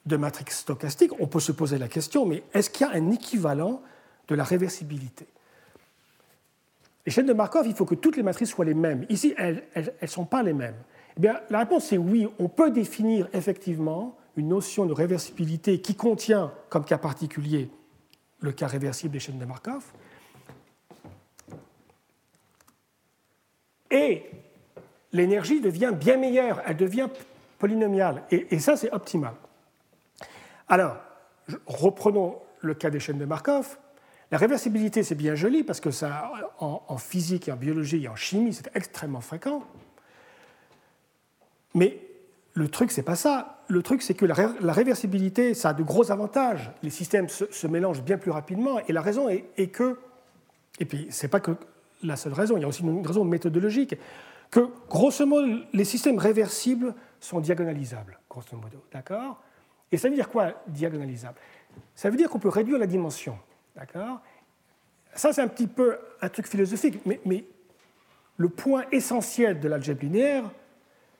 de 0.06 0.16
matrix 0.16 0.46
stochastique, 0.48 1.12
on 1.20 1.28
peut 1.28 1.38
se 1.38 1.52
poser 1.52 1.78
la 1.78 1.86
question, 1.86 2.26
mais 2.26 2.42
est-ce 2.52 2.68
qu'il 2.68 2.84
y 2.84 2.90
a 2.90 2.92
un 2.92 3.12
équivalent 3.12 3.80
de 4.26 4.34
la 4.34 4.42
réversibilité? 4.42 5.28
Les 7.06 7.12
chaînes 7.12 7.26
de 7.26 7.32
Markov, 7.32 7.64
il 7.68 7.74
faut 7.74 7.84
que 7.84 7.94
toutes 7.94 8.16
les 8.16 8.24
matrices 8.24 8.50
soient 8.50 8.64
les 8.64 8.74
mêmes. 8.74 9.06
Ici, 9.08 9.36
elles 9.38 9.62
ne 10.02 10.06
sont 10.08 10.24
pas 10.24 10.42
les 10.42 10.52
mêmes. 10.52 10.74
Eh 11.16 11.20
bien, 11.20 11.40
la 11.48 11.60
réponse 11.60 11.92
est 11.92 11.96
oui, 11.96 12.26
on 12.40 12.48
peut 12.48 12.72
définir 12.72 13.28
effectivement 13.32 14.16
une 14.36 14.48
notion 14.48 14.84
de 14.84 14.92
réversibilité 14.92 15.80
qui 15.80 15.94
contient 15.94 16.52
comme 16.70 16.84
cas 16.84 16.98
particulier 16.98 17.70
le 18.40 18.50
cas 18.50 18.66
réversible 18.66 19.12
des 19.12 19.20
chaînes 19.20 19.38
de 19.38 19.44
Markov. 19.44 19.84
Et 23.92 24.24
l'énergie 25.12 25.60
devient 25.60 25.92
bien 25.96 26.16
meilleure, 26.16 26.60
elle 26.66 26.76
devient 26.76 27.08
polynomiale. 27.58 28.22
Et, 28.30 28.58
ça, 28.58 28.76
c'est 28.76 28.92
optimal. 28.92 29.34
Alors, 30.68 30.96
reprenons 31.66 32.36
le 32.60 32.74
cas 32.74 32.90
des 32.90 33.00
chaînes 33.00 33.18
de 33.18 33.24
Markov. 33.24 33.78
La 34.30 34.38
réversibilité, 34.38 35.02
c'est 35.02 35.14
bien 35.14 35.34
joli 35.34 35.62
parce 35.62 35.80
que 35.80 35.90
ça, 35.90 36.32
en, 36.58 36.96
physique 36.96 37.48
en 37.48 37.56
biologie 37.56 38.04
et 38.04 38.08
en 38.08 38.16
chimie, 38.16 38.54
c'est 38.54 38.74
extrêmement 38.74 39.20
fréquent. 39.20 39.62
Mais 41.74 41.98
le 42.54 42.68
truc, 42.68 42.90
c'est 42.90 43.02
pas 43.02 43.16
ça. 43.16 43.62
Le 43.68 43.82
truc, 43.82 44.02
c'est 44.02 44.14
que 44.14 44.24
la, 44.24 44.72
réversibilité, 44.72 45.54
ça 45.54 45.70
a 45.70 45.74
de 45.74 45.82
gros 45.82 46.10
avantages. 46.10 46.70
Les 46.82 46.90
systèmes 46.90 47.28
se, 47.28 47.66
mélangent 47.66 48.02
bien 48.02 48.18
plus 48.18 48.30
rapidement. 48.30 48.78
Et 48.88 48.92
la 48.92 49.02
raison 49.02 49.28
est, 49.28 49.72
que, 49.72 49.98
et 50.78 50.84
puis 50.84 51.06
c'est 51.10 51.28
pas 51.28 51.40
que 51.40 51.52
la 52.02 52.16
seule 52.16 52.32
raison, 52.32 52.56
il 52.56 52.60
y 52.60 52.64
a 52.64 52.68
aussi 52.68 52.82
une 52.82 53.06
raison 53.06 53.24
méthodologique, 53.24 53.96
que 54.50 54.68
grosso 54.88 55.26
modo, 55.26 55.62
les 55.72 55.84
systèmes 55.84 56.18
réversibles 56.18 56.94
sont 57.24 57.40
diagonalisables, 57.40 58.18
grosso 58.28 58.56
modo. 58.56 58.84
D'accord? 58.92 59.40
Et 59.90 59.96
ça 59.96 60.08
veut 60.08 60.14
dire 60.14 60.28
quoi, 60.28 60.52
diagonalisable? 60.66 61.38
Ça 61.94 62.10
veut 62.10 62.16
dire 62.16 62.28
qu'on 62.28 62.38
peut 62.38 62.48
réduire 62.48 62.78
la 62.78 62.86
dimension. 62.86 63.38
D'accord? 63.74 64.20
Ça, 65.14 65.32
c'est 65.32 65.40
un 65.40 65.48
petit 65.48 65.66
peu 65.66 65.98
un 66.20 66.28
truc 66.28 66.46
philosophique, 66.46 67.00
mais, 67.06 67.44
le 68.36 68.48
point 68.48 68.84
essentiel 68.90 69.60
de 69.60 69.68
l'algèbre 69.68 70.02
linéaire, 70.02 70.50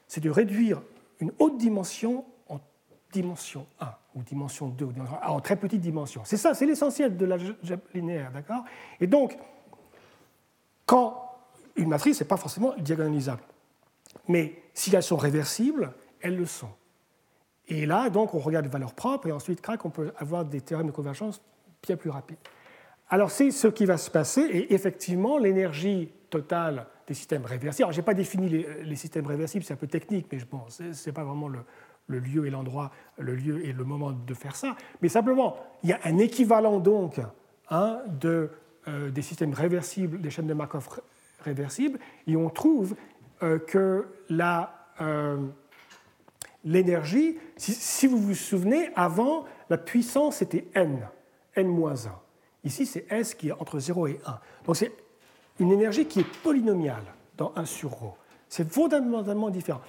c'est 0.09 0.20
de 0.20 0.30
réduire 0.30 0.82
une 1.20 1.32
haute 1.38 1.59
dimension 1.59 2.24
en 2.48 2.59
dimension 3.12 3.68
1 3.78 3.94
ou 4.16 4.22
dimension 4.24 4.66
2 4.66 4.84
ou 4.84 4.92
en 5.22 5.40
très 5.40 5.55
petite 5.55 5.80
dimension. 5.80 6.22
C'est 6.24 6.36
ça, 6.36 6.55
c'est 6.55 6.66
l'essentiel 6.66 7.16
de 7.16 7.24
l'algèbre 7.24 7.84
linéaire, 7.94 8.32
d'accord? 8.32 8.64
Et 9.00 9.07
donc, 9.07 9.38
quand 10.86 11.38
une 11.76 11.88
matrice 11.88 12.20
n'est 12.20 12.26
pas 12.26 12.36
forcément 12.36 12.74
diagonalisable, 12.78 13.42
mais 14.26 14.63
si 14.74 14.94
elles 14.94 15.02
sont 15.02 15.16
réversibles, 15.16 15.92
elles 16.20 16.36
le 16.36 16.46
sont. 16.46 16.70
Et 17.68 17.86
là, 17.86 18.10
donc, 18.10 18.34
on 18.34 18.38
regarde 18.38 18.66
les 18.66 18.70
valeurs 18.70 18.94
propres 18.94 19.28
et 19.28 19.32
ensuite, 19.32 19.60
crac, 19.60 19.84
on 19.84 19.90
peut 19.90 20.12
avoir 20.18 20.44
des 20.44 20.60
théorèmes 20.60 20.88
de 20.88 20.92
convergence 20.92 21.40
bien 21.82 21.96
plus 21.96 22.10
rapides. 22.10 22.36
Alors, 23.08 23.30
c'est 23.30 23.50
ce 23.50 23.68
qui 23.68 23.86
va 23.86 23.96
se 23.96 24.10
passer, 24.10 24.42
et 24.42 24.74
effectivement, 24.74 25.38
l'énergie 25.38 26.10
totale 26.30 26.86
des 27.06 27.14
systèmes 27.14 27.44
réversibles. 27.44 27.92
je 27.92 27.96
n'ai 27.98 28.04
pas 28.04 28.14
défini 28.14 28.48
les, 28.48 28.96
systèmes 28.96 29.26
réversibles, 29.26 29.64
c'est 29.64 29.74
un 29.74 29.78
peu 29.78 29.86
technique, 29.86 30.26
mais 30.32 30.38
bon, 30.50 30.62
ce 30.68 30.82
n'est 30.82 31.12
pas 31.12 31.24
vraiment 31.24 31.48
le, 31.48 32.18
lieu 32.18 32.46
et 32.46 32.50
l'endroit, 32.50 32.90
le 33.18 33.34
lieu 33.34 33.64
et 33.64 33.72
le 33.72 33.84
moment 33.84 34.12
de 34.12 34.34
faire 34.34 34.56
ça. 34.56 34.76
Mais 35.02 35.08
simplement, 35.08 35.56
il 35.82 35.90
y 35.90 35.92
a 35.92 36.00
un 36.04 36.18
équivalent 36.18 36.80
donc 36.80 37.20
hein, 37.70 38.00
de, 38.08 38.50
euh, 38.88 39.10
des 39.10 39.22
systèmes 39.22 39.52
réversibles, 39.52 40.20
des 40.20 40.30
chaînes 40.30 40.46
de 40.46 40.54
Markov 40.54 40.88
réversibles, 41.42 41.98
et 42.26 42.36
on 42.36 42.48
trouve 42.48 42.92
euh, 42.94 42.96
que 43.41 44.07
euh, 45.01 45.37
l'énergie, 46.64 47.39
si, 47.57 47.72
si, 47.72 48.07
vous 48.07 48.18
vous 48.18 48.35
souvenez, 48.35 48.91
avant, 48.97 49.45
la 49.70 49.78
puissance 49.78 50.43
était 50.43 50.66
n, 50.74 51.07
n-1. 51.57 52.09
Ici, 52.64 52.87
c'est 52.87 53.07
s 53.11 53.35
qui 53.35 53.49
est 53.49 53.53
entre 53.53 53.78
0 53.78 54.07
et 54.07 54.20
1. 54.24 54.41
Donc 54.64 54.76
c'est 54.76 54.93
une 55.59 55.72
énergie 55.72 56.07
qui 56.07 56.20
est 56.20 56.43
polynomiale 56.43 57.05
dans 57.37 57.53
1 57.57 57.64
sur 57.64 57.91
ρ. 57.91 58.16
C'est 58.49 58.70
fondamentalement 58.70 59.51
différent. 59.51 59.82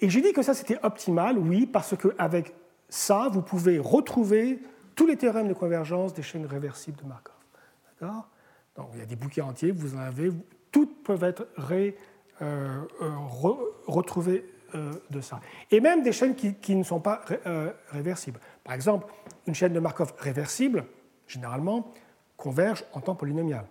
Et 0.00 0.08
j'ai 0.08 0.20
dit 0.20 0.32
que 0.32 0.42
ça 0.42 0.54
c'était 0.54 0.78
optimal, 0.82 1.38
oui, 1.38 1.66
parce 1.66 1.94
qu'avec 1.96 2.54
ça, 2.88 3.28
vous 3.30 3.42
pouvez 3.42 3.78
retrouver 3.78 4.60
tous 4.94 5.06
les 5.06 5.16
théorèmes 5.16 5.48
de 5.48 5.54
convergence 5.54 6.12
des 6.14 6.22
chaînes 6.22 6.46
réversibles 6.46 7.00
de 7.02 7.08
Markov. 7.08 7.34
D'accord? 8.00 8.28
Donc 8.76 8.88
il 8.94 9.00
y 9.00 9.02
a 9.02 9.06
des 9.06 9.16
bouquets 9.16 9.42
entiers, 9.42 9.70
vous 9.70 9.94
en 9.94 10.00
avez, 10.00 10.30
toutes 10.70 11.02
peuvent 11.02 11.24
être 11.24 11.46
ré, 11.56 11.96
euh, 12.42 12.82
euh, 13.00 13.10
retrouvées 13.86 14.44
euh, 14.74 14.92
de 15.10 15.20
ça. 15.20 15.40
Et 15.70 15.80
même 15.80 16.02
des 16.02 16.12
chaînes 16.12 16.34
qui, 16.34 16.74
ne 16.74 16.82
sont 16.82 17.00
pas 17.00 17.24
réversibles. 17.90 18.40
Par 18.64 18.74
exemple, 18.74 19.06
une 19.46 19.54
chaîne 19.54 19.72
de 19.72 19.80
Markov 19.80 20.14
réversible, 20.18 20.84
généralement, 21.26 21.92
converge 22.36 22.84
en 22.92 23.00
temps 23.00 23.14
polynomial 23.14 23.66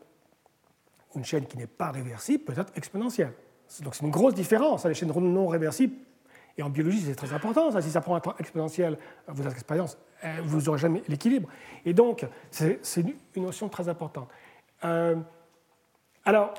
une 1.15 1.25
chaîne 1.25 1.45
qui 1.45 1.57
n'est 1.57 1.67
pas 1.67 1.91
réversible 1.91 2.45
peut 2.45 2.53
être 2.57 2.71
exponentielle. 2.75 3.33
Donc 3.81 3.95
c'est 3.95 4.05
une 4.05 4.11
grosse 4.11 4.33
différence. 4.33 4.85
Hein, 4.85 4.89
les 4.89 4.95
chaînes 4.95 5.11
non 5.11 5.47
réversibles, 5.47 5.95
et 6.57 6.63
en 6.63 6.69
biologie 6.69 7.01
c'est 7.01 7.15
très 7.15 7.33
important, 7.33 7.79
si 7.81 7.91
ça 7.91 7.99
prend 7.99 8.15
un 8.15 8.19
temps 8.19 8.35
exponentiel, 8.39 8.97
vous 9.27 10.61
n'aurez 10.61 10.77
jamais 10.77 11.03
l'équilibre. 11.09 11.49
Et 11.85 11.93
donc 11.93 12.25
c'est 12.49 12.79
une 13.35 13.43
notion 13.43 13.67
très 13.69 13.89
importante. 13.89 14.29
Alors, 16.23 16.53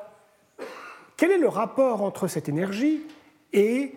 quel 1.16 1.30
est 1.30 1.38
le 1.38 1.48
rapport 1.48 2.02
entre 2.02 2.26
cette 2.26 2.48
énergie 2.48 3.02
et 3.52 3.94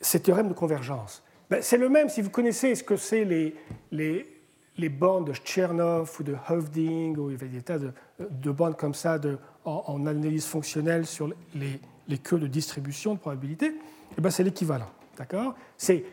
ces 0.00 0.20
théorèmes 0.20 0.48
de 0.48 0.54
convergence 0.54 1.22
ben, 1.50 1.62
C'est 1.62 1.78
le 1.78 1.88
même 1.88 2.08
si 2.08 2.20
vous 2.20 2.30
connaissez 2.30 2.74
ce 2.74 2.82
que 2.82 2.96
c'est 2.96 3.24
les, 3.24 3.54
les, 3.90 4.26
les 4.76 4.88
bornes 4.88 5.24
de 5.24 5.32
Chernoff 5.32 6.20
ou 6.20 6.22
de 6.22 6.36
Hovding, 6.48 7.16
ou 7.16 7.30
il 7.30 7.40
y 7.40 7.44
a 7.44 7.48
des 7.48 7.62
tas 7.62 7.78
de, 7.78 7.92
de 8.18 8.50
bornes 8.50 8.74
comme 8.74 8.94
ça 8.94 9.18
de, 9.18 9.38
en, 9.64 10.06
analyse 10.06 10.46
fonctionnelle 10.46 11.06
sur 11.06 11.28
les, 11.54 11.80
les, 12.08 12.18
queues 12.18 12.38
de 12.38 12.46
distribution 12.46 13.14
de 13.14 13.18
probabilité, 13.18 13.74
eh 14.16 14.20
ben 14.20 14.30
c'est 14.30 14.42
l'équivalent. 14.42 14.90
D'accord? 15.16 15.54
C'est 15.76 16.04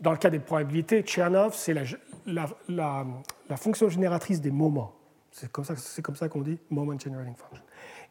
dans 0.00 0.12
le 0.12 0.18
cas 0.18 0.30
des 0.30 0.38
probabilités, 0.38 1.04
Chernoff, 1.04 1.56
c'est 1.56 1.74
la, 1.74 1.82
la, 2.26 3.06
la, 3.48 3.56
fonction 3.56 3.88
génératrice 3.88 4.40
des 4.40 4.50
moments. 4.50 4.94
C'est 5.32 5.50
comme 5.50 5.64
ça, 5.64 5.74
c'est 5.76 6.02
comme 6.02 6.16
ça 6.16 6.28
qu'on 6.28 6.42
dit 6.42 6.58
moment 6.70 6.98
generating 6.98 7.34
function. 7.34 7.64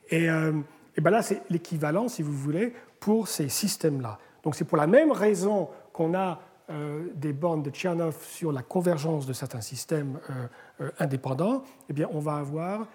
Et, 0.09 0.29
euh, 0.29 0.53
et 0.97 1.01
ben 1.01 1.11
là, 1.11 1.21
c'est 1.21 1.43
l'équivalent, 1.49 2.09
si 2.09 2.23
vous 2.23 2.33
voulez, 2.33 2.73
pour 2.99 3.27
ces 3.27 3.47
systèmes-là. 3.47 4.17
Donc 4.43 4.55
c'est 4.55 4.65
pour 4.65 4.77
la 4.77 4.87
même 4.87 5.11
raison 5.11 5.69
qu'on 5.93 6.13
a 6.13 6.39
euh, 6.69 7.07
des 7.13 7.31
bornes 7.31 7.63
de 7.63 7.69
Tchernoff 7.69 8.25
sur 8.25 8.51
la 8.51 8.63
convergence 8.63 9.25
de 9.25 9.33
certains 9.33 9.61
systèmes 9.61 10.19
indépendants, 10.99 11.63
eh 11.89 11.93
bien, 11.93 12.09
on 12.11 12.19
va 12.19 12.35
avoir, 12.35 12.87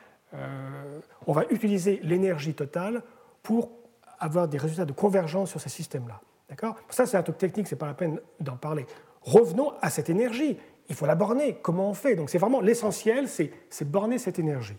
on 1.26 1.32
va 1.32 1.44
utiliser 1.50 2.00
l'énergie 2.02 2.54
totale 2.54 3.02
pour 3.42 3.70
avoir 4.18 4.46
des 4.46 4.58
résultats 4.58 4.84
de 4.84 4.92
convergence 4.92 5.50
sur 5.50 5.60
ces 5.60 5.68
systèmes-là. 5.68 6.20
D'accord? 6.48 6.76
Ça, 6.90 7.06
c'est 7.06 7.16
un 7.16 7.22
truc 7.22 7.38
technique, 7.38 7.66
c'est 7.66 7.76
pas 7.76 7.86
la 7.86 7.94
peine 7.94 8.20
d'en 8.40 8.56
parler. 8.56 8.86
Revenons 9.22 9.72
à 9.80 9.90
cette 9.90 10.10
énergie. 10.10 10.58
Il 10.88 10.94
faut 10.94 11.06
la 11.06 11.14
borner. 11.14 11.58
Comment 11.62 11.88
on 11.88 11.94
fait? 11.94 12.14
Donc, 12.14 12.28
c'est 12.28 12.38
vraiment 12.38 12.60
l'essentiel, 12.60 13.26
c'est 13.28 13.84
borner 13.84 14.18
cette 14.18 14.38
énergie. 14.38 14.76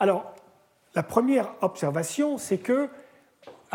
Alors, 0.00 0.34
la 0.96 1.02
première 1.02 1.52
observation, 1.60 2.38
c'est 2.38 2.56
que 2.56 2.88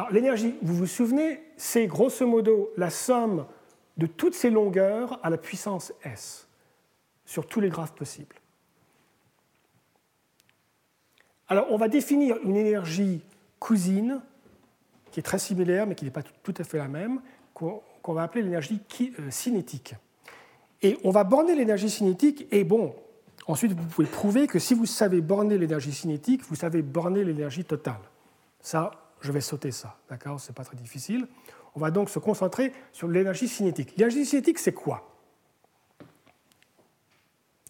l'énergie, 0.09 0.55
vous 0.63 0.73
vous 0.73 0.87
souvenez, 0.87 1.39
c'est 1.55 1.85
grosso 1.85 2.25
modo 2.25 2.71
la 2.77 2.89
somme 2.89 3.45
de 3.97 4.07
toutes 4.07 4.33
ces 4.33 4.49
longueurs 4.49 5.19
à 5.23 5.29
la 5.29 5.37
puissance 5.37 5.93
s 6.03 6.47
sur 7.23 7.45
tous 7.45 7.61
les 7.61 7.69
graphes 7.69 7.93
possibles. 7.93 8.35
Alors, 11.47 11.67
on 11.69 11.77
va 11.77 11.89
définir 11.89 12.37
une 12.43 12.55
énergie 12.55 13.21
cousine 13.59 14.21
qui 15.11 15.19
est 15.19 15.23
très 15.23 15.37
similaire, 15.37 15.85
mais 15.85 15.93
qui 15.93 16.05
n'est 16.05 16.11
pas 16.11 16.23
tout 16.23 16.53
à 16.57 16.63
fait 16.63 16.79
la 16.79 16.87
même, 16.87 17.21
qu'on 17.53 17.83
va 18.13 18.23
appeler 18.23 18.41
l'énergie 18.41 18.81
euh, 19.19 19.29
cinétique. 19.29 19.93
Et 20.81 20.97
on 21.03 21.11
va 21.11 21.23
borner 21.23 21.53
l'énergie 21.53 21.89
cinétique, 21.89 22.47
et 22.51 22.63
bon, 22.63 22.95
ensuite 23.47 23.73
vous 23.73 23.85
pouvez 23.85 24.07
prouver 24.07 24.47
que 24.47 24.59
si 24.59 24.73
vous 24.73 24.85
savez 24.85 25.21
borner 25.21 25.57
l'énergie 25.57 25.91
cinétique, 25.91 26.43
vous 26.43 26.55
savez 26.55 26.81
borner 26.81 27.23
l'énergie 27.23 27.65
totale. 27.65 28.01
Ça, 28.61 28.91
je 29.21 29.31
vais 29.31 29.41
sauter 29.41 29.71
ça, 29.71 29.97
d'accord? 30.09 30.39
C'est 30.39 30.53
pas 30.53 30.63
très 30.63 30.77
difficile. 30.77 31.27
On 31.75 31.79
va 31.79 31.91
donc 31.91 32.09
se 32.09 32.19
concentrer 32.19 32.73
sur 32.91 33.07
l'énergie 33.07 33.47
cinétique. 33.47 33.93
L'énergie 33.97 34.25
cinétique, 34.25 34.59
c'est 34.59 34.73
quoi? 34.73 35.07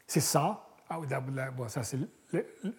C'est 0.08 0.20
ça. 0.20 0.66
Ah, 0.90 1.00
bon, 1.56 1.70
ça, 1.70 1.84
c'est 1.84 1.98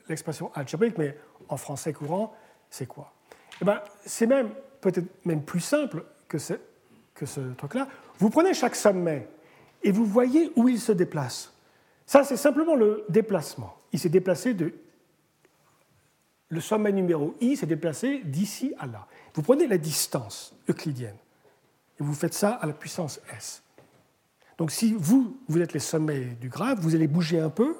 l'expression 0.08 0.52
algébrique, 0.54 0.98
mais 0.98 1.16
en 1.48 1.56
français 1.56 1.92
courant, 1.92 2.34
c'est 2.68 2.86
quoi? 2.86 3.12
Eh 3.60 3.64
ben, 3.64 3.80
C'est 4.04 4.26
même 4.26 4.50
peut-être 4.80 5.24
même 5.24 5.42
plus 5.42 5.60
simple 5.60 6.04
que 6.28 6.38
ce, 6.38 6.54
que 7.14 7.24
ce 7.24 7.40
truc-là. 7.54 7.88
Vous 8.18 8.28
prenez 8.28 8.52
chaque 8.52 8.74
sommet 8.74 9.28
et 9.82 9.92
vous 9.92 10.04
voyez 10.04 10.52
où 10.56 10.68
il 10.68 10.80
se 10.80 10.92
déplace. 10.92 11.54
Ça, 12.12 12.24
c'est 12.24 12.36
simplement 12.36 12.74
le 12.74 13.06
déplacement. 13.08 13.74
Il 13.90 13.98
s'est 13.98 14.10
déplacé 14.10 14.52
de. 14.52 14.74
Le 16.50 16.60
sommet 16.60 16.92
numéro 16.92 17.34
i 17.40 17.56
s'est 17.56 17.64
déplacé 17.64 18.20
d'ici 18.22 18.74
à 18.78 18.86
là. 18.86 19.06
Vous 19.32 19.40
prenez 19.40 19.66
la 19.66 19.78
distance 19.78 20.54
euclidienne 20.68 21.16
et 21.98 22.02
vous 22.02 22.12
faites 22.12 22.34
ça 22.34 22.50
à 22.50 22.66
la 22.66 22.74
puissance 22.74 23.18
s. 23.34 23.62
Donc 24.58 24.72
si 24.72 24.92
vous, 24.92 25.38
vous 25.48 25.62
êtes 25.62 25.72
les 25.72 25.80
sommets 25.80 26.36
du 26.38 26.50
graphe, 26.50 26.80
vous 26.80 26.94
allez 26.94 27.08
bouger 27.08 27.40
un 27.40 27.48
peu, 27.48 27.74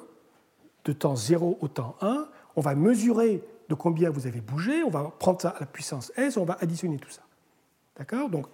de 0.85 0.93
temps 0.93 1.15
0 1.15 1.59
au 1.61 1.67
temps 1.67 1.95
1, 2.01 2.27
on 2.55 2.61
va 2.61 2.73
mesurer 2.73 3.43
de 3.69 3.75
combien 3.75 4.09
vous 4.09 4.25
avez 4.25 4.41
bougé, 4.41 4.83
on 4.83 4.89
va 4.89 5.13
prendre 5.19 5.39
ça 5.39 5.49
à 5.49 5.59
la 5.59 5.67
puissance 5.67 6.11
s, 6.17 6.37
on 6.37 6.45
va 6.45 6.57
additionner 6.59 6.97
tout 6.97 7.11
ça. 7.11 7.21
D'accord? 7.97 8.31
Donc, 8.31 8.47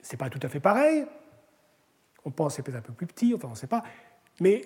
ce 0.00 0.12
n'est 0.12 0.16
pas 0.16 0.30
tout 0.30 0.40
à 0.42 0.48
fait 0.48 0.60
pareil. 0.60 1.04
On 2.24 2.30
pense 2.30 2.54
que 2.54 2.56
c'est 2.56 2.62
peut-être 2.62 2.78
un 2.78 2.80
peu 2.80 2.94
plus 2.94 3.06
petit, 3.06 3.34
enfin 3.34 3.48
on 3.48 3.50
ne 3.50 3.56
sait 3.56 3.66
pas. 3.66 3.82
Mais 4.40 4.64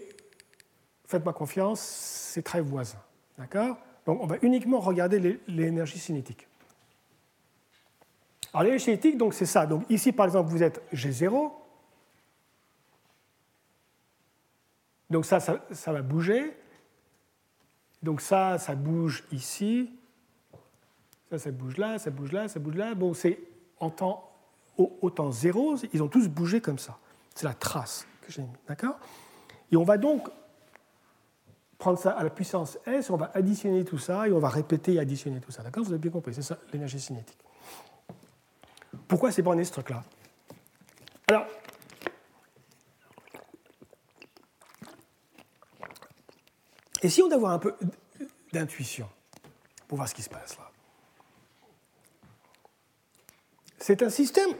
faites-moi 1.10 1.32
confiance, 1.32 1.80
c'est 1.80 2.42
très 2.42 2.60
voisin. 2.60 2.98
D'accord? 3.38 3.76
Donc, 4.06 4.20
on 4.22 4.26
va 4.26 4.36
uniquement 4.42 4.80
regarder 4.80 5.40
l'énergie 5.46 5.98
cinétique. 5.98 6.46
Alors, 8.52 8.64
l'énergie 8.64 8.84
cinétique, 8.84 9.18
donc 9.18 9.34
c'est 9.34 9.46
ça. 9.46 9.66
Donc, 9.66 9.84
ici, 9.88 10.12
par 10.12 10.26
exemple, 10.26 10.50
vous 10.50 10.62
êtes 10.62 10.82
G0. 10.92 11.52
Donc, 15.10 15.24
ça, 15.24 15.40
ça 15.40 15.92
va 15.92 16.02
bouger. 16.02 16.56
Donc 18.02 18.20
ça, 18.20 18.58
ça 18.58 18.74
bouge 18.74 19.24
ici, 19.30 19.90
ça, 21.30 21.38
ça 21.38 21.50
bouge 21.50 21.76
là, 21.76 21.98
ça 21.98 22.10
bouge 22.10 22.32
là, 22.32 22.48
ça 22.48 22.58
bouge 22.58 22.76
là. 22.76 22.94
Bon, 22.94 23.14
c'est 23.14 23.38
en 23.78 23.92
au, 24.76 25.10
temps 25.10 25.30
zéro, 25.30 25.76
ils 25.92 26.02
ont 26.02 26.08
tous 26.08 26.28
bougé 26.28 26.60
comme 26.60 26.78
ça. 26.78 26.98
C'est 27.34 27.46
la 27.46 27.54
trace 27.54 28.06
que 28.22 28.32
j'ai 28.32 28.42
mis, 28.42 28.48
d'accord? 28.66 28.98
Et 29.70 29.76
on 29.76 29.84
va 29.84 29.98
donc 29.98 30.28
prendre 31.80 31.98
ça 31.98 32.12
à 32.12 32.22
la 32.22 32.30
puissance 32.30 32.78
S, 32.86 33.10
on 33.10 33.16
va 33.16 33.32
additionner 33.34 33.84
tout 33.84 33.98
ça 33.98 34.28
et 34.28 34.32
on 34.32 34.38
va 34.38 34.48
répéter 34.48 34.94
et 34.94 34.98
additionner 35.00 35.40
tout 35.40 35.50
ça, 35.50 35.62
d'accord 35.64 35.82
Vous 35.82 35.90
avez 35.90 35.98
bien 35.98 36.12
compris, 36.12 36.32
c'est 36.32 36.42
ça 36.42 36.58
l'énergie 36.72 37.00
cinétique. 37.00 37.38
Pourquoi 39.08 39.32
c'est 39.32 39.42
borné 39.42 39.64
ce 39.64 39.72
truc-là? 39.72 40.04
Alors, 41.26 41.46
Essayons 47.02 47.28
d'avoir 47.28 47.52
un 47.52 47.58
peu 47.58 47.74
d'intuition 48.52 49.08
pour 49.88 49.96
voir 49.96 50.06
ce 50.06 50.14
qui 50.14 50.22
se 50.22 50.28
passe 50.28 50.58
là. 50.58 50.70
C'est 53.78 54.02
un 54.02 54.10
système, 54.10 54.50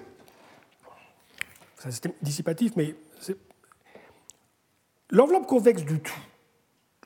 c'est 1.76 1.88
un 1.88 1.90
système 1.90 2.12
dissipatif, 2.22 2.72
mais 2.76 2.94
l'enveloppe 5.10 5.46
convexe 5.46 5.82
du 5.82 6.00
tout 6.00 6.18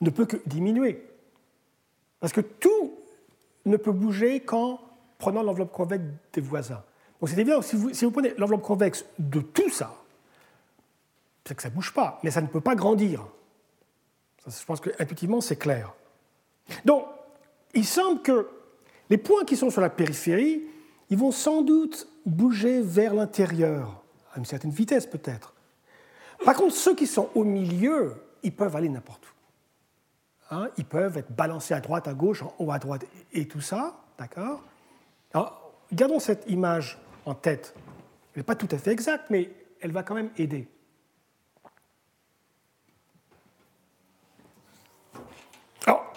ne 0.00 0.10
peut 0.10 0.26
que 0.26 0.36
diminuer. 0.46 1.06
Parce 2.20 2.32
que 2.32 2.40
tout 2.40 2.98
ne 3.64 3.76
peut 3.76 3.92
bouger 3.92 4.40
qu'en 4.40 4.80
prenant 5.18 5.42
l'enveloppe 5.42 5.72
convexe 5.72 6.04
des 6.32 6.40
voisins. 6.40 6.82
Donc 7.20 7.28
c'est 7.30 7.38
évident, 7.38 7.62
si 7.62 7.76
vous, 7.76 7.90
vous 7.90 8.10
prenez 8.10 8.34
l'enveloppe 8.36 8.62
convexe 8.62 9.04
de 9.18 9.40
tout 9.40 9.70
ça, 9.70 9.94
c'est 11.44 11.54
que 11.54 11.62
ça 11.62 11.70
ne 11.70 11.74
bouge 11.74 11.92
pas, 11.92 12.20
mais 12.22 12.30
ça 12.30 12.40
ne 12.40 12.46
peut 12.46 12.60
pas 12.60 12.74
grandir 12.74 13.26
je 14.46 14.64
pense 14.64 14.80
qu'intuitivement, 14.80 15.40
c'est 15.40 15.56
clair. 15.56 15.94
Donc, 16.84 17.06
il 17.74 17.84
semble 17.84 18.22
que 18.22 18.48
les 19.10 19.18
points 19.18 19.44
qui 19.44 19.56
sont 19.56 19.70
sur 19.70 19.80
la 19.80 19.90
périphérie, 19.90 20.62
ils 21.10 21.18
vont 21.18 21.32
sans 21.32 21.62
doute 21.62 22.08
bouger 22.26 22.80
vers 22.82 23.14
l'intérieur, 23.14 24.02
à 24.34 24.38
une 24.38 24.44
certaine 24.44 24.70
vitesse 24.70 25.06
peut-être. 25.06 25.54
Par 26.44 26.54
contre, 26.54 26.74
ceux 26.74 26.94
qui 26.94 27.06
sont 27.06 27.30
au 27.34 27.44
milieu, 27.44 28.14
ils 28.42 28.54
peuvent 28.54 28.74
aller 28.76 28.88
n'importe 28.88 29.24
où. 29.24 29.33
Hein, 30.50 30.68
ils 30.76 30.84
peuvent 30.84 31.16
être 31.16 31.32
balancés 31.32 31.74
à 31.74 31.80
droite, 31.80 32.06
à 32.06 32.14
gauche, 32.14 32.42
en 32.42 32.54
haut, 32.58 32.70
à 32.70 32.78
droite, 32.78 33.06
et 33.32 33.48
tout 33.48 33.60
ça, 33.60 33.96
d'accord? 34.18 34.62
Alors, 35.32 35.72
gardons 35.92 36.20
cette 36.20 36.44
image 36.48 36.98
en 37.24 37.34
tête. 37.34 37.74
Elle 38.34 38.40
n'est 38.40 38.44
pas 38.44 38.54
tout 38.54 38.68
à 38.70 38.78
fait 38.78 38.92
exacte, 38.92 39.30
mais 39.30 39.50
elle 39.80 39.92
va 39.92 40.02
quand 40.02 40.14
même 40.14 40.30
aider. 40.36 40.68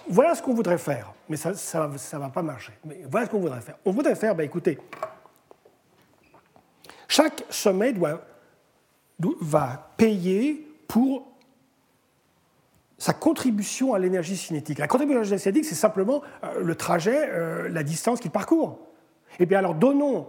voilà 0.09 0.35
ce 0.35 0.41
qu'on 0.41 0.53
voudrait 0.53 0.77
faire, 0.77 1.13
mais 1.27 1.37
ça 1.37 1.51
ne 1.51 2.17
va 2.17 2.29
pas 2.29 2.41
marcher. 2.41 2.73
Mais 2.85 3.01
voilà 3.09 3.25
ce 3.25 3.31
qu'on 3.31 3.39
voudrait 3.39 3.61
faire. 3.61 3.77
On 3.85 3.91
voudrait 3.91 4.15
faire, 4.15 4.35
ben, 4.35 4.43
écoutez, 4.43 4.77
chaque 7.07 7.43
sommet 7.49 7.93
va 9.41 9.91
payer 9.97 10.67
pour 10.87 11.27
sa 12.97 13.13
contribution 13.13 13.93
à 13.93 13.99
l'énergie 13.99 14.37
cinétique. 14.37 14.79
La 14.79 14.87
contribution 14.87 15.19
à 15.19 15.23
l'énergie 15.23 15.41
cinétique, 15.41 15.65
c'est 15.65 15.75
simplement 15.75 16.21
euh, 16.43 16.61
le 16.61 16.75
trajet, 16.75 17.29
euh, 17.29 17.69
la 17.69 17.83
distance 17.83 18.19
qu'il 18.19 18.31
parcourt. 18.31 18.79
Eh 19.39 19.45
bien 19.45 19.59
alors 19.59 19.75
donnons 19.75 20.27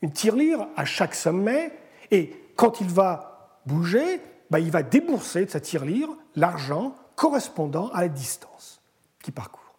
une 0.00 0.12
tirelire 0.12 0.68
à 0.76 0.84
chaque 0.84 1.14
sommet, 1.14 1.72
et 2.10 2.32
quand 2.56 2.80
il 2.80 2.88
va 2.88 3.60
bouger, 3.66 4.20
ben, 4.50 4.58
il 4.58 4.70
va 4.70 4.82
débourser 4.82 5.44
de 5.44 5.50
sa 5.50 5.60
tirelire 5.60 6.08
l'argent 6.36 6.94
correspondant 7.16 7.88
à 7.88 8.02
la 8.02 8.08
distance 8.08 8.80
qui 9.22 9.32
parcourt. 9.32 9.74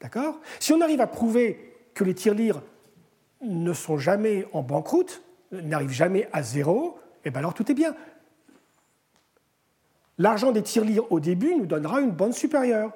D'accord? 0.00 0.40
Si 0.60 0.72
on 0.72 0.80
arrive 0.80 1.00
à 1.00 1.06
prouver 1.06 1.74
que 1.94 2.04
les 2.04 2.14
tirelires 2.14 2.62
ne 3.42 3.72
sont 3.72 3.98
jamais 3.98 4.46
en 4.52 4.62
banqueroute, 4.62 5.22
n'arrivent 5.52 5.90
jamais 5.90 6.28
à 6.32 6.42
zéro, 6.42 6.98
eh 7.24 7.30
bien 7.30 7.40
alors 7.40 7.54
tout 7.54 7.70
est 7.70 7.74
bien. 7.74 7.94
L'argent 10.18 10.52
des 10.52 10.62
tirelires 10.62 11.10
au 11.12 11.20
début 11.20 11.54
nous 11.54 11.66
donnera 11.66 12.00
une 12.00 12.12
bande 12.12 12.32
supérieure 12.32 12.92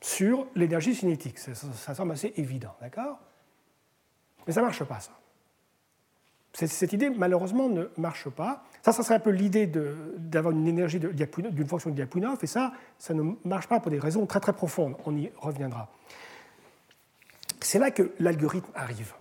sur 0.00 0.46
l'énergie 0.54 0.94
cinétique. 0.94 1.38
Ça, 1.38 1.94
semble 1.94 2.12
assez 2.12 2.32
évident, 2.36 2.74
d'accord? 2.80 3.18
Mais 4.46 4.52
ça 4.52 4.60
ne 4.60 4.66
marche 4.66 4.84
pas, 4.84 5.00
ça. 5.00 5.12
Cette 6.52 6.92
idée, 6.92 7.08
malheureusement, 7.08 7.70
ne 7.70 7.84
marche 7.96 8.28
pas. 8.28 8.64
Ça, 8.82 8.92
ça 8.92 9.02
serait 9.02 9.14
un 9.14 9.20
peu 9.20 9.30
l'idée 9.30 9.66
d'avoir 9.66 10.52
une 10.52 10.66
énergie 10.68 10.98
d'une 10.98 11.66
fonction 11.66 11.90
de 11.90 11.96
Lyapunov, 11.96 12.38
et 12.42 12.46
ça, 12.46 12.72
ça 12.98 13.14
ne 13.14 13.22
marche 13.44 13.68
pas 13.68 13.80
pour 13.80 13.90
des 13.90 13.98
raisons 13.98 14.26
très 14.26 14.40
très 14.40 14.52
profondes. 14.52 14.94
On 15.06 15.16
y 15.16 15.30
reviendra. 15.38 15.88
C'est 17.60 17.78
là 17.78 17.90
que 17.90 18.12
l'algorithme 18.18 18.70
arrive. 18.74 19.14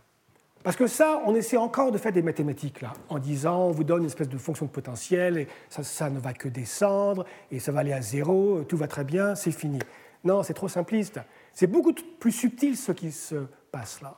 Parce 0.63 0.75
que 0.75 0.87
ça, 0.87 1.21
on 1.25 1.33
essaie 1.33 1.57
encore 1.57 1.91
de 1.91 1.97
faire 1.97 2.11
des 2.11 2.21
mathématiques, 2.21 2.81
là, 2.81 2.93
en 3.09 3.17
disant, 3.17 3.67
on 3.67 3.71
vous 3.71 3.83
donne 3.83 4.01
une 4.01 4.07
espèce 4.07 4.29
de 4.29 4.37
fonction 4.37 4.65
de 4.65 4.71
potentiel, 4.71 5.37
et 5.37 5.47
ça, 5.69 6.09
ne 6.09 6.19
va 6.19 6.33
que 6.33 6.47
descendre, 6.47 7.25
et 7.51 7.59
ça 7.59 7.71
va 7.71 7.79
aller 7.79 7.93
à 7.93 8.01
zéro, 8.01 8.63
tout 8.67 8.77
va 8.77 8.87
très 8.87 9.03
bien, 9.03 9.33
c'est 9.33 9.51
fini. 9.51 9.79
Non, 10.23 10.43
c'est 10.43 10.53
trop 10.53 10.67
simpliste. 10.67 11.19
C'est 11.53 11.67
beaucoup 11.67 11.93
plus 12.19 12.31
subtil 12.31 12.77
ce 12.77 12.91
qui 12.91 13.11
se 13.11 13.35
passe 13.71 14.01
là. 14.01 14.17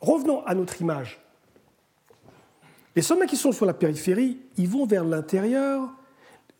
Revenons 0.00 0.44
à 0.44 0.54
notre 0.54 0.80
image 0.80 1.20
Les 2.96 3.02
sommets 3.02 3.26
qui 3.26 3.36
sont 3.36 3.52
sur 3.52 3.66
la 3.66 3.74
périphérie, 3.74 4.38
ils 4.56 4.68
vont 4.68 4.86
vers 4.86 5.04
l'intérieur. 5.04 5.88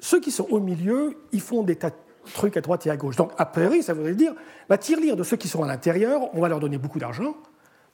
Ceux 0.00 0.20
qui 0.20 0.30
sont 0.30 0.46
au 0.50 0.60
milieu, 0.60 1.16
ils 1.32 1.40
font 1.40 1.62
des 1.62 1.76
tas 1.76 1.90
de 1.90 1.96
trucs 2.32 2.56
à 2.56 2.60
droite 2.60 2.86
et 2.86 2.90
à 2.90 2.96
gauche. 2.96 3.16
Donc, 3.16 3.32
a 3.38 3.46
priori, 3.46 3.82
ça 3.82 3.94
voudrait 3.94 4.14
dire 4.14 4.34
la 4.68 4.76
tirelire 4.76 5.16
de 5.16 5.22
ceux 5.22 5.36
qui 5.36 5.48
sont 5.48 5.62
à 5.62 5.66
l'intérieur, 5.66 6.34
on 6.34 6.40
va 6.40 6.48
leur 6.48 6.60
donner 6.60 6.78
beaucoup 6.78 6.98
d'argent, 6.98 7.36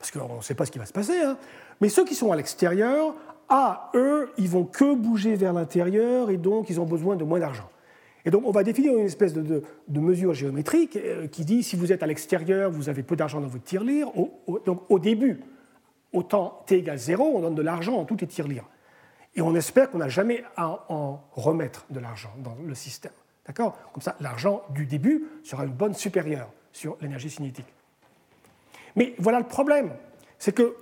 parce 0.00 0.10
qu'on 0.10 0.36
ne 0.36 0.42
sait 0.42 0.54
pas 0.54 0.64
ce 0.64 0.70
qui 0.70 0.78
va 0.78 0.86
se 0.86 0.92
passer. 0.92 1.20
Hein. 1.20 1.36
Mais 1.82 1.90
ceux 1.90 2.06
qui 2.06 2.14
sont 2.14 2.32
à 2.32 2.36
l'extérieur, 2.36 3.14
ah, 3.50 3.90
eux, 3.94 4.32
ils 4.38 4.48
vont 4.48 4.64
que 4.64 4.94
bouger 4.94 5.34
vers 5.34 5.52
l'intérieur 5.52 6.30
et 6.30 6.38
donc 6.38 6.70
ils 6.70 6.80
ont 6.80 6.86
besoin 6.86 7.16
de 7.16 7.24
moins 7.24 7.38
d'argent. 7.38 7.68
Et 8.24 8.30
donc 8.30 8.44
on 8.46 8.50
va 8.50 8.62
définir 8.62 8.96
une 8.96 9.04
espèce 9.04 9.34
de, 9.34 9.62
mesure 9.88 10.32
géométrique 10.32 10.96
euh, 10.96 11.26
qui 11.26 11.44
dit 11.44 11.62
si 11.62 11.76
vous 11.76 11.92
êtes 11.92 12.02
à 12.02 12.06
l'extérieur, 12.06 12.70
vous 12.70 12.88
avez 12.88 13.02
peu 13.02 13.14
d'argent 13.14 13.40
dans 13.40 13.46
votre 13.46 13.64
tirelire. 13.64 14.08
donc 14.64 14.82
au 14.88 14.98
début, 14.98 15.40
au 16.14 16.22
temps 16.22 16.62
t 16.66 16.78
égale 16.78 16.98
0, 16.98 17.32
on 17.36 17.40
donne 17.40 17.54
de 17.54 17.62
l'argent 17.62 17.96
en 17.96 18.04
toutes 18.04 18.22
les 18.22 18.26
tirelires. 18.26 18.68
Et 19.34 19.42
on 19.42 19.54
espère 19.54 19.90
qu'on 19.90 19.98
n'a 19.98 20.08
jamais 20.08 20.44
à 20.56 20.86
en 20.88 21.20
remettre 21.32 21.84
de 21.90 22.00
l'argent 22.00 22.32
dans 22.38 22.56
le 22.66 22.74
système. 22.74 23.12
D'accord? 23.46 23.76
Comme 23.92 24.02
ça, 24.02 24.16
l'argent 24.20 24.62
du 24.70 24.86
début 24.86 25.26
sera 25.44 25.64
une 25.64 25.72
bonne 25.72 25.94
supérieure 25.94 26.48
sur 26.72 26.96
l'énergie 27.00 27.30
cinétique. 27.30 27.66
Mais 28.96 29.14
voilà 29.18 29.38
le 29.38 29.46
problème, 29.46 29.92
c'est 30.38 30.54
que 30.54 30.76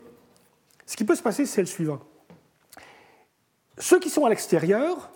ce 0.86 0.96
qui 0.96 1.04
peut 1.04 1.14
se 1.14 1.22
passer, 1.22 1.46
c'est 1.46 1.61
le 1.61 1.66
suivant. 1.66 2.00
Ceux 3.78 4.00
qui 4.00 4.11
sont 4.11 4.24
à 4.24 4.30
l'extérieur, 4.30 5.11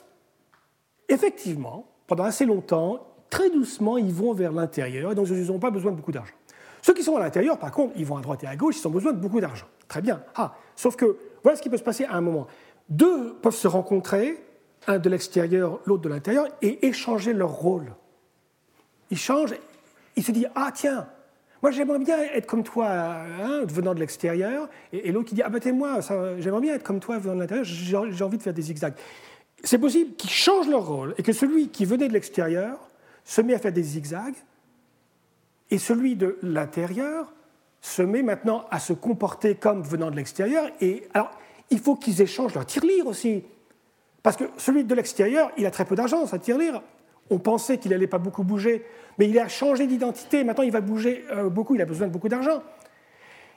effectivement, 1.08 1.86
pendant 2.06 2.24
assez 2.24 2.44
longtemps, 2.44 3.06
très 3.30 3.50
doucement, 3.50 3.98
ils 3.98 4.12
vont 4.12 4.34
vers 4.34 4.52
l'intérieur, 4.52 5.12
et 5.12 5.14
donc 5.14 5.28
ils 5.28 5.46
n'ont 5.46 5.58
pas 5.58 5.70
besoin 5.70 5.90
de 5.92 5.96
beaucoup 5.96 6.12
d'argent. 6.12 6.34
Ceux 6.82 6.94
qui 6.94 7.02
sont 7.02 7.16
à 7.16 7.20
l'intérieur, 7.20 7.58
par 7.58 7.70
contre, 7.70 7.94
ils 7.96 8.04
vont 8.04 8.16
à 8.16 8.20
droite 8.20 8.42
et 8.44 8.46
à 8.46 8.56
gauche, 8.56 8.76
ils 8.78 8.86
ont 8.86 8.90
besoin 8.90 9.12
de 9.12 9.20
beaucoup 9.20 9.40
d'argent. 9.40 9.66
Très 9.88 10.02
bien. 10.02 10.22
Ah, 10.34 10.54
sauf 10.74 10.96
que 10.96 11.16
voilà 11.42 11.56
ce 11.56 11.62
qui 11.62 11.70
peut 11.70 11.76
se 11.76 11.82
passer 11.82 12.04
à 12.04 12.14
un 12.14 12.20
moment. 12.20 12.46
Deux 12.88 13.34
peuvent 13.34 13.54
se 13.54 13.68
rencontrer, 13.68 14.42
un 14.86 14.98
de 14.98 15.08
l'extérieur, 15.08 15.80
l'autre 15.86 16.02
de 16.02 16.08
l'intérieur, 16.08 16.48
et 16.60 16.86
échanger 16.86 17.32
leur 17.32 17.50
rôle. 17.50 17.94
Ils 19.10 19.18
changent, 19.18 19.54
ils 20.16 20.24
se 20.24 20.32
disent 20.32 20.50
Ah, 20.54 20.70
tiens, 20.74 21.08
moi, 21.62 21.70
j'aimerais 21.70 22.00
bien 22.00 22.18
être 22.18 22.46
comme 22.46 22.64
toi, 22.64 22.88
hein, 22.88 23.64
venant 23.66 23.94
de 23.94 24.00
l'extérieur. 24.00 24.68
Et, 24.92 25.12
l'autre 25.12 25.28
qui 25.28 25.36
dit 25.36 25.42
Ah, 25.42 25.48
ben, 25.48 25.60
t'es 25.60 25.72
moi, 25.72 26.00
j'aimerais 26.38 26.60
bien 26.60 26.74
être 26.74 26.82
comme 26.82 26.98
toi, 26.98 27.18
venant 27.18 27.36
de 27.36 27.40
l'intérieur, 27.40 27.64
j'ai 27.64 28.24
envie 28.24 28.38
de 28.38 28.42
faire 28.42 28.52
des 28.52 28.62
zigzags. 28.62 28.94
C'est 29.62 29.78
possible 29.78 30.14
qu'ils 30.16 30.30
changent 30.30 30.68
leur 30.68 30.86
rôle 30.86 31.14
et 31.18 31.22
que 31.22 31.32
celui 31.32 31.68
qui 31.68 31.84
venait 31.84 32.08
de 32.08 32.12
l'extérieur 32.12 32.90
se 33.24 33.40
met 33.40 33.54
à 33.54 33.58
faire 33.60 33.72
des 33.72 33.82
zigzags 33.82 34.34
et 35.70 35.78
celui 35.78 36.16
de 36.16 36.36
l'intérieur 36.42 37.32
se 37.80 38.02
met 38.02 38.22
maintenant 38.22 38.66
à 38.70 38.80
se 38.80 38.92
comporter 38.92 39.54
comme 39.54 39.82
venant 39.82 40.10
de 40.10 40.16
l'extérieur. 40.16 40.68
Et 40.80 41.08
alors, 41.14 41.30
il 41.70 41.78
faut 41.78 41.94
qu'ils 41.94 42.20
échangent 42.20 42.54
leur 42.54 42.66
tirelire 42.66 43.06
aussi. 43.06 43.44
Parce 44.22 44.36
que 44.36 44.44
celui 44.56 44.84
de 44.84 44.94
l'extérieur, 44.94 45.50
il 45.56 45.66
a 45.66 45.70
très 45.70 45.84
peu 45.84 45.94
d'argent, 45.94 46.26
sa 46.26 46.38
tirelire. 46.38 46.82
On 47.32 47.38
pensait 47.38 47.78
qu'il 47.78 47.90
n'allait 47.92 48.06
pas 48.06 48.18
beaucoup 48.18 48.44
bouger, 48.44 48.84
mais 49.18 49.26
il 49.26 49.38
a 49.38 49.48
changé 49.48 49.86
d'identité. 49.86 50.44
Maintenant, 50.44 50.64
il 50.64 50.70
va 50.70 50.82
bouger 50.82 51.24
euh, 51.32 51.48
beaucoup, 51.48 51.74
il 51.74 51.80
a 51.80 51.86
besoin 51.86 52.06
de 52.06 52.12
beaucoup 52.12 52.28
d'argent. 52.28 52.62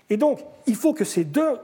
Et 0.10 0.16
donc, 0.16 0.40
il 0.66 0.76
faut 0.76 0.94
que 0.94 1.04
ces 1.04 1.26
deux 1.26 1.60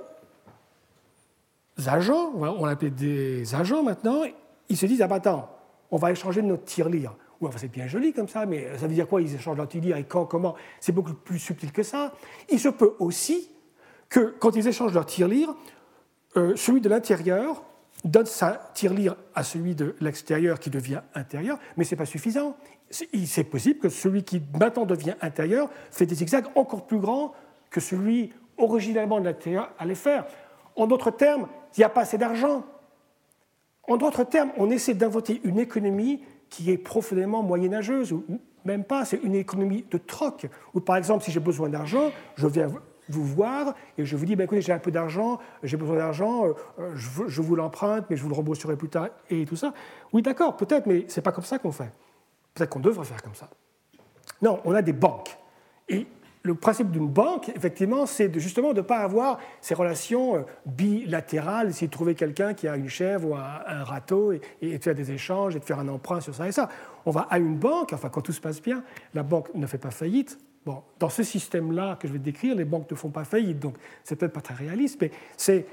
agents, 1.88 2.34
on 2.36 2.66
l'appelle 2.66 2.94
des 2.94 3.56
agents 3.56 3.82
maintenant, 3.82 4.24
ils 4.68 4.78
se 4.78 4.86
disent 4.86 5.02
Ah, 5.02 5.08
bah 5.08 5.16
attends, 5.16 5.50
on 5.90 5.96
va 5.96 6.12
échanger 6.12 6.42
notre 6.42 6.66
tirelire. 6.66 7.16
Ouais, 7.40 7.50
c'est 7.56 7.72
bien 7.72 7.88
joli 7.88 8.12
comme 8.12 8.28
ça, 8.28 8.46
mais 8.46 8.78
ça 8.78 8.88
veut 8.88 8.94
dire 8.94 9.08
quoi 9.08 9.22
Ils 9.22 9.34
échangent 9.34 9.58
leur 9.58 9.70
tirelire 9.70 9.96
et 9.96 10.04
quand, 10.04 10.26
comment? 10.26 10.56
C'est 10.82 10.92
beaucoup 10.92 11.14
plus 11.14 11.40
subtil 11.40 11.72
que 11.72 11.82
ça. 11.82 12.12
Il 12.50 12.60
se 12.60 12.68
peut 12.68 12.94
aussi 13.00 13.50
que, 14.10 14.36
quand 14.38 14.58
ils 14.58 14.68
échangent 14.68 14.94
leur 14.94 15.06
tirelire, 15.06 15.56
euh, 16.36 16.58
celui 16.58 16.82
de 16.82 16.90
l'intérieur 16.90 17.64
donne 18.04 18.26
sa 18.26 18.72
tirelire 18.74 19.16
à 19.36 19.44
celui 19.44 19.76
de 19.76 19.96
l'extérieur 20.02 20.60
qui 20.60 20.70
devient 20.70 21.02
intérieur, 21.14 21.60
mais 21.78 21.84
ce 21.84 21.94
n'est 21.94 21.98
pas 21.98 22.06
suffisant. 22.06 22.56
C'est 22.90 23.44
possible 23.44 23.80
que 23.80 23.90
celui 23.90 24.24
qui 24.24 24.42
maintenant 24.60 24.86
devient 24.86 25.16
intérieur 25.22 25.70
fait 25.92 26.06
des 26.06 26.16
zigzags 26.16 26.48
encore 26.56 26.88
plus 26.88 27.00
grands 27.00 27.34
que 27.70 27.80
celui 27.80 28.34
originalement 28.58 29.20
de 29.20 29.26
l'intérieur 29.26 29.72
allait 29.80 29.96
faire. 29.96 30.26
En 30.76 30.88
d'autres 30.88 31.12
termes, 31.12 31.48
il 31.76 31.80
n'y 31.80 31.84
a 31.84 31.90
pas 31.90 32.02
assez 32.02 32.18
d'argent. 32.18 32.64
En 33.88 33.98
d'autres 33.98 34.24
termes, 34.24 34.52
on 34.58 34.70
essaie 34.70 34.94
d'inventer 34.94 35.42
une 35.44 35.60
économie 35.60 36.22
qui 36.50 36.70
est 36.72 36.78
profondément 36.78 37.44
moyenâgeuse, 37.44 38.12
ou 38.12 38.26
même 38.66 38.84
pas, 38.84 39.06
c'est 39.06 39.22
une 39.24 39.36
économie 39.36 39.86
de 39.90 39.98
troc, 39.98 40.48
où 40.74 40.82
par 40.82 40.98
exemple, 40.98 41.24
si 41.24 41.32
j'ai 41.32 41.40
besoin 41.40 41.70
d'argent, 41.70 42.12
je 42.36 42.48
viens 42.48 42.68
vous 43.12 43.26
voir 43.26 43.76
et 43.98 44.06
je 44.06 44.16
vous 44.16 44.26
dis, 44.26 44.36
ben, 44.36 44.46
écoutez, 44.46 44.62
j'ai 44.62 44.74
un 44.74 44.80
peu 44.80 44.92
d'argent, 44.92 45.40
j'ai 45.64 45.78
besoin 45.78 45.98
d'argent, 45.98 46.46
euh, 46.46 46.54
euh, 46.80 46.96
je, 46.96 47.42
vous 47.42 47.56
l'emprunte, 47.56 48.06
mais 48.10 48.16
je 48.16 48.24
vous 48.24 48.30
le 48.30 48.36
rembourserai 48.36 48.76
plus 48.76 48.90
tard 48.90 49.10
et 49.30 49.46
tout 49.46 49.56
ça. 49.56 49.74
Oui, 50.14 50.22
d'accord, 50.22 50.58
peut-être, 50.58 50.88
mais 50.88 51.06
ce 51.08 51.20
n'est 51.20 51.24
pas 51.24 51.32
comme 51.32 51.44
ça 51.44 51.60
qu'on 51.60 51.72
fait. 51.72 51.92
Peut-être 52.54 52.70
qu'on 52.70 52.80
devrait 52.80 53.06
faire 53.06 53.22
comme 53.22 53.36
ça. 53.36 53.50
Non, 54.42 54.60
on 54.66 54.74
a 54.74 54.82
des 54.82 54.94
banques. 54.94 55.38
Et 55.88 56.08
le 56.44 56.56
principe 56.56 56.90
d'une 56.90 57.08
banque, 57.08 57.50
effectivement, 57.50 58.06
c'est 58.06 58.38
justement 58.40 58.74
de 58.74 58.82
ne 58.82 58.86
pas 58.86 59.00
avoir 59.00 59.38
ces 59.62 59.76
relations 59.76 60.38
euh, 60.38 60.42
bilatérales, 60.66 61.70
essayer 61.70 61.88
de 61.88 61.92
trouver 61.92 62.16
quelqu'un 62.16 62.54
qui 62.54 62.68
a 62.68 62.76
une 62.76 62.90
chèvre 62.90 63.30
ou 63.30 63.36
un, 63.36 63.84
râteau 63.84 64.32
et, 64.32 64.42
et, 64.62 64.78
de 64.78 64.84
faire 64.84 64.96
des 64.96 65.12
échanges 65.12 65.56
et 65.56 65.60
de 65.60 65.66
faire 65.66 65.80
un 65.80 65.88
emprunt 65.88 66.22
sur 66.22 66.34
ça 66.34 66.48
et 66.48 66.52
ça. 66.52 66.70
On 67.06 67.12
va 67.12 67.28
à 67.30 67.38
une 67.38 67.58
banque, 67.58 67.94
enfin 67.94 68.10
quand 68.10 68.22
tout 68.22 68.34
se 68.34 68.42
passe 68.42 68.62
bien, 68.62 68.84
la 69.14 69.24
banque 69.24 69.54
ne 69.54 69.68
fait 69.68 69.78
pas 69.78 69.92
faillite, 69.92 70.40
Bon, 70.66 70.84
dans 71.00 71.10
ce 71.10 71.24
système-là 71.24 71.98
que 72.00 72.08
je 72.08 72.14
vais 72.14 72.20
décrire, 72.20 72.56
les 72.56 72.66
banques 72.66 72.90
ne 72.92 72.96
font 72.96 73.10
pas 73.10 73.24
faillite, 73.24 73.60
donc 73.60 73.76
c'est 74.04 74.16
peut-être 74.16 74.34
pas 74.34 74.42
très 74.42 74.54
réaliste, 74.54 75.02
mais 75.02 75.12
c'est, 75.36 75.66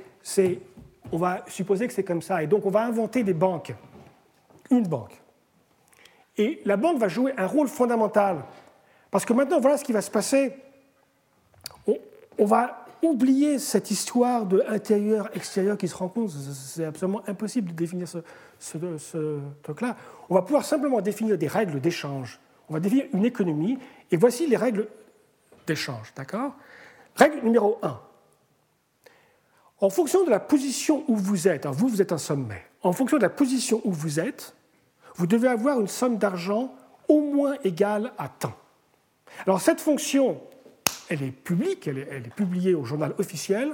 on 1.13 1.19
va 1.19 1.45
supposer 1.47 1.87
que 1.87 1.93
c'est 1.93 2.05
comme 2.05 2.23
ça. 2.23 2.43
Et 2.43 2.47
donc 2.47 2.65
on 2.65 2.71
va 2.71 2.85
inventer 2.85 3.23
des 3.23 3.35
banques, 3.35 3.75
une 4.71 4.87
banque. 4.87 5.21
Et 6.39 6.63
la 6.65 6.77
banque 6.77 6.99
va 6.99 7.09
jouer 7.09 7.35
un 7.37 7.47
rôle 7.47 7.69
fondamental. 7.69 8.45
Parce 9.11 9.25
que 9.25 9.33
maintenant, 9.33 9.61
voilà 9.61 9.77
ce 9.77 9.85
qui 9.85 9.93
va 9.93 10.01
se 10.01 10.11
passer. 10.11 10.55
On, 12.39 12.45
va 12.45 12.85
oublier 13.03 13.59
cette 13.59 13.91
histoire 13.91 14.47
de 14.47 14.63
intérieur-extérieur 14.69 15.77
qui 15.77 15.89
se 15.89 15.97
rencontre. 15.97 16.33
C'est 16.33 16.85
absolument 16.85 17.23
impossible 17.27 17.73
de 17.73 17.77
définir 17.77 18.07
ce 18.59 19.41
truc-là. 19.63 19.97
On 20.29 20.37
va 20.37 20.43
pouvoir 20.43 20.65
simplement 20.65 21.01
définir 21.01 21.37
des 21.37 21.49
règles 21.49 21.81
d'échange. 21.81 22.39
On 22.69 22.75
va 22.75 22.81
définir 22.81 23.07
une 23.13 23.25
économie 23.25 23.79
et 24.11 24.17
voici 24.17 24.47
les 24.47 24.57
règles 24.57 24.89
d'échange, 25.67 26.13
d'accord? 26.17 26.53
Règle 27.17 27.41
numéro 27.45 27.79
1. 27.83 28.01
En 29.81 29.91
fonction 29.91 30.25
de 30.25 30.31
la 30.31 30.41
position 30.41 31.05
où 31.09 31.17
vous 31.17 31.47
êtes, 31.47 31.67
vous, 31.67 31.89
vous 31.89 32.03
êtes 32.03 32.13
un 32.13 32.19
sommet, 32.19 32.65
en 32.83 32.93
fonction 32.93 33.17
de 33.17 33.23
la 33.23 33.31
position 33.31 33.81
où 33.85 33.93
vous 33.93 34.19
êtes, 34.19 34.55
vous 35.15 35.27
devez 35.27 35.49
avoir 35.49 35.81
une 35.81 35.89
somme 35.89 36.19
d'argent 36.19 36.75
au 37.09 37.21
moins 37.21 37.57
égale 37.65 38.13
à 38.19 38.29
temps. 38.29 38.57
Alors 39.47 39.61
cette 39.61 39.81
fonction, 39.81 40.41
elle 41.09 41.23
est 41.23 41.31
publique, 41.31 41.87
elle 41.87 41.99
est, 41.99 42.09
elle 42.11 42.27
est 42.27 42.35
publiée 42.35 42.75
au 42.75 42.85
journal 42.85 43.15
officiel, 43.19 43.73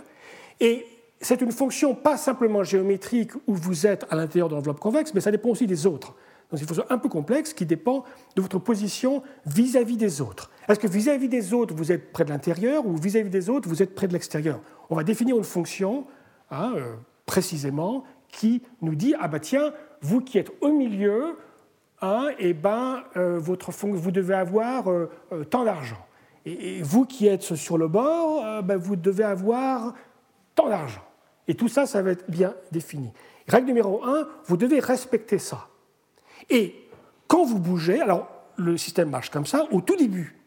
et 0.61 0.87
c'est 1.21 1.41
une 1.41 1.53
fonction 1.53 1.95
pas 1.95 2.17
simplement 2.17 2.63
géométrique 2.65 3.33
où 3.47 3.55
vous 3.55 3.87
êtes 3.87 4.05
à 4.11 4.17
l'intérieur 4.17 4.49
de 4.49 4.55
l'enveloppe 4.55 4.81
convexe, 4.81 5.15
mais 5.15 5.21
ça 5.21 5.31
dépend 5.31 5.51
aussi 5.51 5.67
des 5.67 5.87
autres. 5.87 6.15
C'est 6.53 6.61
une 6.61 6.67
fonction 6.67 6.85
un 6.91 6.99
peu 6.99 7.09
complexe 7.09 7.53
qui 7.53 7.67
dépend 7.67 8.05
de 8.37 8.43
votre 8.43 8.59
position 8.59 9.23
vis-à-vis 9.47 9.97
des 9.97 10.21
autres. 10.21 10.51
Est-ce 10.69 10.79
que 10.79 10.87
vis-à-vis 10.87 11.29
des 11.29 11.53
autres, 11.53 11.75
vous 11.75 11.93
êtes 11.93 12.13
près 12.13 12.25
de 12.25 12.31
l'intérieur 12.31 12.87
ou 12.87 12.97
vis-à-vis 12.97 13.31
des 13.31 13.51
autres, 13.51 13.69
vous 13.69 13.83
êtes 13.83 13.95
près 13.95 14.09
de 14.09 14.13
l'extérieur? 14.13 14.61
On 14.91 14.97
va 14.97 15.05
définir 15.05 15.37
une 15.37 15.45
fonction 15.45 16.07
hein, 16.51 16.73
euh, 16.77 16.95
précisément 17.27 18.05
qui 18.29 18.63
nous 18.83 18.95
dit, 18.95 19.15
ah 19.19 19.29
bah 19.29 19.41
tiens, 19.41 19.73
vous 20.01 20.21
qui 20.21 20.39
êtes 20.39 20.51
au 20.61 20.73
milieu, 20.73 21.37
hein, 22.01 22.29
eh 22.39 22.55
ben, 22.55 23.03
euh, 23.17 23.39
votre 23.39 23.71
vous 23.73 24.11
devez 24.11 24.35
avoir 24.35 24.91
euh, 24.91 25.09
tant 25.51 25.65
d'argent. 25.65 26.07
Et, 26.47 26.83
vous 26.83 27.07
qui 27.07 27.27
êtes 27.27 27.55
sur 27.55 27.79
le 27.79 27.89
bord, 27.89 28.63
ben, 28.63 28.77
vous 28.77 28.97
devez 28.97 29.25
avoir 29.25 29.95
tant 30.55 30.69
d'argent. 30.69 31.03
Et 31.49 31.55
tout 31.55 31.69
ça, 31.69 31.87
ça 31.87 32.03
va 32.03 32.13
être 32.13 32.31
bien 32.31 32.55
défini. 32.73 33.13
Règle 33.49 33.67
numéro 33.67 34.05
un, 34.05 34.27
vous 34.47 34.57
devez 34.57 34.81
respecter 34.81 35.39
ça. 35.39 35.69
Et 36.51 36.89
quand 37.27 37.45
vous 37.45 37.59
bougez, 37.59 38.01
alors 38.01 38.29
le 38.57 38.77
système 38.77 39.11
marche 39.11 39.31
comme 39.31 39.47
ça, 39.47 39.67
au 39.73 39.81
tout 39.81 39.97
début, 39.97 40.39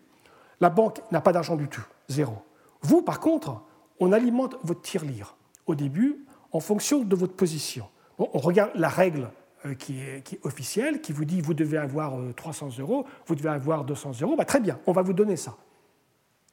la 0.60 0.70
banque 0.70 1.02
n'a 1.12 1.22
pas 1.22 1.32
d'argent 1.34 1.56
du 1.56 1.68
tout, 1.68 1.86
zéro. 2.08 2.38
Vous, 2.82 3.02
par 3.02 3.20
contre, 3.20 3.62
on 4.00 4.12
alimente 4.12 4.56
votre 4.64 4.82
tirelire 4.82 5.36
au 5.66 5.76
début 5.76 6.26
en 6.52 6.60
fonction 6.60 7.04
de 7.04 7.16
votre 7.16 7.34
position. 7.34 7.88
on 8.18 8.40
regarde 8.40 8.72
la 8.76 8.90
règle 8.90 9.30
euh, 9.66 9.74
qui, 9.74 10.00
est, 10.00 10.40
officielle, 10.44 11.02
qui 11.02 11.12
vous 11.12 11.26
dit 11.26 11.42
vous 11.42 11.56
devez 11.56 11.78
avoir 11.78 12.14
300 12.36 12.68
euh, 12.68 12.82
euros, 12.82 13.06
vous 13.26 13.34
devez 13.34 13.50
avoir 13.50 13.86
200 13.86 14.12
euros. 14.22 14.36
Bah, 14.36 14.46
très 14.46 14.60
bien, 14.60 14.80
on 14.86 14.92
va 14.92 15.02
vous 15.02 15.14
donner 15.14 15.36
ça. 15.36 15.56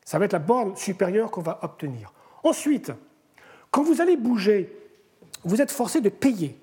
Ça 0.05 0.19
va 0.19 0.25
être 0.25 0.33
la 0.33 0.39
borne 0.39 0.75
supérieure 0.77 1.31
qu'on 1.31 1.43
va 1.43 1.59
obtenir. 1.63 2.13
Ensuite, 2.43 2.93
quand 3.71 3.83
vous 3.83 4.01
allez 4.01 4.17
bouger, 4.17 4.75
vous 5.45 5.61
êtes 5.61 5.71
forcé 5.71 6.01
de 6.01 6.09
payer 6.09 6.59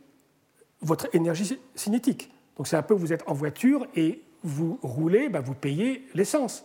votre 0.81 1.07
énergie 1.13 1.59
cinétique. 1.75 2.31
Donc 2.61 2.67
c'est 2.67 2.77
un 2.77 2.83
peu, 2.83 2.93
vous 2.93 3.11
êtes 3.11 3.23
en 3.25 3.33
voiture 3.33 3.87
et 3.95 4.21
vous 4.43 4.77
roulez, 4.83 5.29
ben, 5.29 5.39
vous 5.39 5.55
payez 5.55 6.07
l'essence. 6.13 6.63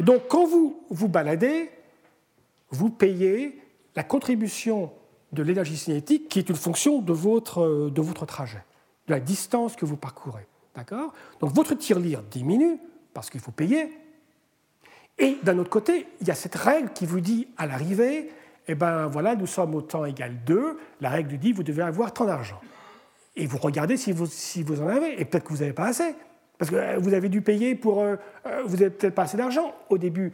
Donc 0.00 0.22
quand 0.28 0.44
vous 0.44 0.82
vous 0.90 1.06
baladez, 1.06 1.70
vous 2.70 2.90
payez 2.90 3.62
la 3.94 4.02
contribution 4.02 4.90
de 5.30 5.44
l'énergie 5.44 5.76
cinétique 5.76 6.28
qui 6.28 6.40
est 6.40 6.48
une 6.48 6.56
fonction 6.56 7.00
de 7.00 7.12
votre, 7.12 7.64
votre 7.94 8.26
trajet, 8.26 8.64
de 9.06 9.12
la 9.12 9.20
distance 9.20 9.76
que 9.76 9.84
vous 9.84 9.96
parcourez. 9.96 10.48
D'accord? 10.74 11.12
Donc 11.38 11.52
votre 11.52 11.76
tirelire 11.76 12.24
diminue 12.24 12.80
parce 13.14 13.30
qu'il 13.30 13.40
faut 13.40 13.52
payer. 13.52 13.88
Et 15.16 15.38
d'un 15.44 15.58
autre 15.58 15.70
côté, 15.70 16.08
il 16.20 16.26
y 16.26 16.32
a 16.32 16.34
cette 16.34 16.56
règle 16.56 16.92
qui 16.92 17.06
vous 17.06 17.20
dit 17.20 17.46
à 17.56 17.68
l'arrivée, 17.68 18.32
eh 18.66 18.74
ben 18.74 19.06
voilà, 19.06 19.36
nous 19.36 19.46
sommes 19.46 19.76
au 19.76 19.82
temps 19.82 20.04
égal 20.04 20.38
2, 20.44 20.76
la 21.00 21.08
règle 21.10 21.38
dit 21.38 21.52
vous 21.52 21.62
devez 21.62 21.82
avoir 21.82 22.12
tant 22.12 22.24
d'argent. 22.24 22.60
Et 23.40 23.46
vous 23.46 23.56
regardez 23.56 23.96
si 23.96 24.12
vous, 24.12 24.82
en 24.82 24.88
avez, 24.88 25.18
et 25.18 25.24
peut-être 25.24 25.44
que 25.44 25.54
vous 25.54 25.60
n'avez 25.60 25.72
pas 25.72 25.86
assez. 25.86 26.14
Parce 26.58 26.70
que 26.70 26.76
euh, 26.76 26.98
vous 26.98 27.14
avez 27.14 27.30
dû 27.30 27.40
payer 27.40 27.74
pour... 27.74 28.02
Euh, 28.02 28.16
euh, 28.44 28.62
vous 28.66 28.76
n'avez 28.76 28.90
peut-être 28.90 29.14
pas 29.14 29.22
assez 29.22 29.38
d'argent 29.38 29.74
au 29.88 29.96
début. 29.96 30.30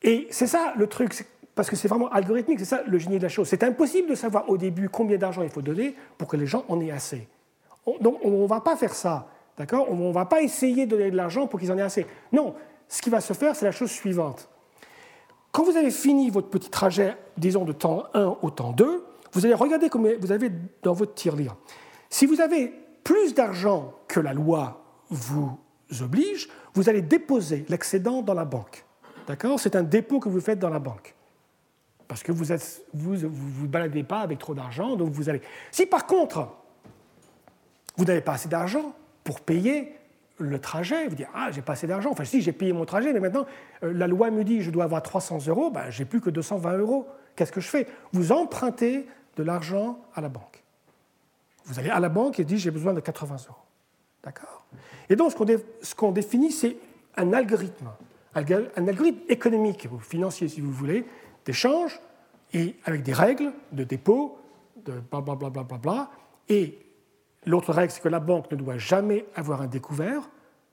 Et 0.00 0.28
c'est 0.30 0.46
ça 0.46 0.74
le 0.76 0.86
truc, 0.86 1.26
parce 1.56 1.68
que 1.68 1.74
c'est 1.74 1.88
vraiment 1.88 2.08
algorithmique, 2.08 2.60
c'est 2.60 2.64
ça 2.64 2.82
le 2.86 2.98
génie 2.98 3.18
de 3.18 3.24
la 3.24 3.28
chose. 3.28 3.48
C'est 3.48 3.64
impossible 3.64 4.08
de 4.10 4.14
savoir 4.14 4.48
au 4.48 4.56
début 4.56 4.88
combien 4.88 5.18
d'argent 5.18 5.42
il 5.42 5.50
faut 5.50 5.60
donner 5.60 5.96
pour 6.18 6.28
que 6.28 6.36
les 6.36 6.46
gens 6.46 6.64
en 6.68 6.80
aient 6.80 6.92
assez. 6.92 7.26
donc 8.00 8.20
on 8.22 8.42
ne 8.42 8.46
va 8.46 8.60
pas 8.60 8.76
faire 8.76 8.94
ça, 8.94 9.26
d'accord? 9.58 9.90
On 9.90 9.96
ne 9.96 10.12
va 10.12 10.26
pas 10.26 10.40
essayer 10.40 10.86
de 10.86 10.90
donner 10.96 11.10
de 11.10 11.16
l'argent 11.16 11.48
pour 11.48 11.58
qu'ils 11.58 11.72
en 11.72 11.78
aient 11.78 11.82
assez. 11.82 12.06
Non, 12.32 12.54
ce 12.86 13.02
qui 13.02 13.10
va 13.10 13.20
se 13.20 13.32
faire, 13.32 13.56
c'est 13.56 13.64
la 13.64 13.72
chose 13.72 13.90
suivante. 13.90 14.48
Quand 15.50 15.64
vous 15.64 15.76
avez 15.76 15.90
fini 15.90 16.30
votre 16.30 16.48
petit 16.48 16.70
trajet, 16.70 17.16
disons 17.38 17.64
de 17.64 17.72
temps 17.72 18.04
1 18.14 18.36
au 18.42 18.50
temps 18.50 18.70
2, 18.70 19.04
vous 19.34 19.44
allez 19.44 19.54
regarder 19.54 19.88
combien 19.90 20.12
vous 20.18 20.32
avez 20.32 20.50
dans 20.82 20.92
votre 20.92 21.14
tirelire. 21.14 21.56
Si 22.08 22.24
vous 22.24 22.40
avez 22.40 22.72
plus 23.02 23.34
d'argent 23.34 23.92
que 24.08 24.20
la 24.20 24.32
loi 24.32 24.82
vous 25.10 25.58
oblige, 26.00 26.48
vous 26.74 26.88
allez 26.88 27.02
déposer 27.02 27.66
l'excédent 27.68 28.22
dans 28.22 28.34
la 28.34 28.44
banque. 28.44 28.84
D'accord? 29.26 29.58
C'est 29.58 29.76
un 29.76 29.82
dépôt 29.82 30.20
que 30.20 30.28
vous 30.28 30.40
faites 30.40 30.58
dans 30.58 30.70
la 30.70 30.78
banque. 30.78 31.14
Parce 32.06 32.22
que 32.22 32.32
vous 32.32 32.52
ne 32.52 32.58
vous, 32.92 33.28
vous, 33.28 33.68
baladez 33.68 34.04
pas 34.04 34.20
avec 34.20 34.38
trop 34.38 34.54
d'argent, 34.54 34.96
donc 34.96 35.10
vous 35.10 35.28
allez. 35.28 35.40
Si 35.70 35.86
par 35.86 36.06
contre, 36.06 36.48
vous 37.96 38.04
n'avez 38.04 38.20
pas 38.20 38.32
assez 38.32 38.48
d'argent 38.48 38.94
pour 39.24 39.40
payer 39.40 39.94
le 40.38 40.60
trajet, 40.60 41.08
vous 41.08 41.14
dites 41.14 41.28
Ah, 41.34 41.50
j'ai 41.50 41.62
pas 41.62 41.72
assez 41.72 41.86
d'argent. 41.86 42.10
Enfin, 42.10 42.24
si, 42.24 42.42
j'ai 42.42 42.52
payé 42.52 42.72
mon 42.72 42.84
trajet, 42.84 43.12
mais 43.12 43.20
maintenant, 43.20 43.46
euh, 43.82 43.92
la 43.92 44.06
loi 44.06 44.30
me 44.30 44.44
dit 44.44 44.60
je 44.60 44.70
dois 44.70 44.84
avoir 44.84 45.02
300 45.02 45.46
euros, 45.48 45.70
ben, 45.70 45.90
j'ai 45.90 46.04
plus 46.04 46.20
que 46.20 46.30
220 46.30 46.78
euros. 46.78 47.06
Qu'est-ce 47.36 47.52
que 47.52 47.60
je 47.60 47.68
fais? 47.68 47.86
Vous 48.12 48.32
empruntez 48.32 49.06
de 49.36 49.42
l'argent 49.42 50.00
à 50.14 50.20
la 50.20 50.28
banque. 50.28 50.62
Vous 51.64 51.78
allez 51.78 51.90
à 51.90 52.00
la 52.00 52.08
banque 52.08 52.38
et 52.40 52.44
dites 52.44 52.58
j'ai 52.58 52.70
besoin 52.70 52.92
de 52.92 53.00
80 53.00 53.36
euros. 53.48 53.58
D'accord? 54.22 54.64
Et 55.08 55.16
donc, 55.16 55.32
ce 55.82 55.94
qu'on 55.94 56.12
définit, 56.12 56.52
c'est 56.52 56.76
un 57.16 57.32
algorithme 57.32 57.90
un 58.34 58.88
algorithme 58.88 59.20
économique 59.28 59.88
ou 59.92 59.98
financier, 59.98 60.48
si 60.48 60.60
vous 60.60 60.72
voulez, 60.72 61.06
d'échange 61.44 62.00
et 62.52 62.76
avec 62.84 63.02
des 63.02 63.12
règles 63.12 63.52
de 63.72 63.84
dépôt, 63.84 64.38
de 64.84 65.00
blablabla. 65.10 65.50
Bla 65.50 65.62
bla 65.62 65.78
bla 65.78 66.10
et 66.48 66.78
l'autre 67.46 67.72
règle, 67.72 67.92
c'est 67.92 68.02
que 68.02 68.08
la 68.08 68.20
banque 68.20 68.50
ne 68.50 68.56
doit 68.56 68.78
jamais 68.78 69.26
avoir 69.34 69.62
un 69.62 69.66
découvert. 69.66 70.28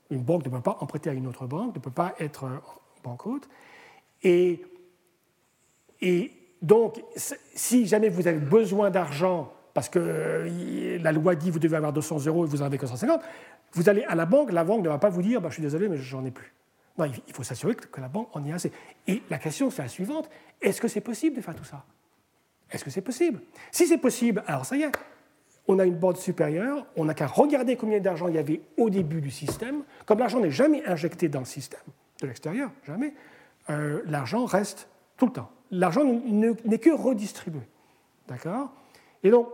Une 0.10 0.24
banque 0.24 0.46
ne 0.46 0.50
peut 0.50 0.62
pas 0.62 0.78
emprunter 0.82 1.10
à 1.10 1.14
une 1.14 1.28
autre 1.28 1.46
banque, 1.46 1.76
ne 1.76 1.80
peut 1.80 1.92
pas 1.92 2.14
être 2.20 2.50
banqueroute. 3.04 3.48
Et, 4.24 4.64
et 6.02 6.32
donc, 6.62 7.04
si 7.56 7.88
jamais 7.88 8.10
vous 8.10 8.28
avez 8.28 8.40
besoin 8.40 8.90
d'argent, 8.90 9.52
parce 9.74 9.90
que 9.90 10.00
euh, 10.00 11.00
la 11.02 11.12
loi 11.12 11.36
dit 11.36 11.48
que 11.48 11.54
vous 11.54 11.60
devez 11.60 11.78
avoir 11.78 11.94
200 11.94 12.26
euros 12.28 12.46
et 12.46 12.50
vous 12.50 12.58
n'en 12.58 12.66
avez 12.66 12.78
que 12.78 12.86
150, 12.86 13.22
vous 13.74 13.90
allez 13.90 14.04
à 14.04 14.16
la 14.16 14.26
banque, 14.26 14.52
la 14.52 14.64
banque 14.64 14.84
ne 14.84 14.90
va 14.90 14.98
pas 14.98 15.10
vous 15.10 15.22
dire 15.22 15.42
bah, 15.42 15.50
Je 15.50 15.56
suis 15.56 15.64
désolé, 15.64 15.88
mais 15.88 15.98
j'en 15.98 16.26
ai 16.26 16.32
plus 16.32 16.54
il 17.28 17.34
faut 17.34 17.44
s'assurer 17.44 17.76
que 17.76 18.02
la 18.02 18.08
banque 18.08 18.30
en 18.36 18.46
ait 18.46 18.52
assez. 18.52 18.72
Et 19.08 19.22
la 19.30 19.38
question, 19.38 19.70
c'est 19.70 19.82
la 19.82 19.88
suivante 19.88 20.30
est-ce 20.62 20.80
que 20.80 20.88
c'est 20.88 21.02
possible 21.02 21.36
de 21.36 21.42
faire 21.42 21.56
tout 21.56 21.64
ça? 21.64 21.84
Est-ce 22.70 22.84
que 22.84 22.92
c'est 22.92 23.02
possible? 23.02 23.42
Si 23.72 23.88
c'est 23.88 23.98
possible, 23.98 24.44
alors 24.48 24.66
ça 24.66 24.78
y 24.78 24.84
est, 24.84 24.92
on 25.68 25.80
a 25.80 25.86
une 25.86 25.98
bande 25.98 26.18
supérieure, 26.18 26.86
on 26.96 27.06
n'a 27.06 27.14
qu'à 27.14 27.28
regarder 27.28 27.76
combien 27.76 28.00
d'argent 28.00 28.28
il 28.28 28.36
y 28.36 28.38
avait 28.38 28.62
au 28.78 28.90
début 28.90 29.22
du 29.22 29.32
système. 29.32 29.84
Comme 30.06 30.20
l'argent 30.20 30.40
n'est 30.40 30.52
jamais 30.52 30.86
injecté 30.86 31.30
dans 31.30 31.40
le 31.40 31.46
système 31.46 31.82
de 32.22 32.28
l'extérieur, 32.28 32.72
jamais, 32.86 33.14
euh, 33.70 34.02
l'argent 34.06 34.46
reste 34.46 34.88
tout 35.18 35.26
le 35.26 35.32
temps. 35.32 35.50
L'argent 35.72 36.04
n'est 36.04 36.80
que 36.80 36.90
redistribué. 36.90 37.62
D'accord? 38.28 38.72
Et 39.24 39.30
donc, 39.30 39.48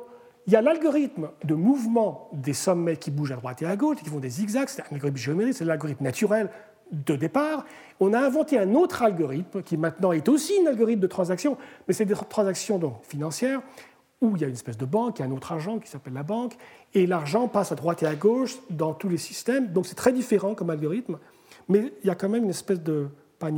il 0.48 0.54
y 0.54 0.56
a 0.56 0.62
l'algorithme 0.62 1.30
de 1.44 1.56
mouvement 1.56 2.30
des 2.32 2.54
sommets 2.54 2.98
qui 2.98 3.12
bougent 3.12 3.34
à 3.34 3.36
droite 3.36 3.62
et 3.62 3.66
à 3.66 3.76
gauche, 3.76 3.98
qui 3.98 4.10
font 4.10 4.20
des 4.20 4.30
zigzags, 4.30 4.70
c'est 4.70 4.82
un 4.82 4.94
algorithme 4.94 5.18
géométrique, 5.18 5.58
c'est 5.58 5.66
l'algorithme 5.66 6.04
naturel 6.04 6.50
de 6.92 7.16
départ, 7.18 7.66
on 8.00 8.14
a 8.14 8.20
inventé 8.20 8.58
un 8.58 8.74
autre 8.74 9.04
algorithme 9.04 9.62
qui 9.62 9.76
maintenant 9.76 10.14
est 10.14 10.30
aussi 10.30 10.54
un 10.64 10.68
algorithme 10.68 11.02
de 11.02 11.08
transaction, 11.08 11.58
mais 11.88 11.94
c'est 11.94 12.06
des 12.06 12.14
transactions 12.14 12.80
donc, 12.80 13.04
financières 13.04 13.62
où 14.22 14.36
il 14.36 14.42
y 14.42 14.46
a 14.46 14.48
une 14.48 14.54
espèce 14.54 14.78
de 14.78 14.86
banque, 14.86 15.20
il 15.20 15.22
y 15.22 15.26
a 15.26 15.28
un 15.28 15.32
autre 15.32 15.52
agent 15.52 15.80
qui 15.80 15.90
s'appelle 15.90 16.14
la 16.14 16.24
banque, 16.24 16.54
et 16.94 17.06
l'argent 17.06 17.48
passe 17.48 17.72
à 17.72 17.76
droite 17.76 18.02
et 18.04 18.08
à 18.08 18.16
gauche 18.16 18.56
dans 18.70 18.94
tous 18.94 19.10
les 19.10 19.18
systèmes. 19.18 19.68
Donc 19.68 19.86
c'est 19.86 19.96
très 19.96 20.12
différent 20.12 20.56
comme 20.56 20.70
algorithme, 20.70 21.20
mais 21.68 21.94
il 22.04 22.08
y 22.08 22.10
a 22.10 22.16
quand 22.16 22.30
même 22.30 22.46
une 22.46 22.50
espèce 22.50 22.82
de, 22.82 23.10
pas 23.38 23.52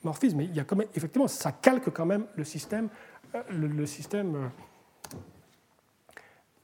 isomorphisme, 0.00 0.38
mais 0.38 0.44
il 0.44 0.56
y 0.56 0.60
a 0.60 0.64
quand 0.64 0.76
même, 0.76 0.88
effectivement, 0.94 1.28
ça 1.28 1.52
calque 1.52 1.90
quand 1.90 2.06
même 2.06 2.26
le 2.36 2.44
système, 2.44 2.88
euh, 3.34 3.42
euh, 4.34 4.48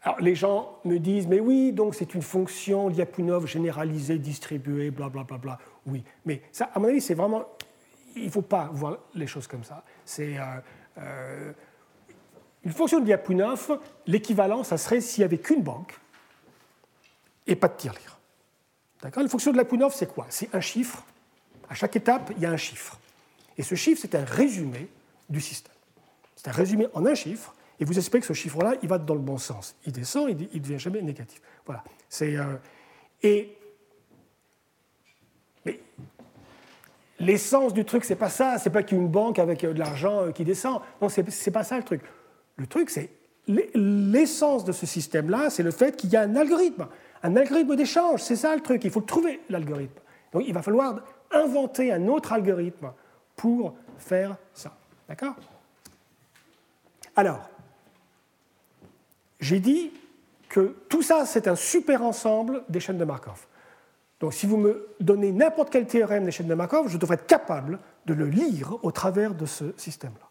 alors, 0.03 0.21
les 0.21 0.37
gens 0.37 0.79
me 0.85 0.99
disent, 0.99 1.27
mais 1.27 1.41
oui, 1.41 1.73
donc 1.73 1.97
c'est 1.97 2.15
une 2.15 2.23
fonction 2.23 2.89
Lyapunov 2.89 3.47
généralisée, 3.47 4.19
distribuée, 4.19 4.93
blablabla. 4.93 5.25
Bla, 5.25 5.39
bla, 5.39 5.57
bla. 5.57 5.59
Oui, 5.87 6.05
mais 6.25 6.43
ça, 6.53 6.71
à 6.73 6.79
mon 6.79 6.87
avis, 6.87 7.01
c'est 7.01 7.15
vraiment. 7.15 7.45
Il 8.15 8.27
ne 8.27 8.31
faut 8.31 8.43
pas 8.43 8.71
voir 8.73 8.99
les 9.15 9.27
choses 9.27 9.49
comme 9.49 9.65
ça. 9.65 9.83
C'est. 10.05 10.37
Euh, 10.99 11.53
une 12.65 12.73
fonction 12.73 13.01
de 13.01 13.07
Lyapunov, 13.07 13.81
l'équivalent, 14.07 14.65
ça 14.65 14.77
serait 14.79 15.01
s'il 15.01 15.23
n'y 15.23 15.25
avait 15.25 15.39
qu'une 15.39 15.63
banque 15.63 15.99
et 17.47 17.55
pas 17.55 17.69
de 17.69 17.77
tirelire. 17.77 18.19
D'accord? 19.03 19.23
Une 19.23 19.29
fonction 19.29 19.53
de 19.53 19.57
Lyapunov, 19.57 19.93
c'est 19.95 20.13
quoi? 20.13 20.27
C'est 20.31 20.53
un 20.55 20.61
chiffre. 20.61 21.05
À 21.69 21.75
chaque 21.75 21.95
étape, 21.97 22.33
il 22.37 22.43
y 22.43 22.47
a 22.47 22.51
un 22.51 22.57
chiffre. 22.57 22.99
Et 23.59 23.63
ce 23.63 23.75
chiffre, 23.75 24.01
c'est 24.03 24.15
un 24.15 24.25
résumé 24.25 24.89
du 25.29 25.41
système. 25.41 25.75
C'est 26.35 26.49
un 26.49 26.53
résumé 26.53 26.87
en 26.95 27.07
un 27.07 27.15
chiffre 27.15 27.55
et 27.79 27.85
vous 27.85 27.99
espérez 27.99 28.21
que 28.21 28.27
ce 28.27 28.33
chiffre-là, 28.33 28.75
il 28.83 28.89
va 28.89 28.99
dans 28.99 29.15
le 29.15 29.21
bon 29.21 29.39
sens. 29.39 29.77
Il 29.87 29.93
descend, 29.93 30.31
il 30.31 30.37
ne 30.37 30.59
devient 30.59 30.79
jamais 30.79 31.03
négatif. 31.03 31.41
Voilà. 31.65 31.85
Euh, 32.23 32.57
et 33.23 33.57
mais 35.65 35.81
l'essence 37.19 37.75
du 37.75 37.85
truc, 37.85 38.05
c'est 38.05 38.17
pas 38.17 38.31
ça. 38.31 38.59
C'est 38.59 38.71
pas 38.71 38.83
qu'une 38.83 39.09
banque 39.09 39.39
avec 39.39 39.65
euh, 39.65 39.73
de 39.73 39.79
l'argent 39.79 40.27
euh, 40.27 40.31
qui 40.31 40.45
descend. 40.45 40.81
Non, 41.03 41.09
c'est, 41.09 41.29
c'est 41.31 41.51
pas 41.51 41.65
ça 41.65 41.77
le 41.77 41.83
truc. 41.83 42.03
Le 42.57 42.67
truc, 42.67 42.89
c'est 42.89 43.11
l'essence 43.47 44.65
de 44.65 44.73
ce 44.73 44.87
système-là, 44.87 45.51
c'est 45.51 45.63
le 45.63 45.71
fait 45.71 45.97
qu'il 45.97 46.11
y 46.11 46.17
a 46.17 46.23
un 46.23 46.35
algorithme, 46.35 46.89
un 47.23 47.37
algorithme 47.37 47.77
d'échange. 47.77 48.23
C'est 48.23 48.37
ça 48.37 48.55
le 48.55 48.63
truc. 48.63 48.83
Il 48.85 48.91
faut 48.91 49.03
trouver 49.03 49.41
l'algorithme. 49.49 50.01
Donc, 50.33 50.45
il 50.47 50.55
va 50.55 50.63
falloir 50.63 51.01
inventer 51.31 51.93
un 51.93 52.09
autre 52.09 52.33
algorithme 52.33 52.93
pour 53.37 53.77
faire 53.99 54.37
ça. 54.55 54.77
D'accord? 55.09 55.35
Alors, 57.15 57.49
j'ai 59.41 59.61
dit 59.61 59.93
que 60.49 60.77
tout 60.89 61.03
ça, 61.03 61.27
c'est 61.27 61.49
un 61.49 61.57
super 61.57 62.03
ensemble 62.03 62.65
des 62.69 62.81
chaînes 62.81 62.99
de 62.99 63.05
Markov. 63.05 63.47
Donc 64.19 64.33
si 64.33 64.47
vous 64.47 64.57
me 64.57 64.89
donnez 64.99 65.31
n'importe 65.31 65.71
quel 65.71 65.87
théorème 65.87 66.25
des 66.25 66.31
chaînes 66.31 66.47
de 66.47 66.55
Markov, 66.55 66.89
je 66.89 66.97
devrais 66.97 67.17
être 67.17 67.27
capable 67.27 67.79
de 68.07 68.15
le 68.15 68.27
lire 68.27 68.79
au 68.83 68.91
travers 68.91 69.35
de 69.35 69.45
ce 69.45 69.75
système-là. 69.77 70.29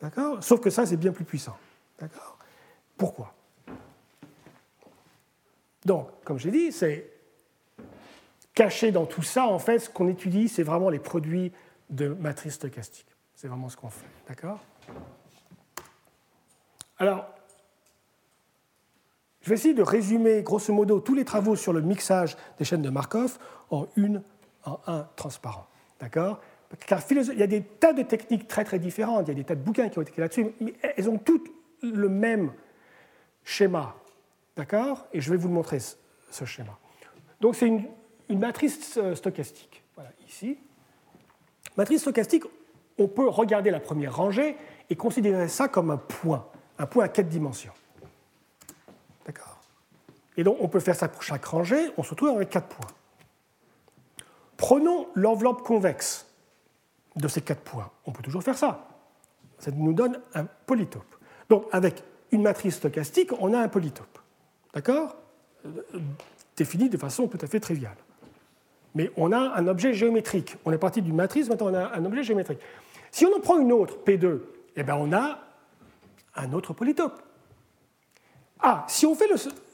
D'accord? 0.00 0.42
Sauf 0.42 0.60
que 0.60 0.70
ça, 0.70 0.86
c'est 0.86 0.96
bien 0.96 1.12
plus 1.12 1.24
puissant. 1.24 1.56
D'accord? 1.98 2.38
Pourquoi? 2.96 3.34
Donc, 5.84 6.08
comme 6.24 6.38
j'ai 6.38 6.50
dit, 6.50 6.72
c'est 6.72 7.10
caché 8.54 8.92
dans 8.92 9.06
tout 9.06 9.22
ça, 9.22 9.46
en 9.46 9.58
fait, 9.58 9.80
ce 9.80 9.90
qu'on 9.90 10.08
étudie, 10.08 10.48
c'est 10.48 10.62
vraiment 10.62 10.90
les 10.90 10.98
produits 10.98 11.52
de 11.90 12.08
matrices 12.08 12.54
stochastiques. 12.54 13.06
C'est 13.34 13.48
vraiment 13.48 13.68
ce 13.68 13.76
qu'on 13.76 13.90
fait. 13.90 14.06
D'accord? 14.28 14.60
Alors, 16.98 17.26
je 19.40 19.48
vais 19.48 19.56
essayer 19.56 19.74
de 19.74 19.82
résumer 19.82 20.42
grosso 20.42 20.72
modo 20.72 21.00
tous 21.00 21.14
les 21.14 21.24
travaux 21.24 21.56
sur 21.56 21.72
le 21.72 21.80
mixage 21.80 22.36
des 22.58 22.64
chaînes 22.64 22.82
de 22.82 22.90
Markov 22.90 23.38
en 23.70 23.88
une, 23.96 24.22
en 24.64 24.78
un 24.86 25.08
transparent. 25.16 25.66
D'accord? 25.98 26.40
Car 26.86 27.02
il 27.10 27.38
y 27.38 27.42
a 27.42 27.46
des 27.46 27.62
tas 27.62 27.92
de 27.92 28.02
techniques 28.02 28.48
très 28.48 28.64
très 28.64 28.78
différentes, 28.78 29.26
il 29.26 29.28
y 29.28 29.32
a 29.32 29.34
des 29.34 29.44
tas 29.44 29.56
de 29.56 29.60
bouquins 29.60 29.88
qui 29.88 29.98
ont 29.98 30.02
été 30.02 30.20
là-dessus, 30.20 30.52
mais 30.60 30.74
elles 30.96 31.10
ont 31.10 31.18
toutes 31.18 31.50
le 31.82 32.08
même 32.08 32.52
schéma. 33.44 33.96
D'accord? 34.56 35.06
Et 35.12 35.20
je 35.20 35.30
vais 35.30 35.36
vous 35.36 35.48
le 35.48 35.54
montrer, 35.54 35.78
ce 35.80 36.44
schéma. 36.44 36.78
Donc 37.40 37.56
c'est 37.56 37.66
une, 37.66 37.84
une, 38.28 38.38
matrice 38.38 38.96
euh, 38.96 39.14
stochastique. 39.14 39.82
Voilà, 39.96 40.12
ici. 40.26 40.56
Matrice 41.76 42.02
stochastique, 42.02 42.44
on 42.98 43.08
peut 43.08 43.28
regarder 43.28 43.70
la 43.70 43.80
première 43.80 44.16
rangée 44.16 44.56
et 44.90 44.96
considérer 44.96 45.48
ça 45.48 45.68
comme 45.68 45.90
un 45.90 45.96
point, 45.96 46.46
un 46.78 46.86
point 46.86 47.04
à 47.04 47.08
quatre 47.08 47.28
dimensions. 47.28 47.72
Et 50.36 50.44
donc 50.44 50.56
on 50.60 50.68
peut 50.68 50.80
faire 50.80 50.96
ça 50.96 51.08
pour 51.08 51.22
chaque 51.22 51.44
rangée, 51.44 51.90
on 51.96 52.02
se 52.02 52.10
retrouve 52.10 52.30
avec 52.30 52.50
quatre 52.50 52.68
points. 52.68 52.90
Prenons 54.56 55.08
l'enveloppe 55.14 55.62
convexe 55.62 56.26
de 57.16 57.28
ces 57.28 57.42
quatre 57.42 57.62
points. 57.62 57.90
On 58.06 58.12
peut 58.12 58.22
toujours 58.22 58.42
faire 58.42 58.56
ça. 58.56 58.88
Ça 59.58 59.70
nous 59.72 59.92
donne 59.92 60.20
un 60.34 60.44
polytope. 60.44 61.16
Donc 61.48 61.66
avec 61.72 62.02
une 62.30 62.42
matrice 62.42 62.76
stochastique, 62.76 63.32
on 63.40 63.52
a 63.52 63.58
un 63.58 63.68
polytope. 63.68 64.18
D'accord? 64.72 65.16
Défini 66.56 66.88
de 66.88 66.96
façon 66.96 67.28
tout 67.28 67.38
à 67.40 67.46
fait 67.46 67.60
triviale. 67.60 67.96
Mais 68.94 69.10
on 69.16 69.32
a 69.32 69.38
un 69.38 69.66
objet 69.68 69.94
géométrique. 69.94 70.56
On 70.64 70.72
est 70.72 70.78
parti 70.78 71.02
d'une 71.02 71.14
matrice, 71.14 71.48
maintenant 71.48 71.70
on 71.70 71.74
a 71.74 71.96
un 71.96 72.04
objet 72.04 72.22
géométrique. 72.22 72.58
Si 73.10 73.26
on 73.26 73.34
en 73.34 73.40
prend 73.40 73.58
une 73.58 73.72
autre, 73.72 73.98
P2, 74.04 74.40
eh 74.76 74.82
bien 74.82 74.96
on 74.96 75.12
a 75.12 75.38
un 76.36 76.52
autre 76.52 76.72
polytope. 76.72 77.22
Ah, 78.60 78.84
si 78.88 79.06
on 79.06 79.14
fait 79.14 79.26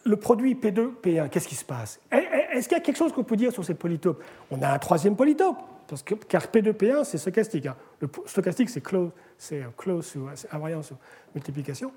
le, 0.05 0.17
produit 0.17 0.55
P2, 0.55 0.93
P1, 1.03 1.29
qu'est-ce 1.29 1.49
qui 1.49 1.55
se 1.55 1.65
passe? 1.65 2.01
Est-ce 2.11 2.69
qu'il 2.69 2.77
y 2.77 2.81
a 2.81 2.83
quelque 2.83 2.97
chose 2.97 3.13
qu'on 3.13 3.25
peut 3.25 3.37
dire 3.37 3.53
sur 3.53 3.65
cette 3.65 3.79
polytope 3.79 4.23
On 4.51 4.63
a 4.63 4.69
un 4.69 4.79
troisième 4.79 5.15
polytope, 5.15 5.59
parce 5.87 6.03
que, 6.03 6.15
car 6.15 6.47
P2, 6.47 6.73
P1, 6.73 7.05
c'est 7.05 7.19
stochastique. 7.19 7.67
Hein. 7.67 7.77
Le 8.01 8.09
stochastique, 8.25 8.71
c'est 8.71 8.81
close, 8.81 9.11
c'est 9.37 9.63
euh, 9.63 9.69
close 9.77 10.17
c'est 10.35 10.53
invariant 10.53 10.83
sur 10.83 10.97
multiplication. 11.35 11.93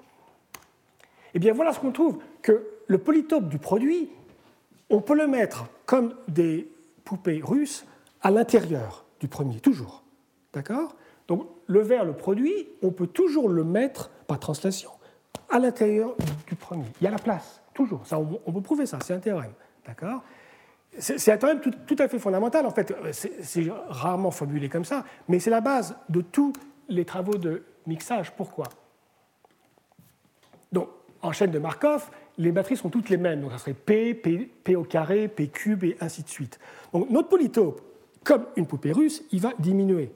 Eh 1.33 1.39
bien, 1.39 1.53
voilà 1.53 1.71
ce 1.71 1.79
qu'on 1.79 1.91
trouve, 1.91 2.19
que 2.41 2.67
le 2.87 2.97
polytope 2.97 3.47
du 3.47 3.57
produit, 3.57 4.09
on 4.89 4.99
peut 4.99 5.15
le 5.15 5.27
mettre 5.27 5.65
comme 5.85 6.13
des 6.27 6.67
poupées 7.03 7.41
russes 7.43 7.85
à 8.21 8.31
l'intérieur 8.31 9.05
du 9.19 9.27
premier, 9.27 9.59
toujours. 9.59 10.03
D'accord? 10.53 10.95
Donc, 11.27 11.47
le 11.67 11.79
vert, 11.81 12.03
le 12.03 12.13
produit, 12.13 12.67
on 12.81 12.91
peut 12.91 13.07
toujours 13.07 13.47
le 13.47 13.63
mettre, 13.63 14.09
par 14.27 14.39
translation, 14.39 14.91
à 15.49 15.59
l'intérieur 15.59 16.15
du 16.47 16.55
premier. 16.55 16.85
Il 16.99 17.05
y 17.05 17.07
a 17.07 17.11
la 17.11 17.19
place, 17.19 17.61
toujours. 17.73 18.05
Ça, 18.05 18.19
on, 18.19 18.51
peut 18.51 18.61
prouver 18.61 18.85
ça, 18.85 18.99
c'est 19.01 19.13
un 19.13 19.19
théorème. 19.19 19.53
D'accord? 19.85 20.23
C'est 20.97 21.31
un 21.31 21.37
théorème 21.37 21.61
tout, 21.61 21.95
à 21.99 22.07
fait 22.07 22.19
fondamental, 22.19 22.65
en 22.65 22.71
fait. 22.71 22.93
C'est 23.11 23.65
rarement 23.87 24.31
formulé 24.31 24.67
comme 24.67 24.83
ça, 24.83 25.05
mais 25.29 25.39
c'est 25.39 25.49
la 25.49 25.61
base 25.61 25.95
de 26.09 26.21
tous 26.21 26.53
les 26.89 27.05
travaux 27.05 27.35
de 27.35 27.63
mixage. 27.87 28.31
Pourquoi? 28.35 28.67
Donc, 30.71 30.89
en 31.21 31.31
chaîne 31.31 31.51
de 31.51 31.59
Markov, 31.59 32.09
les 32.37 32.51
matrices 32.51 32.79
sont 32.79 32.89
toutes 32.89 33.09
les 33.09 33.17
mêmes. 33.17 33.41
Donc, 33.41 33.51
ça 33.51 33.57
serait 33.57 33.73
P, 33.73 34.13
P, 34.13 34.49
P 34.63 34.75
au 34.75 34.83
carré, 34.83 35.27
P 35.27 35.47
cube, 35.47 35.83
et 35.83 35.97
ainsi 35.99 36.23
de 36.23 36.29
suite. 36.29 36.59
Donc, 36.93 37.09
notre 37.09 37.29
polytope, 37.29 37.81
comme 38.23 38.45
une 38.55 38.67
poupée 38.67 38.91
russe, 38.91 39.23
il 39.31 39.41
va 39.41 39.53
diminuer. 39.59 40.11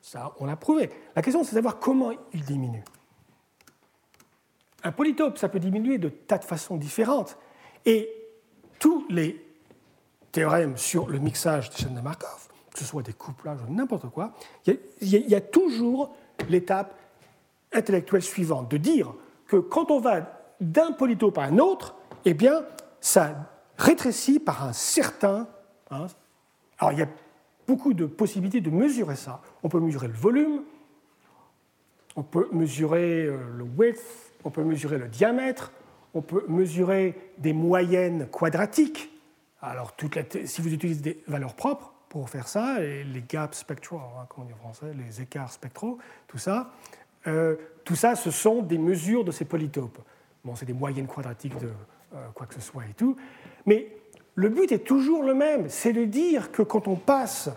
Ça, 0.00 0.34
on 0.40 0.46
l'a 0.46 0.56
prouvé. 0.56 0.90
La 1.16 1.22
question, 1.22 1.42
c'est 1.44 1.50
de 1.50 1.56
savoir 1.56 1.78
comment 1.78 2.10
il 2.32 2.44
diminue. 2.44 2.84
Un 4.82 4.92
polytope, 4.92 5.38
ça 5.38 5.48
peut 5.48 5.60
diminuer 5.60 5.98
de 5.98 6.10
tas 6.10 6.38
de 6.38 6.44
façons 6.44 6.76
différentes. 6.76 7.38
Et 7.86 8.10
tous 8.78 9.06
les 9.08 9.42
théorèmes 10.30 10.76
sur 10.76 11.08
le 11.08 11.18
mixage 11.18 11.70
des 11.70 11.76
chaînes 11.76 11.94
de 11.94 12.00
Markov, 12.00 12.48
que 12.72 12.78
ce 12.78 12.84
soit 12.84 13.02
des 13.02 13.12
couplages 13.12 13.60
ou 13.66 13.72
n'importe 13.72 14.10
quoi, 14.10 14.32
il 14.66 14.78
y, 15.00 15.34
a 15.34 15.40
toujours 15.40 16.14
l'étape 16.48 16.94
intellectuelle 17.72 18.22
suivante, 18.22 18.70
de 18.70 18.76
dire 18.76 19.14
que 19.46 19.56
quand 19.56 19.90
on 19.90 20.00
va 20.00 20.33
d'un 20.60 20.92
polytope 20.92 21.38
à 21.38 21.44
un 21.44 21.58
autre, 21.58 21.94
eh 22.24 22.34
bien, 22.34 22.64
ça 23.00 23.50
rétrécit 23.76 24.38
par 24.38 24.64
un 24.64 24.72
certain... 24.72 25.48
Hein, 25.90 26.06
alors, 26.78 26.92
il 26.92 26.98
y 26.98 27.02
a 27.02 27.08
beaucoup 27.66 27.94
de 27.94 28.06
possibilités 28.06 28.60
de 28.60 28.70
mesurer 28.70 29.16
ça. 29.16 29.40
On 29.62 29.68
peut 29.68 29.80
mesurer 29.80 30.08
le 30.08 30.14
volume, 30.14 30.62
on 32.16 32.22
peut 32.22 32.48
mesurer 32.52 33.26
euh, 33.26 33.38
le 33.56 33.64
width, 33.64 34.32
on 34.44 34.50
peut 34.50 34.64
mesurer 34.64 34.98
le 34.98 35.08
diamètre, 35.08 35.72
on 36.14 36.22
peut 36.22 36.44
mesurer 36.48 37.32
des 37.38 37.52
moyennes 37.52 38.28
quadratiques. 38.28 39.10
Alors, 39.60 39.94
si 40.44 40.62
vous 40.62 40.72
utilisez 40.72 41.00
des 41.00 41.24
valeurs 41.26 41.54
propres 41.54 41.92
pour 42.08 42.28
faire 42.28 42.46
ça, 42.46 42.78
les 42.78 43.24
gaps 43.28 43.58
spectraux, 43.58 43.96
hein, 43.96 44.26
comme 44.28 44.44
on 44.44 44.52
en 44.52 44.56
français, 44.56 44.94
les 44.94 45.22
écarts 45.22 45.50
spectraux, 45.50 45.98
tout 46.28 46.38
ça, 46.38 46.70
euh, 47.26 47.56
tout 47.84 47.96
ça, 47.96 48.14
ce 48.14 48.30
sont 48.30 48.62
des 48.62 48.78
mesures 48.78 49.24
de 49.24 49.32
ces 49.32 49.44
polytopes. 49.44 49.98
Bon, 50.44 50.54
c'est 50.54 50.66
des 50.66 50.72
moyennes 50.72 51.06
quadratiques 51.06 51.58
de 51.58 51.70
euh, 52.14 52.28
quoi 52.34 52.46
que 52.46 52.54
ce 52.54 52.60
soit 52.60 52.84
et 52.86 52.94
tout. 52.94 53.16
Mais 53.66 53.96
le 54.34 54.48
but 54.48 54.70
est 54.72 54.86
toujours 54.86 55.22
le 55.22 55.34
même, 55.34 55.68
c'est 55.68 55.92
de 55.92 56.04
dire 56.04 56.52
que 56.52 56.62
quand 56.62 56.88
on 56.88 56.96
passe 56.96 57.50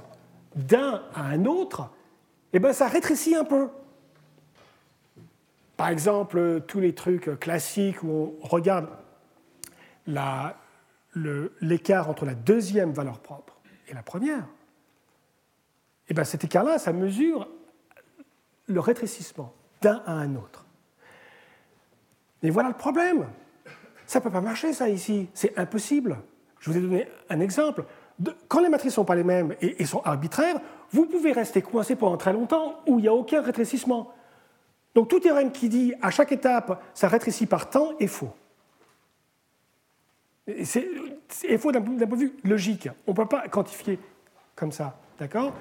d'un 0.55 1.03
à 1.13 1.23
un 1.23 1.45
autre, 1.45 1.89
eh 2.53 2.59
ben, 2.59 2.73
ça 2.73 2.87
rétrécit 2.87 3.35
un 3.35 3.43
peu. 3.43 3.69
Par 5.75 5.89
exemple, 5.89 6.61
tous 6.67 6.79
les 6.79 6.95
trucs 6.95 7.39
classiques 7.39 8.01
où 8.03 8.35
on 8.41 8.47
regarde 8.47 8.89
l'écart 11.61 12.09
entre 12.09 12.25
la 12.25 12.33
deuxième 12.33 12.93
valeur 12.93 13.19
propre 13.19 13.59
et 13.87 13.93
la 13.93 14.01
première, 14.01 14.47
eh 16.09 16.13
ben, 16.13 16.23
cet 16.23 16.43
écart-là, 16.43 16.79
ça 16.79 16.93
mesure 16.93 17.47
le 18.67 18.79
rétrécissement 18.79 19.53
d'un 19.81 20.01
à 20.05 20.13
un 20.13 20.35
autre. 20.35 20.66
Mais 22.43 22.49
voilà 22.49 22.69
le 22.69 22.75
problème. 22.75 23.27
Ça 24.05 24.19
ne 24.19 24.23
peut 24.23 24.31
pas 24.31 24.41
marcher, 24.41 24.73
ça, 24.73 24.89
ici. 24.89 25.27
C'est 25.33 25.57
impossible. 25.57 26.17
Je 26.59 26.71
vous 26.71 26.77
ai 26.77 26.81
donné 26.81 27.07
un 27.29 27.39
exemple. 27.39 27.83
Quand 28.47 28.61
les 28.61 28.69
matrices 28.69 28.93
ne 28.93 28.95
sont 28.95 29.05
pas 29.05 29.15
les 29.15 29.23
mêmes 29.23 29.55
et, 29.61 29.85
sont 29.85 30.01
arbitraires, 30.01 30.59
vous 30.91 31.05
pouvez 31.05 31.33
rester 31.33 31.61
coincé 31.61 31.95
pendant 31.95 32.17
très 32.17 32.33
longtemps 32.33 32.79
où 32.87 32.99
il 32.99 33.03
n'y 33.03 33.07
a 33.07 33.13
aucun 33.13 33.41
rétrécissement. 33.41 34.13
Donc 34.95 35.09
tout 35.09 35.19
théorème 35.19 35.51
qui 35.51 35.69
dit 35.69 35.93
à 36.01 36.09
chaque 36.09 36.31
étape 36.31 36.81
ça 36.95 37.07
rétrécit 37.07 37.45
par 37.45 37.69
temps 37.69 37.91
est 37.99 38.07
faux. 38.07 38.33
C'est 40.59 41.57
faux 41.59 41.71
d'un 41.71 41.81
point 41.81 41.95
de 41.95 42.15
vue 42.15 42.33
logique. 42.43 42.89
On 43.05 43.11
ne 43.11 43.15
peut 43.15 43.27
pas 43.27 43.47
quantifier 43.49 43.99
comme 44.55 44.71
ça. 44.71 44.97
D'accord? 45.19 45.53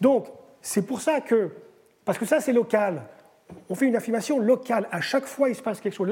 Donc 0.00 0.26
c'est 0.60 0.82
pour 0.82 1.00
ça 1.00 1.20
que, 1.20 1.52
parce 2.04 2.18
que 2.18 2.24
ça 2.24 2.40
c'est 2.40 2.52
local, 2.52 3.02
on 3.68 3.74
fait 3.74 3.86
une 3.86 3.96
affirmation 3.96 4.38
locale. 4.38 4.88
À 4.90 5.00
chaque 5.00 5.26
fois 5.26 5.48
il 5.48 5.54
se 5.54 5.62
passe 5.62 5.80
quelque 5.80 5.94
chose. 5.94 6.10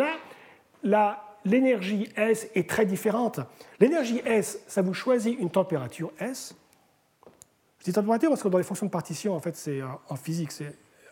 Là, 0.83 1.25
l'énergie 1.45 2.09
S 2.17 2.49
est 2.55 2.69
très 2.69 2.87
différente. 2.87 3.41
L'énergie 3.81 4.21
S, 4.25 4.61
ça 4.67 4.83
vous 4.83 4.95
choisit 4.95 5.39
une 5.39 5.51
température 5.51 6.13
S. 6.19 6.55
Je 7.79 7.85
dis 7.85 7.93
température 7.93 8.29
parce 8.29 8.43
que 8.43 8.49
dans 8.49 8.59
les 8.59 8.65
fonctions 8.65 8.87
de 8.87 8.91
partition, 8.91 9.35
en 9.35 9.41
fait, 9.41 9.57
c'est 9.57 9.81
euh, 9.81 9.87
en 10.09 10.17
physique, 10.17 10.51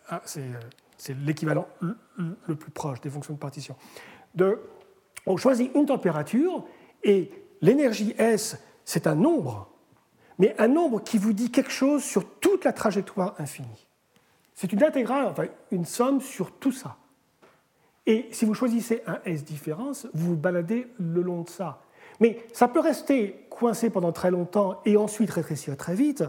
ah, 0.09 0.22
c'est 0.24 1.14
l'équivalent 1.24 1.68
le 1.81 2.55
plus 2.55 2.70
proche 2.70 3.01
des 3.01 3.11
fonctions 3.11 3.35
de 3.35 3.39
partition. 3.39 3.77
On 5.27 5.37
choisit 5.37 5.74
une 5.74 5.87
température 5.87 6.64
et 7.03 7.31
l'énergie 7.61 8.14
S, 8.18 8.59
c'est 8.85 9.07
un 9.07 9.14
nombre, 9.14 9.68
mais 10.39 10.55
un 10.59 10.68
nombre 10.68 11.03
qui 11.03 11.18
vous 11.18 11.33
dit 11.33 11.51
quelque 11.51 11.70
chose 11.70 12.03
sur 12.03 12.39
toute 12.39 12.64
la 12.64 12.72
trajectoire 12.72 13.35
infinie. 13.39 13.86
C'est 14.57 14.73
une 14.73 14.83
intégrale, 14.83 15.27
enfin 15.27 15.45
une 15.71 15.85
somme 15.85 16.21
sur 16.21 16.51
tout 16.51 16.73
ça. 16.73 16.97
Et 18.07 18.29
si 18.33 18.47
vous 18.47 18.55
choisissez 18.55 19.03
un 19.07 19.21
S 19.27 19.45
différence, 19.45 20.09
vous 20.15 20.31
vous 20.31 20.37
baladez 20.37 20.89
le 20.99 21.21
long 21.21 21.43
de 21.43 21.51
ça. 21.51 21.83
Mais 22.21 22.47
ça 22.55 22.67
peut 22.67 22.81
rester 22.81 23.47
coincé 23.51 23.91
pendant 23.91 24.13
très 24.13 24.31
longtemps 24.31 24.81
et 24.87 24.97
ensuite 24.97 25.31
rétrécir 25.31 25.77
très 25.77 25.95
vite. 25.95 26.25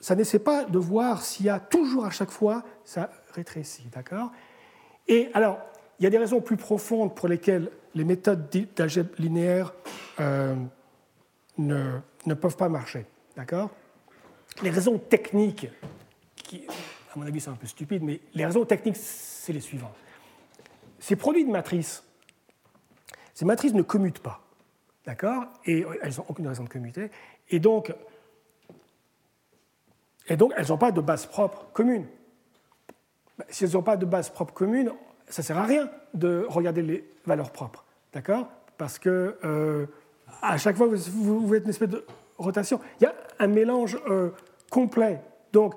Ça 0.00 0.14
n'essaie 0.14 0.38
pas 0.38 0.64
de 0.64 0.78
voir 0.78 1.22
s'il 1.22 1.46
y 1.46 1.50
a 1.50 1.60
toujours 1.60 2.06
à 2.06 2.10
chaque 2.10 2.30
fois 2.30 2.64
ça 2.84 3.10
rétrécit, 3.34 3.88
d'accord? 3.92 4.32
Et 5.06 5.28
alors, 5.34 5.58
il 5.98 6.04
y 6.04 6.06
a 6.06 6.10
des 6.10 6.18
raisons 6.18 6.40
plus 6.40 6.56
profondes 6.56 7.14
pour 7.14 7.28
lesquelles 7.28 7.70
les 7.94 8.04
méthodes 8.04 8.48
d'algèbre 8.74 9.10
linéaire 9.18 9.74
euh, 10.20 10.54
ne, 11.58 11.98
ne, 12.24 12.34
peuvent 12.34 12.56
pas 12.56 12.68
marcher, 12.68 13.04
d'accord? 13.36 13.70
Les 14.62 14.70
raisons 14.70 14.98
techniques, 14.98 15.68
qui, 16.36 16.66
à 17.14 17.18
mon 17.18 17.26
avis, 17.26 17.40
sont 17.40 17.52
un 17.52 17.56
peu 17.56 17.66
stupides, 17.66 18.02
mais 18.02 18.20
les 18.34 18.44
raisons 18.44 18.64
techniques, 18.64 18.96
c'est 18.96 19.52
les 19.52 19.60
suivantes 19.60 19.96
ces 20.98 21.16
produits 21.16 21.44
de 21.44 21.50
matrices, 21.50 22.04
ces 23.34 23.44
matrices 23.44 23.74
ne 23.74 23.82
commutent 23.82 24.20
pas. 24.20 24.40
D'accord? 25.06 25.44
Et 25.64 25.86
elles 26.02 26.14
n'ont 26.18 26.24
aucune 26.28 26.48
raison 26.48 26.64
de 26.64 26.68
commuter. 26.68 27.10
Et 27.48 27.60
donc, 27.60 27.94
et 30.26 30.36
donc 30.36 30.52
elles 30.56 30.68
n'ont 30.68 30.76
pas 30.76 30.92
de 30.92 31.00
base 31.00 31.24
propre 31.26 31.66
commune. 31.72 32.06
Bah, 33.38 33.46
si 33.48 33.64
elles 33.64 33.72
n'ont 33.72 33.82
pas 33.82 33.96
de 33.96 34.04
base 34.04 34.28
propre 34.28 34.52
commune, 34.52 34.92
ça 35.28 35.42
ne 35.42 35.46
sert 35.46 35.56
à 35.56 35.64
rien 35.64 35.90
de 36.12 36.44
regarder 36.48 36.82
les 36.82 37.10
valeurs 37.24 37.52
propres. 37.52 37.84
D'accord? 38.12 38.48
Parce 38.76 38.98
que 38.98 39.38
euh, 39.44 39.86
à 40.42 40.58
chaque 40.58 40.76
fois, 40.76 40.86
vous, 40.88 41.46
vous, 41.46 41.54
êtes 41.54 41.64
une 41.64 41.70
espèce 41.70 41.88
de 41.88 42.04
rotation. 42.36 42.80
Il 43.00 43.04
y 43.04 43.06
a 43.06 43.14
un 43.38 43.46
mélange 43.46 43.98
euh, 44.08 44.30
complet. 44.70 45.22
Donc, 45.52 45.74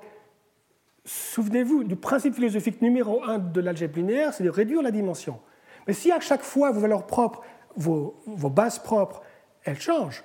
Souvenez-vous 1.04 1.82
du 1.84 1.96
principe 1.96 2.34
philosophique 2.34 2.80
numéro 2.80 3.24
un 3.24 3.38
de 3.38 3.60
l'algèbre 3.60 3.96
linéaire, 3.96 4.32
c'est 4.32 4.44
de 4.44 4.50
réduire 4.50 4.82
la 4.82 4.92
dimension. 4.92 5.40
Mais 5.86 5.94
si 5.94 6.12
à 6.12 6.20
chaque 6.20 6.42
fois 6.42 6.70
vos 6.70 6.80
valeurs 6.80 7.06
propres, 7.06 7.42
vos, 7.76 8.14
bases 8.26 8.78
propres, 8.78 9.22
elles 9.64 9.80
changent, 9.80 10.22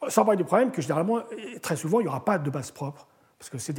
va 0.00 0.08
être 0.08 0.36
du 0.36 0.44
problème 0.44 0.70
que 0.70 0.80
généralement, 0.80 1.22
très 1.60 1.76
souvent, 1.76 2.00
il 2.00 2.04
n'y 2.04 2.08
aura 2.08 2.24
pas 2.24 2.38
de 2.38 2.50
base 2.50 2.70
propre, 2.70 3.08
parce 3.38 3.50
que 3.50 3.58
ces, 3.58 3.74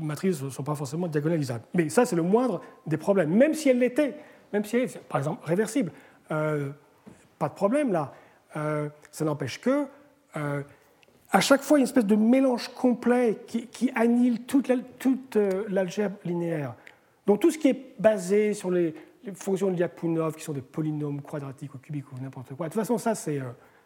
matrices 0.00 0.42
ne 0.42 0.50
sont 0.50 0.62
pas 0.62 0.74
forcément 0.74 1.08
diagonalisables. 1.08 1.64
Mais 1.74 1.88
ça, 1.88 2.04
c'est 2.04 2.16
le 2.16 2.22
moindre 2.22 2.60
des 2.86 2.98
problèmes, 2.98 3.30
même 3.30 3.54
si 3.54 3.70
elles 3.70 3.78
l'étaient, 3.78 4.16
même 4.52 4.64
si 4.64 4.76
elles 4.76 4.90
par 5.08 5.18
exemple, 5.18 5.46
réversibles. 5.46 5.92
Euh, 6.30 6.70
pas 7.38 7.48
de 7.48 7.54
problème 7.54 7.92
là. 7.92 8.12
Euh, 8.56 8.88
ça 9.10 9.24
n'empêche 9.24 9.60
que 9.60 9.86
euh, 10.36 10.62
à 11.30 11.40
chaque 11.40 11.62
fois 11.62 11.78
une 11.78 11.84
espèce 11.84 12.06
de 12.06 12.16
mélange 12.16 12.68
complet 12.68 13.38
qui, 13.46 13.90
annule 13.94 14.40
toute 14.42 14.70
euh, 15.36 15.64
l'algèbre 15.68 16.16
linéaire. 16.24 16.74
Donc 17.26 17.40
tout 17.40 17.50
ce 17.50 17.58
qui 17.58 17.68
est 17.68 17.94
basé 17.98 18.54
sur 18.54 18.70
les, 18.70 18.94
fonctions 19.34 19.70
de 19.70 19.76
Lyapunov, 19.76 20.36
qui 20.36 20.42
sont 20.42 20.54
des 20.54 20.62
polynômes 20.62 21.20
quadratiques 21.20 21.74
ou 21.74 21.78
cubiques 21.78 22.10
ou 22.12 22.18
n'importe 22.18 22.54
quoi, 22.54 22.68
de 22.68 22.72
toute 22.72 22.80
façon, 22.80 22.96
ça, 22.96 23.14
c'est, 23.14 23.42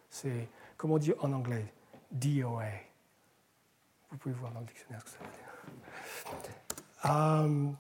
c'est 0.09 0.49
comment 0.77 0.95
on 0.95 0.99
dit 0.99 1.13
en 1.21 1.33
anglais? 1.33 1.65
DOA. 2.13 2.65
Vous 4.11 4.19
pouvez 4.19 4.35
voir 4.35 4.53
dans 4.53 4.61
le 4.61 4.67
dictionnaire 4.67 5.01
ce 5.01 5.05
que 5.05 5.11
ça 5.11 5.25
veut 5.25 5.31
dire. 5.33 5.43
Euh, 7.11 7.71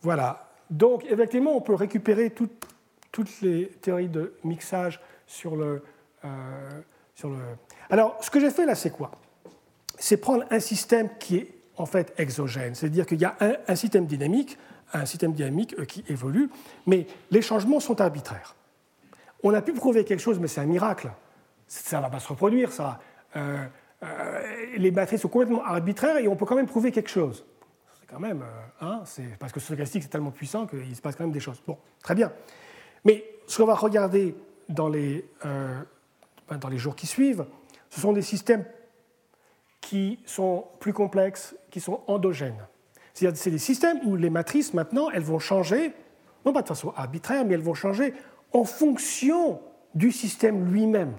voilà. 0.00 0.48
Donc, 0.70 1.04
effectivement, 1.04 1.56
on 1.56 1.60
peut 1.60 1.74
récupérer 1.74 2.30
toutes 2.30 3.40
les 3.42 3.68
théories 3.68 4.08
de 4.08 4.34
mixage 4.42 5.00
sur 5.26 5.54
le, 5.54 5.84
euh, 6.24 6.80
sur 7.14 7.30
le. 7.30 7.38
Alors, 7.92 8.16
ce 8.20 8.30
que 8.30 8.40
j'ai 8.40 8.50
fait 8.50 8.66
là, 8.66 8.74
c'est 8.74 8.90
quoi? 8.90 9.12
C'est 9.98 10.16
prendre 10.16 10.44
un 10.50 10.58
système 10.58 11.10
qui 11.20 11.36
est 11.36 11.54
en 11.76 11.86
fait 11.86 12.12
exogène, 12.18 12.74
c'est-à-dire 12.74 13.06
qu'il 13.06 13.20
y 13.20 13.24
a 13.24 13.36
un, 13.68 13.76
système 13.76 14.06
dynamique, 14.06 14.58
un 14.92 15.06
système 15.06 15.32
dynamique 15.32 15.74
euh, 15.78 15.84
qui 15.84 16.04
évolue, 16.08 16.50
mais 16.86 17.06
les 17.30 17.42
changements 17.42 17.78
sont 17.78 18.00
arbitraires. 18.00 18.56
On 19.44 19.54
a 19.54 19.62
pu 19.62 19.72
prouver 19.72 20.04
quelque 20.04 20.20
chose, 20.20 20.40
mais 20.40 20.48
c'est 20.48 20.60
un 20.60 20.66
miracle. 20.66 21.12
Ça 21.68 21.98
ne 21.98 22.02
va 22.02 22.10
pas 22.10 22.18
se 22.18 22.28
reproduire, 22.28 22.72
ça. 22.72 22.98
Euh, 23.36 23.66
les 24.76 24.90
matrices 24.90 25.20
sont 25.20 25.28
complètement 25.28 25.62
arbitraires 25.64 26.16
et 26.16 26.26
on 26.26 26.34
peut 26.34 26.44
quand 26.44 26.56
même 26.56 26.66
prouver 26.66 26.90
quelque 26.90 27.10
chose. 27.10 27.44
C'est 28.00 28.06
quand 28.06 28.18
même, 28.18 28.42
euh, 28.42 28.86
hein, 28.86 29.02
c'est 29.04 29.38
parce 29.38 29.52
que 29.52 29.60
ce 29.60 29.66
stochastique 29.66 30.02
c'est 30.02 30.08
tellement 30.08 30.32
puissant 30.32 30.66
qu'il 30.66 30.96
se 30.96 31.00
passe 31.00 31.14
quand 31.14 31.24
même 31.24 31.32
des 31.32 31.40
choses. 31.40 31.62
Bon, 31.66 31.78
très 32.02 32.14
bien. 32.14 32.32
Mais 33.04 33.24
ce 33.46 33.58
qu'on 33.58 33.66
va 33.66 33.74
regarder 33.74 34.34
dans 34.68 34.88
les, 34.88 35.24
euh, 35.44 35.80
ben, 36.48 36.56
dans 36.58 36.68
les 36.68 36.78
jours 36.78 36.96
qui 36.96 37.06
suivent, 37.06 37.44
ce 37.92 38.00
sont 38.00 38.14
des 38.14 38.22
systèmes 38.22 38.64
qui 39.82 40.18
sont 40.24 40.64
plus 40.80 40.94
complexes, 40.94 41.54
qui 41.70 41.78
sont 41.78 42.00
endogènes. 42.06 42.66
C'est-à-dire 43.12 43.38
c'est 43.38 43.50
des 43.50 43.58
systèmes 43.58 44.00
où 44.06 44.16
les 44.16 44.30
matrices, 44.30 44.72
maintenant, 44.72 45.10
elles 45.10 45.22
vont 45.22 45.38
changer, 45.38 45.92
non 46.46 46.54
pas 46.54 46.62
de 46.62 46.68
façon 46.68 46.94
arbitraire, 46.96 47.44
mais 47.44 47.52
elles 47.52 47.60
vont 47.60 47.74
changer 47.74 48.14
en 48.54 48.64
fonction 48.64 49.60
du 49.94 50.10
système 50.10 50.72
lui-même. 50.72 51.12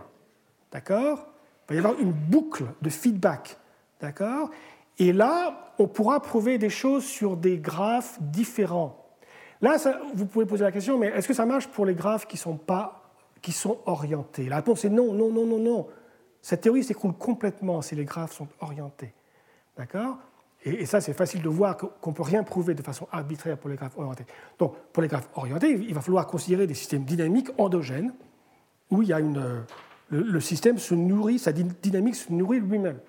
D'accord? 0.71 1.27
Il 1.69 1.75
va 1.75 1.75
y 1.75 1.77
avoir 1.77 1.99
une 1.99 2.11
boucle 2.11 2.65
de 2.81 2.89
feedback. 2.89 3.57
D'accord? 4.01 4.49
Et 4.97 5.13
là, 5.13 5.71
on 5.77 5.87
pourra 5.87 6.23
prouver 6.23 6.57
des 6.57 6.71
choses 6.71 7.05
sur 7.05 7.37
des 7.37 7.59
graphes 7.59 8.17
différents. 8.19 8.97
Là, 9.61 9.77
vous 10.15 10.25
pouvez 10.25 10.47
poser 10.47 10.63
la 10.63 10.71
question, 10.71 10.97
mais 10.97 11.07
est-ce 11.07 11.27
que 11.27 11.35
ça 11.35 11.45
marche 11.45 11.67
pour 11.67 11.85
les 11.85 11.93
graphes 11.93 12.25
qui 12.25 12.37
sont, 12.37 12.57
pas, 12.57 13.11
qui 13.43 13.51
sont 13.51 13.77
orientés? 13.85 14.49
La 14.49 14.55
réponse 14.55 14.83
est 14.85 14.89
non, 14.89 15.13
non, 15.13 15.29
non, 15.29 15.45
non, 15.45 15.59
non. 15.59 15.87
Cette 16.43 16.59
théorie 16.59 16.83
s'écroule 16.83 17.13
complètement 17.13 17.81
si 17.81 17.95
les 17.95 18.03
graphes 18.03 18.33
sont 18.33 18.49
orientés. 18.59 19.13
D'accord? 19.77 20.17
Et, 20.65 20.85
ça, 20.85 20.99
c'est 20.99 21.13
facile 21.13 21.41
de 21.41 21.47
voir 21.47 21.77
qu'on 21.77 22.11
ne 22.11 22.15
peut 22.15 22.21
rien 22.21 22.43
prouver 22.43 22.75
de 22.75 22.81
façon 22.81 23.07
arbitraire 23.11 23.57
pour 23.57 23.69
les 23.69 23.77
graphes 23.77 23.97
orientés. 23.97 24.25
Donc, 24.59 24.75
pour 24.91 25.01
les 25.01 25.07
graphes 25.07 25.29
orientés, 25.35 25.71
il 25.71 25.93
va 25.93 26.01
falloir 26.01 26.27
considérer 26.27 26.67
des 26.67 26.73
systèmes 26.73 27.05
dynamiques 27.05 27.49
endogènes 27.57 28.13
où 28.91 29.01
il 29.01 29.07
y 29.07 29.13
a 29.13 29.21
une, 29.21 29.63
le, 30.09 30.39
système 30.41 30.77
se 30.77 30.93
nourrit, 30.93 31.39
sa 31.39 31.53
dynamique 31.53 32.15
se 32.15 32.31
nourrit 32.31 32.59
lui-même. 32.59 32.99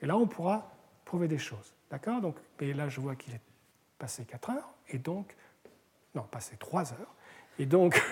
Et 0.00 0.06
là, 0.06 0.16
on 0.16 0.26
pourra 0.26 0.72
prouver 1.04 1.28
des 1.28 1.38
choses. 1.38 1.74
D'accord? 1.88 2.20
Et 2.60 2.74
là, 2.74 2.88
je 2.88 3.00
vois 3.00 3.14
qu'il 3.14 3.32
est 3.32 3.40
passé 3.96 4.24
4 4.24 4.50
heures, 4.50 4.74
et 4.88 4.98
donc, 4.98 5.36
non, 6.16 6.22
passé 6.22 6.56
3 6.58 6.92
heures. 6.92 7.14
Et 7.60 7.66
donc, 7.66 8.02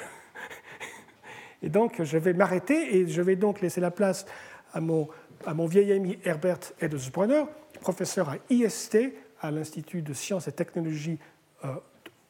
et 1.62 1.68
donc 1.68 2.02
je 2.02 2.18
vais 2.18 2.32
m'arrêter 2.32 2.96
et 2.96 3.08
je 3.08 3.22
vais 3.22 3.36
donc 3.36 3.60
laisser 3.60 3.80
la 3.80 3.90
place 3.90 4.26
à 4.72 4.80
mon, 4.80 5.66
vieil 5.66 5.92
ami 5.92 6.18
Herbert 6.24 6.60
Edelsbrunner, 6.80 7.44
professeur 7.80 8.28
à 8.28 8.36
IST, 8.50 8.98
à 9.40 9.50
l'Institut 9.50 10.02
de 10.02 10.12
sciences 10.12 10.48
et 10.48 10.52
technologies 10.52 11.18
euh, 11.64 11.74